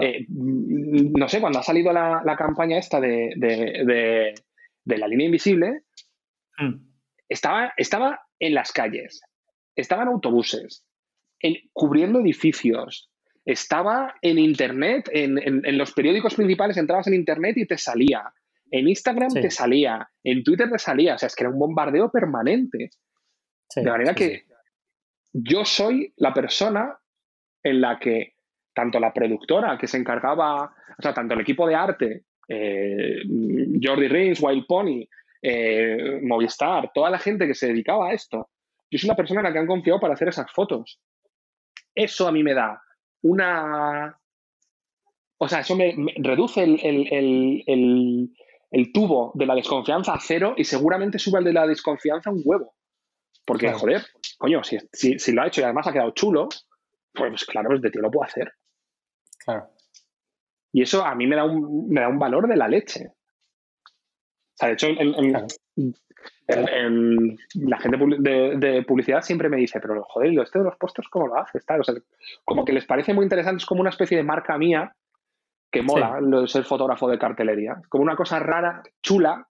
[0.00, 4.34] eh, no sé, cuando ha salido la, campaña esta de,
[4.84, 5.82] la línea invisible,
[6.58, 6.74] hmm.
[7.28, 9.22] estaba, estaba en las calles,
[9.76, 10.86] estaba en autobuses,
[11.40, 13.10] en, cubriendo edificios,
[13.44, 18.32] estaba en Internet, en, los periódicos principales entrabas en Internet y te salía.
[18.70, 22.10] En Instagram te salía, en Twitter te salía, o sea, es que era un bombardeo
[22.10, 22.90] permanente.
[23.76, 24.46] de manera que
[25.32, 26.98] yo soy la persona
[27.64, 28.34] en la que
[28.74, 30.64] tanto la productora que se encargaba,
[30.98, 33.22] o sea, tanto el equipo de arte, eh,
[33.82, 35.08] Jordi Rins, Wild Pony,
[35.40, 38.50] eh, Movistar, toda la gente que se dedicaba a esto,
[38.90, 41.00] yo soy la persona en la que han confiado para hacer esas fotos.
[41.94, 42.80] Eso a mí me da
[43.22, 44.18] una...
[45.38, 48.32] O sea, eso me, reduce el,
[48.92, 52.74] tubo de la desconfianza a cero y seguramente sube el de la desconfianza un huevo.
[53.44, 54.02] Porque, joder,
[54.38, 56.48] coño, si, si, lo ha hecho y además ha quedado chulo,
[57.14, 58.52] pues claro, pues de ti lo puedo hacer.
[59.44, 59.68] Claro.
[60.72, 63.06] Y eso a mí me da un, me da un valor de la leche.
[63.08, 64.88] O sea, de hecho,
[67.54, 71.36] la gente de, publicidad siempre me dice, pero joder, este de los puestos, ¿cómo lo
[71.36, 71.64] haces?
[71.68, 71.94] O sea,
[72.44, 74.94] como que les parece muy interesante, es como una especie de marca mía
[75.70, 77.80] que mola lo de ser fotógrafo de cartelería.
[77.88, 79.48] Como una cosa rara, chula,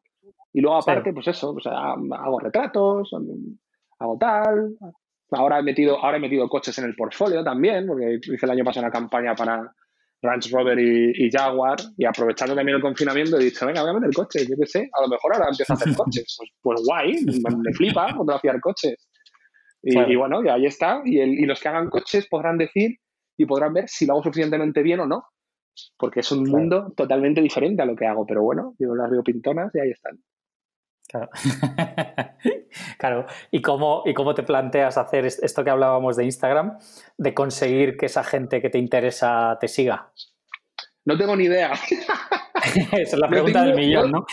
[0.53, 3.11] y luego aparte, pues eso, o sea, hago retratos,
[3.99, 4.77] hago tal,
[5.35, 8.65] Ahora he metido, ahora he metido coches en el portfolio también, porque hice el año
[8.65, 9.73] pasado una campaña para
[10.23, 14.15] Ranch Rover y, Jaguar, y aprovechando también el confinamiento he dicho, venga, voy a meter
[14.15, 16.37] coches, yo qué sé, a lo mejor ahora empiezo a hacer coches.
[16.39, 19.09] Pues, pues guay, me, flipa fotografiar coches.
[19.83, 22.97] Y, bueno, y ahí está, y, y los que hagan coches podrán decir
[23.37, 25.25] y podrán ver si lo hago suficientemente bien o no,
[25.99, 29.23] porque es un mundo totalmente diferente a lo que hago, pero bueno, yo las veo
[29.23, 30.19] pintonas y ahí están.
[31.09, 31.29] Claro.
[32.99, 33.27] claro.
[33.51, 36.79] ¿Y cómo, ¿Y cómo te planteas hacer esto que hablábamos de Instagram,
[37.19, 40.13] de conseguir que esa gente que te interesa te siga?
[41.05, 41.73] No tengo ni idea.
[42.93, 44.27] Esa es la pregunta del millón, ¿no?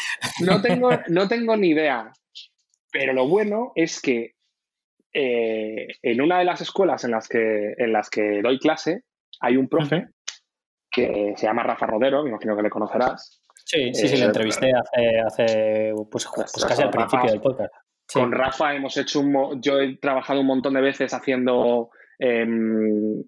[0.46, 2.12] No, tengo, no tengo ni idea.
[2.92, 4.36] Pero lo bueno es que
[5.14, 9.04] eh, en una de las escuelas en las que, en las que doy clase
[9.42, 10.08] hay un profe
[10.90, 13.41] que se llama Rafa Rodero, me imagino que le conocerás.
[13.66, 17.74] Sí, sí, sí, eh, entrevisté hace, hace pues, pues casi al principio del podcast.
[18.14, 19.62] Con Rafa hemos hecho un...
[19.62, 23.24] Yo he trabajado un montón de veces haciendo em,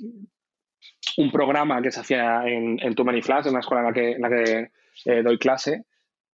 [1.18, 3.94] un programa que se hacía en, en Too Many Flash, en una escuela en la
[3.94, 4.72] que, en la que
[5.06, 5.86] eh, doy clase,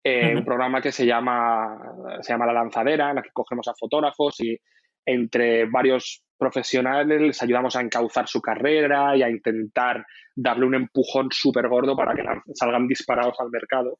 [0.03, 1.77] eh, un programa que se llama,
[2.21, 4.57] se llama La Lanzadera, en la que cogemos a fotógrafos y
[5.11, 10.05] entre varios profesionales les ayudamos a encauzar su carrera y a intentar
[10.35, 12.23] darle un empujón súper gordo para que
[12.53, 13.99] salgan disparados al mercado.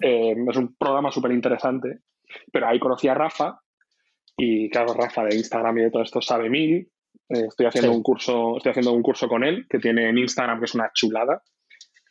[0.00, 1.98] Eh, es un programa súper interesante,
[2.50, 3.60] pero ahí conocí a Rafa
[4.36, 6.90] y claro, Rafa de Instagram y de todo esto sabe mil.
[7.28, 10.58] Eh, estoy haciendo un curso, estoy haciendo un curso con él que tiene en Instagram
[10.58, 11.42] que es una chulada.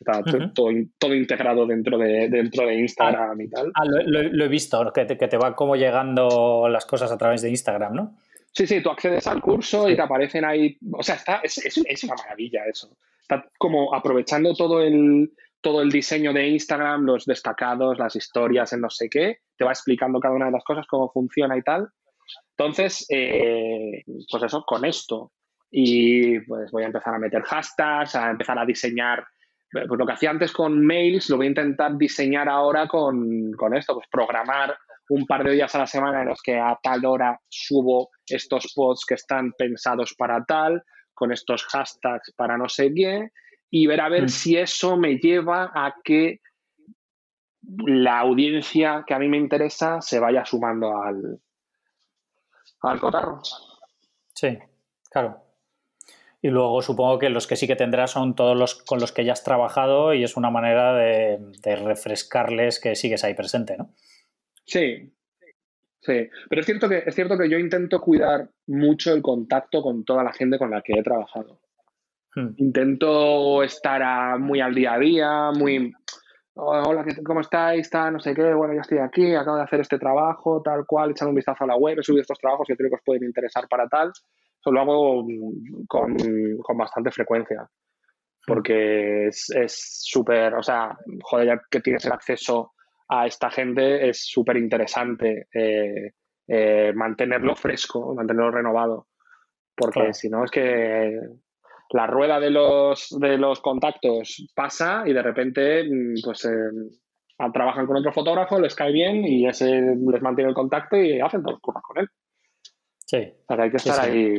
[0.00, 0.22] Está
[0.54, 3.72] todo, integrado dentro de, dentro de Instagram y tal.
[3.74, 7.42] Ah, lo, he visto, que te, que te van como llegando las cosas a través
[7.42, 8.16] de Instagram, ¿no?
[8.52, 10.76] Sí, sí, tú accedes al curso y te aparecen ahí.
[10.92, 12.96] O sea, está, es, es, una maravilla eso.
[13.20, 18.80] Está como aprovechando todo el, todo el diseño de Instagram, los destacados, las historias, en
[18.80, 19.38] no sé qué.
[19.56, 21.88] Te va explicando cada una de las cosas, cómo funciona y tal.
[22.56, 25.32] Entonces, eh, pues eso, con esto.
[25.70, 29.24] Y pues voy a empezar a meter hashtags, a empezar a diseñar
[29.70, 33.76] pues lo que hacía antes con mails, lo voy a intentar diseñar ahora con, con,
[33.76, 34.76] esto, pues programar
[35.10, 38.72] un par de días a la semana en los que a tal hora subo estos
[38.74, 40.82] posts que están pensados para tal,
[41.14, 43.30] con estos hashtags para no sé qué,
[43.70, 44.28] y ver a ver mm.
[44.28, 46.40] si eso me lleva a que
[47.86, 51.40] la audiencia que a mí me interesa se vaya sumando al,
[52.82, 53.40] al cotarro.
[54.34, 54.58] Sí,
[55.10, 55.47] claro.
[56.40, 59.24] Y luego supongo que los que sí que tendrás son todos los con los que
[59.24, 63.90] ya has trabajado y es una manera de, refrescarles que sigues ahí presente, ¿no?
[64.64, 65.12] Sí,
[66.00, 66.28] sí.
[66.48, 70.22] Pero es cierto, que, es cierto que yo intento cuidar mucho el contacto con toda
[70.22, 71.60] la gente con la que he trabajado.
[72.36, 72.50] Hmm.
[72.56, 75.92] Intento estar muy al día a día, muy...
[76.60, 77.88] Hola, ¿cómo estáis?
[77.92, 78.52] no sé qué.
[78.52, 81.68] Bueno, ya estoy aquí, acabo de hacer este trabajo, tal cual, echando un vistazo a
[81.68, 84.12] la web, he subido estos trabajos y creo que os pueden interesar para tal.
[84.60, 86.16] Eso lo hago mm, con,
[86.76, 87.68] bastante frecuencia.
[88.46, 92.72] Porque es súper, o sea, joder, ya que tienes el acceso
[93.08, 96.12] a esta gente, es súper interesante eh,
[96.46, 99.08] eh, mantenerlo fresco, mantenerlo renovado.
[99.74, 101.18] Porque si no, es que
[101.90, 107.86] la rueda de los, de los contactos pasa y de repente, mm, pues eh, trabajan
[107.86, 111.58] con otro fotógrafo, les cae bien y ese les mantiene el contacto y hacen todo
[111.60, 112.08] cosas con él.
[113.08, 113.32] Sí.
[113.46, 114.36] Para hay que estar ahí.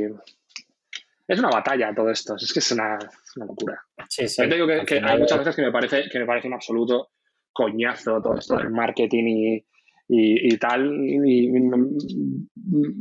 [1.27, 2.99] Es una batalla todo esto, es que es una,
[3.35, 3.81] locura.
[4.07, 4.43] Sí, sí.
[4.43, 7.09] Yo te digo que, hay muchas veces que me parece, que me parece un absoluto
[7.51, 9.65] coñazo todo esto del marketing y,
[10.11, 11.52] y, tal, y,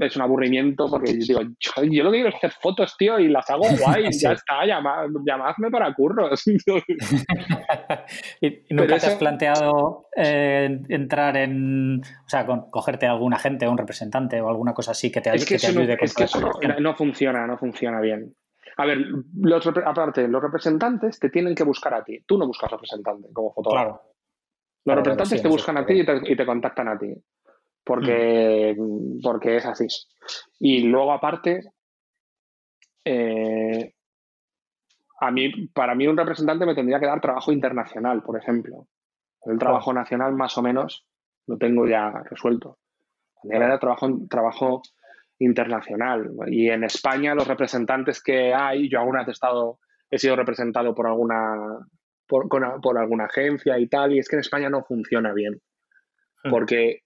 [0.01, 3.28] es un aburrimiento porque yo digo, yo, lo que quiero es hacer fotos, tío, y
[3.28, 6.44] las hago guay, ya está, llamadme para curros.
[8.43, 13.66] ¿Y nunca te has planteado eh, entrar en, o sea, con, cogerte a algún agente
[13.66, 16.24] o un representante o alguna cosa así que te, es que ayude no, Es que
[16.24, 16.40] eso
[16.78, 18.35] no, funciona, no funciona bien.
[18.76, 18.98] A ver,
[19.40, 22.22] los, aparte, los representantes te tienen que buscar a ti.
[22.26, 23.89] Tú no buscas representante como fotógrafo.
[23.89, 24.17] Claro.
[24.89, 27.12] Los representantes te buscan a ti y te, contactan a ti.
[27.85, 29.20] Porque, mm.
[29.23, 29.86] porque es así.
[30.59, 31.60] Y luego, aparte,
[33.05, 33.94] eh,
[35.20, 38.86] a mí, para mí un representante me tendría que dar trabajo internacional, por ejemplo.
[39.43, 41.06] El trabajo nacional, más o menos,
[41.47, 42.78] lo tengo ya resuelto.
[43.43, 44.82] Tendría que dar trabajo, trabajo
[45.39, 46.31] internacional.
[46.47, 50.94] Y en España, los representantes que hay, yo alguna vez he, estado, he sido representado
[50.94, 51.86] por alguna
[52.28, 55.60] por, alguna agencia y tal, y es que en España no funciona bien.
[56.44, 56.50] Hmm.
[56.50, 57.02] Porque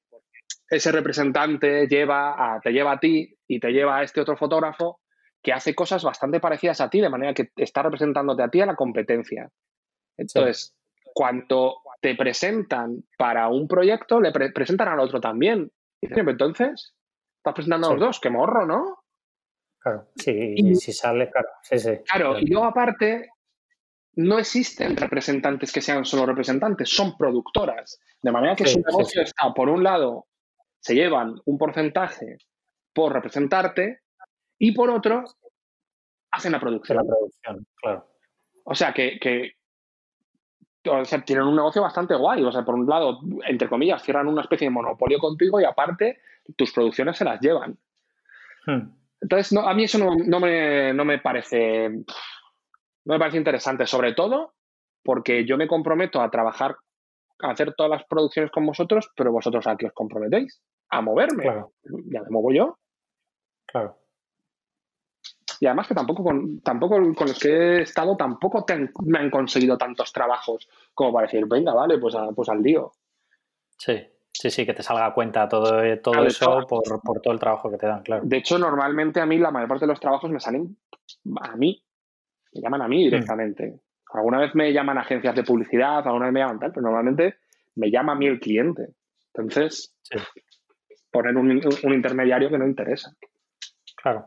[0.68, 5.00] ese representante lleva a, te lleva a ti y te lleva a este otro fotógrafo
[5.42, 8.66] que hace cosas bastante parecidas a ti, de manera que está representándote a ti a
[8.66, 9.50] la competencia.
[10.16, 10.76] Entonces,
[11.14, 15.70] cuando te presentan para un proyecto, le presentan al otro también.
[16.00, 16.94] Y entonces,
[17.38, 19.04] estás presentando a los dos, qué morro, ¿no?
[19.80, 21.90] Claro, sí, si sale, claro, sí, sí.
[22.06, 23.30] Claro, y luego aparte,
[24.14, 28.00] no existen representantes que sean solo representantes, son productoras.
[28.20, 30.26] De manera que su negocio está, por un lado,
[30.80, 32.38] se llevan un porcentaje
[32.92, 34.00] por representarte
[34.58, 35.24] y por otro,
[36.30, 36.98] hacen la producción.
[36.98, 38.08] La producción, claro.
[38.64, 39.18] O sea que,
[40.86, 42.42] o sea, tienen un negocio bastante guay.
[42.44, 46.20] O sea, por un lado, entre comillas, cierran una especie de monopolio contigo y aparte
[46.56, 47.78] tus producciones se las llevan.
[48.66, 48.90] Hmm.
[49.20, 51.90] Entonces, a mí eso no, me, no, me, parece.
[53.04, 54.54] No me parece interesante, sobre todo
[55.02, 56.76] porque yo me comprometo a trabajar,
[57.40, 61.44] a hacer todas las producciones con vosotros, pero vosotros a qué os comprometéis, a moverme.
[62.06, 62.78] Ya me muevo yo.
[63.66, 63.98] Claro.
[65.62, 68.66] Y además que tampoco con, tampoco con los que he estado tampoco
[69.04, 72.92] me han conseguido tantos trabajos como para decir, venga, vale, pues, pues al lío.
[73.78, 76.82] Sí, sí, sí, que te salga a cuenta todo, todo eso por,
[77.22, 78.22] todo el trabajo que te dan, claro.
[78.24, 80.76] De hecho, normalmente a mí la mayor parte de los trabajos me salen
[81.40, 81.80] a mí,
[82.54, 83.80] me llaman a mí directamente.
[84.12, 87.36] Alguna vez me llaman agencias de publicidad, alguna vez me llaman tal, pero normalmente
[87.76, 88.88] me llama a mí el cliente.
[89.34, 89.94] Entonces,
[91.10, 93.10] poner un, un intermediario que no interesa.
[93.96, 94.26] Claro.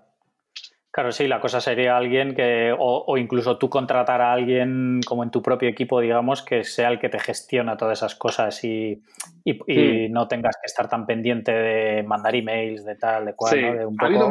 [0.95, 5.29] Claro, sí, la cosa sería alguien que, o, incluso tú contratar a alguien como en
[5.29, 9.03] tu propio equipo, digamos, que sea el que te gestiona todas esas cosas y,
[9.43, 13.59] y, no tengas que estar tan pendiente de mandar emails, de tal, de cual, sí.
[13.59, 14.29] ha, habido,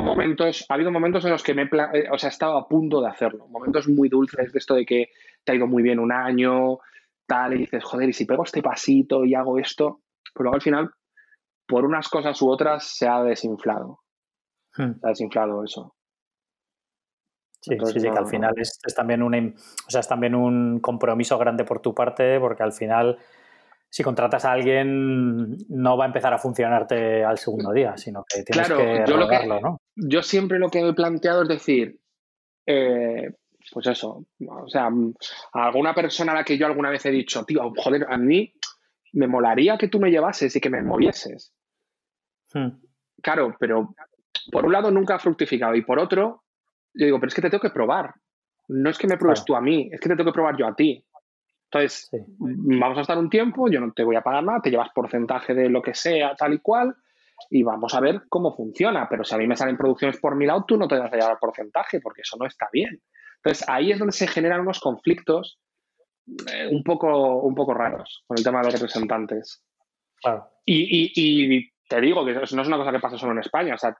[0.00, 3.08] momentos, ha habido momentos en los que me he, o sea, estado a punto de
[3.08, 5.10] hacerlo, momentos muy dulces de esto de que
[5.44, 6.78] te ha ido muy bien un año,
[7.26, 10.00] tal, y dices, joder, y si pego este pasito y hago esto,
[10.32, 10.90] pero luego al final,
[11.68, 14.00] por unas cosas u otras, se ha desinflado.
[14.78, 14.94] Hmm.
[14.98, 15.95] Se ha desinflado eso.
[17.66, 21.36] Sí, sí, sí, que al final es, también un, o sea, es también un compromiso
[21.36, 23.18] grande por tu parte, porque al final,
[23.90, 28.44] si contratas a alguien, no va a empezar a funcionarte al segundo día, sino que
[28.44, 29.80] tienes que yo ¿no?
[29.96, 31.98] Yo siempre lo que he planteado es decir,
[32.66, 33.32] eh,
[33.72, 34.88] pues eso, o sea,
[35.52, 38.54] a alguna persona a la que yo alguna vez he dicho, tío, joder, a mí
[39.12, 41.52] me molaría que tú me llevases y que me movieses.
[42.54, 42.78] Hmm.
[43.20, 43.92] Claro, pero
[44.52, 46.44] por un lado nunca ha fructificado y por otro
[46.96, 48.14] yo digo, pero es que te tengo que probar.
[48.68, 50.66] No es que me pruebes tú a mí, es que te tengo que probar yo
[50.66, 51.04] a ti.
[51.70, 52.08] Entonces,
[52.38, 55.54] vamos a estar un tiempo, yo no te voy a pagar nada, te llevas porcentaje
[55.54, 56.94] de lo que sea, tal y cual,
[57.50, 59.08] y vamos a ver cómo funciona.
[59.08, 61.16] Pero si a mí me salen producciones por mi lado, tú no te vas a
[61.16, 63.00] llevar porcentaje, porque eso no está bien.
[63.36, 65.60] Entonces, ahí es donde se generan unos conflictos
[66.52, 69.62] eh, un, poco, un poco raros con el tema de los representantes.
[70.20, 70.48] Claro.
[70.64, 73.74] Y, y, te digo que eso no es una cosa que pasa solo en España.
[73.74, 73.96] O sea,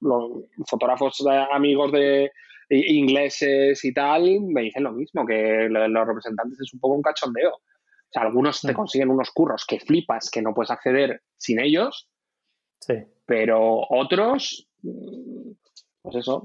[0.00, 1.22] los fotógrafos
[1.52, 2.30] amigos de
[2.68, 7.50] ingleses y tal me dicen lo mismo, que los representantes es un poco un cachondeo.
[7.54, 12.08] O sea, algunos te consiguen unos curros que flipas, que no puedes acceder sin ellos.
[12.80, 12.94] Sí.
[13.26, 14.68] Pero otros,
[16.02, 16.42] pues eso,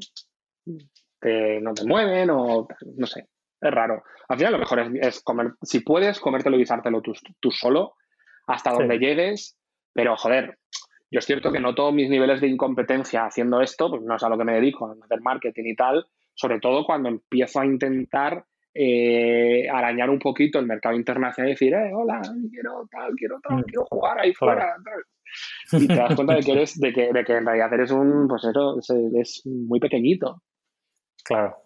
[1.22, 3.28] que no te mueven o no sé.
[3.60, 4.04] Es raro.
[4.28, 7.96] Al final lo mejor es, comer, si puedes, comértelo y guisártelo tú, tú solo,
[8.46, 9.57] hasta donde llegues
[9.98, 10.60] pero, joder,
[11.10, 14.30] yo es cierto que noto mis niveles de incompetencia haciendo esto, pues no es a
[14.30, 16.06] lo que me dedico, a hacer marketing y tal,
[16.36, 18.46] sobre todo cuando empiezo a intentar
[18.76, 22.22] eh, arañar un poquito el mercado internacional y decir, eh, hola,
[22.52, 23.64] quiero tal, quiero tal, mm.
[23.64, 24.76] quiero jugar ahí fuera.
[25.72, 28.28] Y te das cuenta de que, eres, de que, de que en realidad eres un,
[28.28, 28.78] pues eso,
[29.20, 30.44] es muy pequeñito.
[31.24, 31.58] Claro.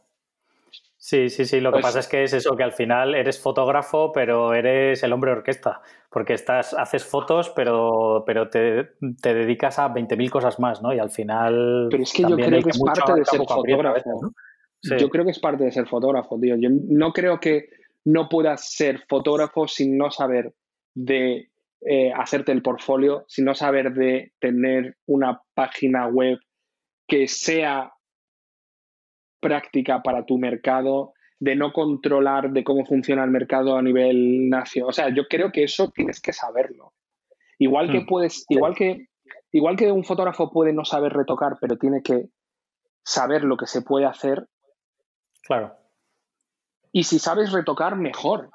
[1.04, 1.60] Sí, sí, sí.
[1.60, 5.02] Lo que pues pasa es que es eso, que al final eres fotógrafo, pero eres
[5.02, 10.84] el hombre orquesta, porque estás, haces fotos, pero, pero te, dedicas a 20.000 cosas más,
[10.84, 10.94] ¿no?
[10.94, 11.88] Y al final...
[11.90, 14.32] Pero es que yo creo que, es parte de ser fotógrafo.
[14.84, 16.56] Yo creo que es parte de ser fotógrafo, tío.
[16.56, 17.70] Yo no creo que
[18.06, 20.54] no puedas ser fotógrafo sin no saber
[20.94, 21.50] de
[21.82, 26.38] eh, hacerte el portfolio, sin no saber de tener una página web
[27.08, 27.92] que sea
[29.42, 34.90] práctica para tu mercado, de no controlar de cómo funciona el mercado a nivel nacional.
[34.90, 36.94] O sea, yo creo que eso tienes que saberlo.
[37.58, 38.06] Igual que hmm.
[38.06, 39.08] puedes, igual que,
[39.52, 42.30] igual que un fotógrafo puede no saber retocar, pero tiene que
[43.04, 44.48] saber lo que se puede hacer.
[45.44, 45.76] Claro.
[46.92, 48.52] Y si sabes retocar, mejor.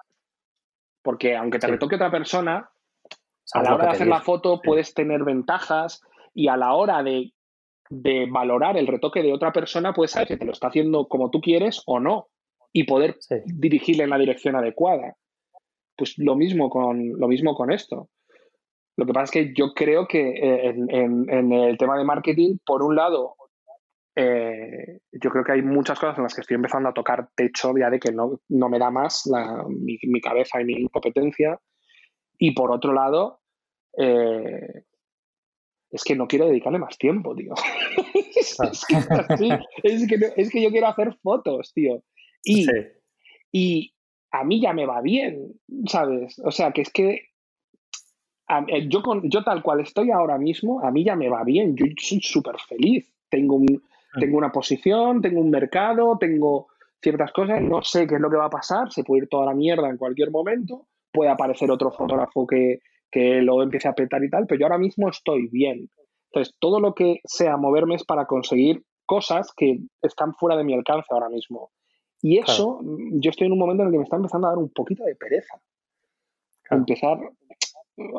[1.03, 2.71] Porque aunque te retoque otra persona,
[3.53, 6.03] a la hora de hacer la foto puedes tener ventajas
[6.35, 7.33] y a la hora de
[7.91, 11.31] de valorar el retoque de otra persona, puedes saber que te lo está haciendo como
[11.31, 12.29] tú quieres o no
[12.73, 15.17] y poder dirigirle en la dirección adecuada.
[15.97, 18.11] Pues lo mismo con, lo mismo con esto.
[18.97, 22.83] Lo que pasa es que yo creo que eh, en, el tema de marketing, por
[22.83, 23.37] un lado,
[24.15, 27.75] eh, yo creo que hay muchas cosas en las que estoy empezando a tocar techo
[27.79, 29.31] ya de que no, me da más
[29.69, 31.59] mi, mi, cabeza y mi competencia.
[32.39, 33.41] Y por otro lado,
[33.99, 34.85] eh,
[35.91, 37.55] es que no quiero dedicarle más tiempo, tío.
[38.37, 40.07] es,
[40.51, 42.03] que yo quiero hacer fotos, tío.
[42.45, 42.67] Y,
[43.53, 43.95] y
[44.31, 45.55] a mí ya me va bien,
[45.87, 46.39] ¿sabes?
[46.45, 47.31] O sea, que es que
[48.49, 51.75] eh, yo, con, yo tal cual estoy ahora mismo, a mí ya me va bien,
[51.77, 53.13] yo soy súper feliz.
[53.29, 54.21] Tengo, un, mm.
[54.21, 56.69] tengo una posición, tengo un mercado, tengo
[57.03, 59.47] ciertas cosas, no sé qué es lo que va a pasar, se puede ir toda
[59.47, 62.81] la mierda en cualquier momento, puede aparecer otro fotógrafo que,
[63.11, 65.91] que lo empiece a petar y tal, pero yo ahora mismo estoy bien.
[66.31, 70.74] Entonces, todo lo que sea moverme es para conseguir cosas que están fuera de mi
[70.74, 71.70] alcance ahora mismo.
[72.20, 74.59] Y eso, yo estoy en un momento en el que me está empezando a dar
[74.59, 75.61] un poquito de pereza.
[76.70, 77.19] Empezar,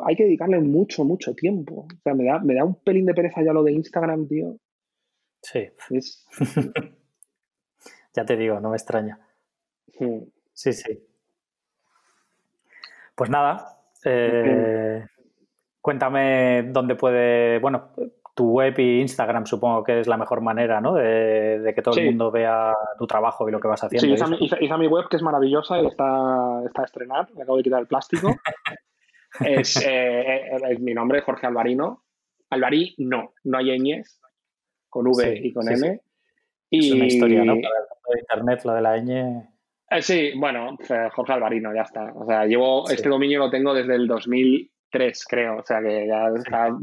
[0.04, 1.86] hay que dedicarle mucho, mucho tiempo.
[1.86, 4.56] O sea, me da, me da un pelín de pereza ya lo de Instagram, tío.
[5.42, 5.68] Sí.
[8.14, 9.20] ya te digo, no me extraña.
[10.58, 11.06] Sí, sí.
[13.14, 15.04] Pues nada, eh,
[15.80, 17.92] cuéntame dónde puede, bueno,
[18.34, 20.94] tu web y Instagram supongo que es la mejor manera, ¿no?
[20.94, 24.16] De, que todo el mundo vea tu trabajo y lo que vas haciendo.
[24.16, 27.64] Sí, hice, mi web que es maravillosa y está, está a estrenar, le acabo de
[27.64, 28.28] quitar el plástico.
[29.40, 32.04] es, eh, eh, mi nombre, Jorge Alvarino.
[32.50, 34.20] Alvarí, no, no hay ñes,
[34.88, 36.00] con V y con M.
[36.70, 36.86] Y...
[36.86, 37.54] Es una historia, ¿no?
[37.54, 39.48] Para el de internet, lo de la ñ.
[39.90, 40.76] Eh, sí, bueno,
[41.12, 42.12] Jorge Alvarino, ya está.
[42.14, 45.58] O sea, llevo, este dominio lo tengo desde el 2003, creo.
[45.58, 46.76] O sea, que ya está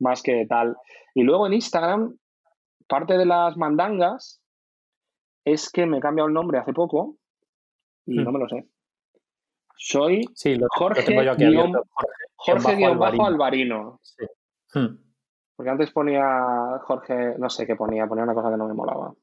[0.00, 0.76] más que tal.
[1.14, 2.16] Y luego en Instagram,
[2.88, 4.42] parte de las mandangas
[5.44, 7.16] es que me he cambiado el nombre hace poco
[8.04, 8.24] y hmm.
[8.24, 8.66] no me lo sé.
[9.78, 10.22] Soy
[10.70, 11.02] Jorge,
[12.36, 14.00] Jorge, Alvarino.
[14.74, 14.96] Hmm.
[15.54, 19.14] Porque antes ponía Jorge, no sé qué ponía, ponía una cosa que no me molaba.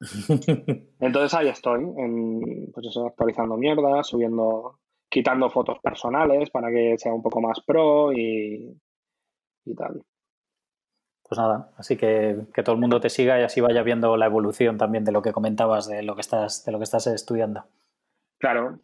[1.00, 4.78] Entonces ahí estoy, en, pues eso, actualizando mierda, subiendo,
[5.08, 8.76] quitando fotos personales para que sea un poco más pro y,
[9.64, 10.02] y tal.
[11.28, 14.26] Pues nada, así que que todo el mundo te siga y así vaya viendo la
[14.26, 17.64] evolución también de lo que comentabas, de lo que estás, de lo que estás estudiando.
[18.38, 18.78] Claro,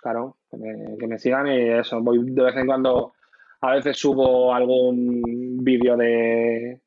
[0.00, 3.14] claro, que me, sigan y eso, voy de vez en cuando,
[3.60, 6.80] a veces subo algún vídeo de,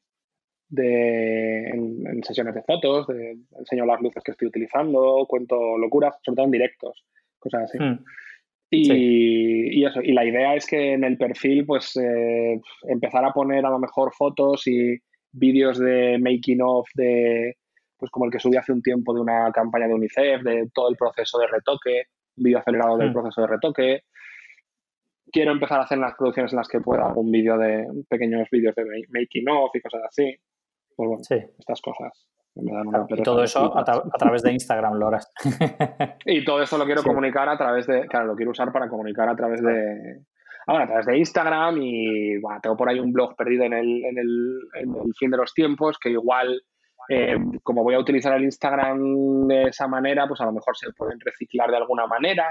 [0.72, 6.38] de en, sesiones de fotos, de, enseño las luces que estoy utilizando, cuento locuras, sobre
[6.38, 7.06] todo en directos,
[7.38, 7.78] cosas así.
[7.78, 8.04] Hmm.
[8.74, 13.66] Y, eso, y la idea es que en el perfil, pues, eh, empezar a poner
[13.66, 14.98] a lo mejor fotos y
[15.34, 17.58] vídeos de making of de,
[17.98, 20.90] pues, como el que subí hace un tiempo de una campaña de UNICEF, de todo
[20.90, 22.04] el proceso de retoque,
[22.38, 23.14] vídeo acelerado del mm.
[23.14, 24.04] proceso de retoque.
[25.34, 28.74] Quiero empezar a hacer las producciones en las que pueda algún vídeo de pequeños vídeos
[28.76, 30.34] de making of y cosas así.
[30.96, 31.22] Pues bueno,
[31.58, 33.84] estas cosas y todo eso a,
[34.18, 35.32] través de Instagram lo harás.
[36.26, 39.30] y todo eso lo quiero comunicar a través de, claro, lo quiero usar para comunicar
[39.30, 40.22] a través de,
[40.68, 44.18] a través de Instagram y bueno, tengo por ahí un blog perdido en el, en
[44.18, 46.62] el, en el fin de los tiempos que igual,
[47.08, 50.92] eh, como voy a utilizar el Instagram de esa manera, pues a lo mejor se
[50.92, 52.48] pueden reciclar de alguna manera.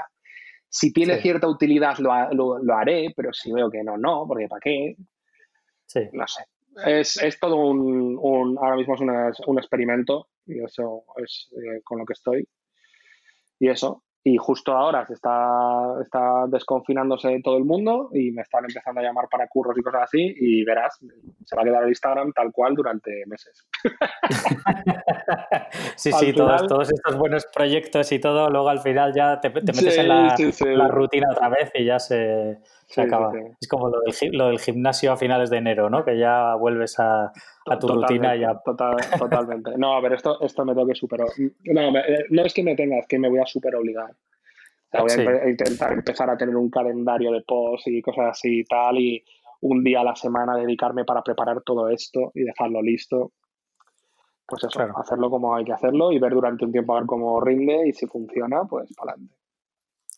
[0.67, 4.61] Si tiene cierta utilidad lo, lo, haré, pero si veo que no, no, porque ¿para
[4.61, 4.95] qué?
[5.85, 6.09] Sí.
[6.13, 6.45] No sé
[6.87, 11.99] es, es todo un, un, ahora mismo es un experimento y eso es eh, con
[11.99, 12.49] lo que estoy.
[13.59, 18.65] Y eso, y justo ahora se está, está desconfinándose todo el mundo y me están
[18.67, 20.99] empezando a llamar para curros y cosas así y verás,
[21.45, 23.67] se va a quedar el Instagram tal cual durante meses.
[25.97, 29.97] sí, sí, todos, todos, estos buenos proyectos y todo, luego al final ya te, metes
[29.97, 30.37] en la,
[30.77, 33.33] la, rutina otra vez y ya se, se acaba.
[33.59, 36.05] Es como lo del, lo del, gimnasio a finales de enero, ¿no?
[36.05, 37.33] Que ya vuelves a,
[37.67, 38.61] a tu rutina ya.
[39.19, 39.77] totalmente.
[39.77, 41.29] No, a ver, esto, esto me tengo que superar.
[41.65, 44.11] No, eh, no es que me tengas, que me voy a super obligar.
[44.93, 48.61] O sea, voy a intentar empezar a tener un calendario de posts y cosas así
[48.61, 49.25] y tal, y
[49.61, 53.33] un día a la semana dedicarme para preparar todo esto y dejarlo listo.
[54.47, 57.41] Pues eso, hacerlo como hay que hacerlo y ver durante un tiempo a ver cómo
[57.41, 59.37] rinde y si funciona, pues para adelante.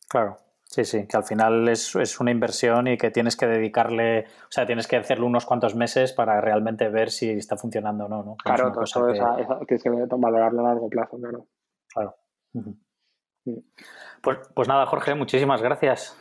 [0.09, 0.36] Claro,
[0.73, 4.49] Sí, sí, que al final es, es, una inversión y que tienes que dedicarle, o
[4.49, 8.23] sea, tienes que hacerlo unos cuantos meses para realmente ver si está funcionando o no,
[8.23, 8.36] ¿no?
[8.36, 9.66] Claro, todo eso que...
[9.66, 11.47] tienes que valorarlo a largo plazo, claro.
[11.93, 12.16] Claro.
[14.23, 16.19] pues, pues nada, Jorge, muchísimas gracias.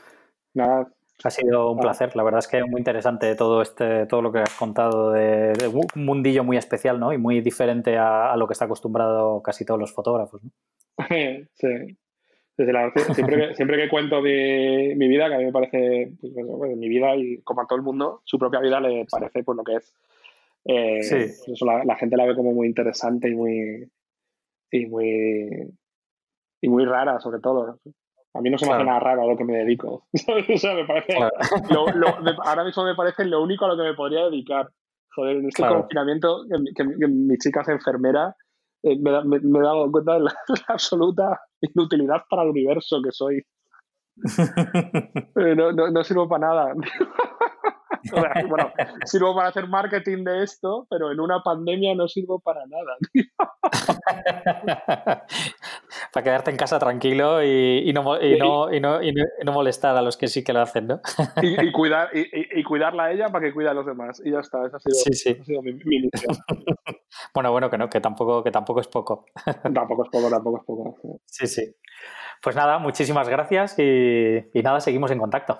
[0.53, 0.91] Nada.
[1.23, 4.33] Ha sido un placer, la verdad es que es muy interesante todo este, todo lo
[4.33, 7.13] que has contado de, un mundillo muy especial, ¿no?
[7.13, 10.51] Y muy diferente a, a, lo que está acostumbrado casi todos los fotógrafos, ¿no?
[11.53, 11.97] sí,
[12.55, 12.95] siempre,
[13.49, 16.89] que, siempre que cuento mi, mi, vida, que a mí me parece, pues, pues, mi
[16.89, 19.75] vida y como a todo el mundo, su propia vida le parece pues lo que
[19.75, 19.93] es.
[20.65, 23.89] Eh, eso la, gente la ve como muy interesante y muy,
[24.71, 25.73] y muy,
[26.61, 27.79] y muy rara, sobre todo.
[28.33, 30.05] A mí no se me hace nada raro a lo que me dedico.
[30.13, 34.25] o sea, me parece, ahora mismo me parece lo único a lo que me podría
[34.25, 34.69] dedicar.
[35.13, 36.45] Joder, en este confinamiento,
[36.75, 38.33] que, mi chica es enfermera,
[38.83, 40.33] eh, me, me, he dado cuenta de la,
[40.69, 41.41] absoluta
[41.75, 43.41] inutilidad para el universo que soy.
[45.35, 46.73] Eh, no, no, no, sirvo para nada.
[48.49, 48.71] bueno,
[49.05, 52.97] sirvo para hacer marketing de esto, pero en una pandemia no sirvo para nada.
[56.13, 58.03] para quedarte en casa tranquilo y, no,
[59.51, 61.01] molestar a los que sí que lo hacen, ¿no?
[61.41, 64.21] y, cuidar, y, cuidarla a ella para que cuide a los demás.
[64.23, 66.35] Y ya está, esa ha sido, mi, misión.
[67.33, 69.25] bueno, bueno, que no, que tampoco, que tampoco es poco.
[69.73, 71.19] tampoco es poco, tampoco es poco.
[71.25, 71.75] Sí, sí.
[72.41, 75.59] Pues nada, muchísimas gracias y, nada, seguimos en contacto.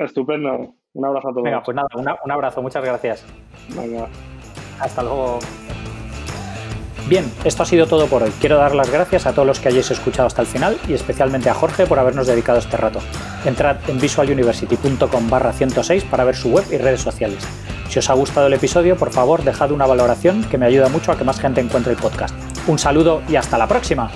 [0.00, 0.74] Estupendo.
[0.94, 1.44] Un abrazo a todos.
[1.44, 1.88] Venga, pues nada,
[2.24, 3.24] un abrazo, muchas gracias.
[3.76, 4.08] Venga.
[4.80, 5.38] Hasta luego.
[7.06, 8.30] Bien, esto ha sido todo por hoy.
[8.40, 11.50] Quiero dar las gracias a todos los que hayáis escuchado hasta el final y especialmente
[11.50, 13.00] a Jorge por habernos dedicado este rato.
[13.44, 17.46] Entrad en visualuniversity.com barra 106 para ver su web y redes sociales.
[17.88, 21.12] Si os ha gustado el episodio, por favor, dejad una valoración que me ayuda mucho
[21.12, 22.34] a que más gente encuentre el podcast.
[22.68, 24.10] Un saludo y hasta la próxima.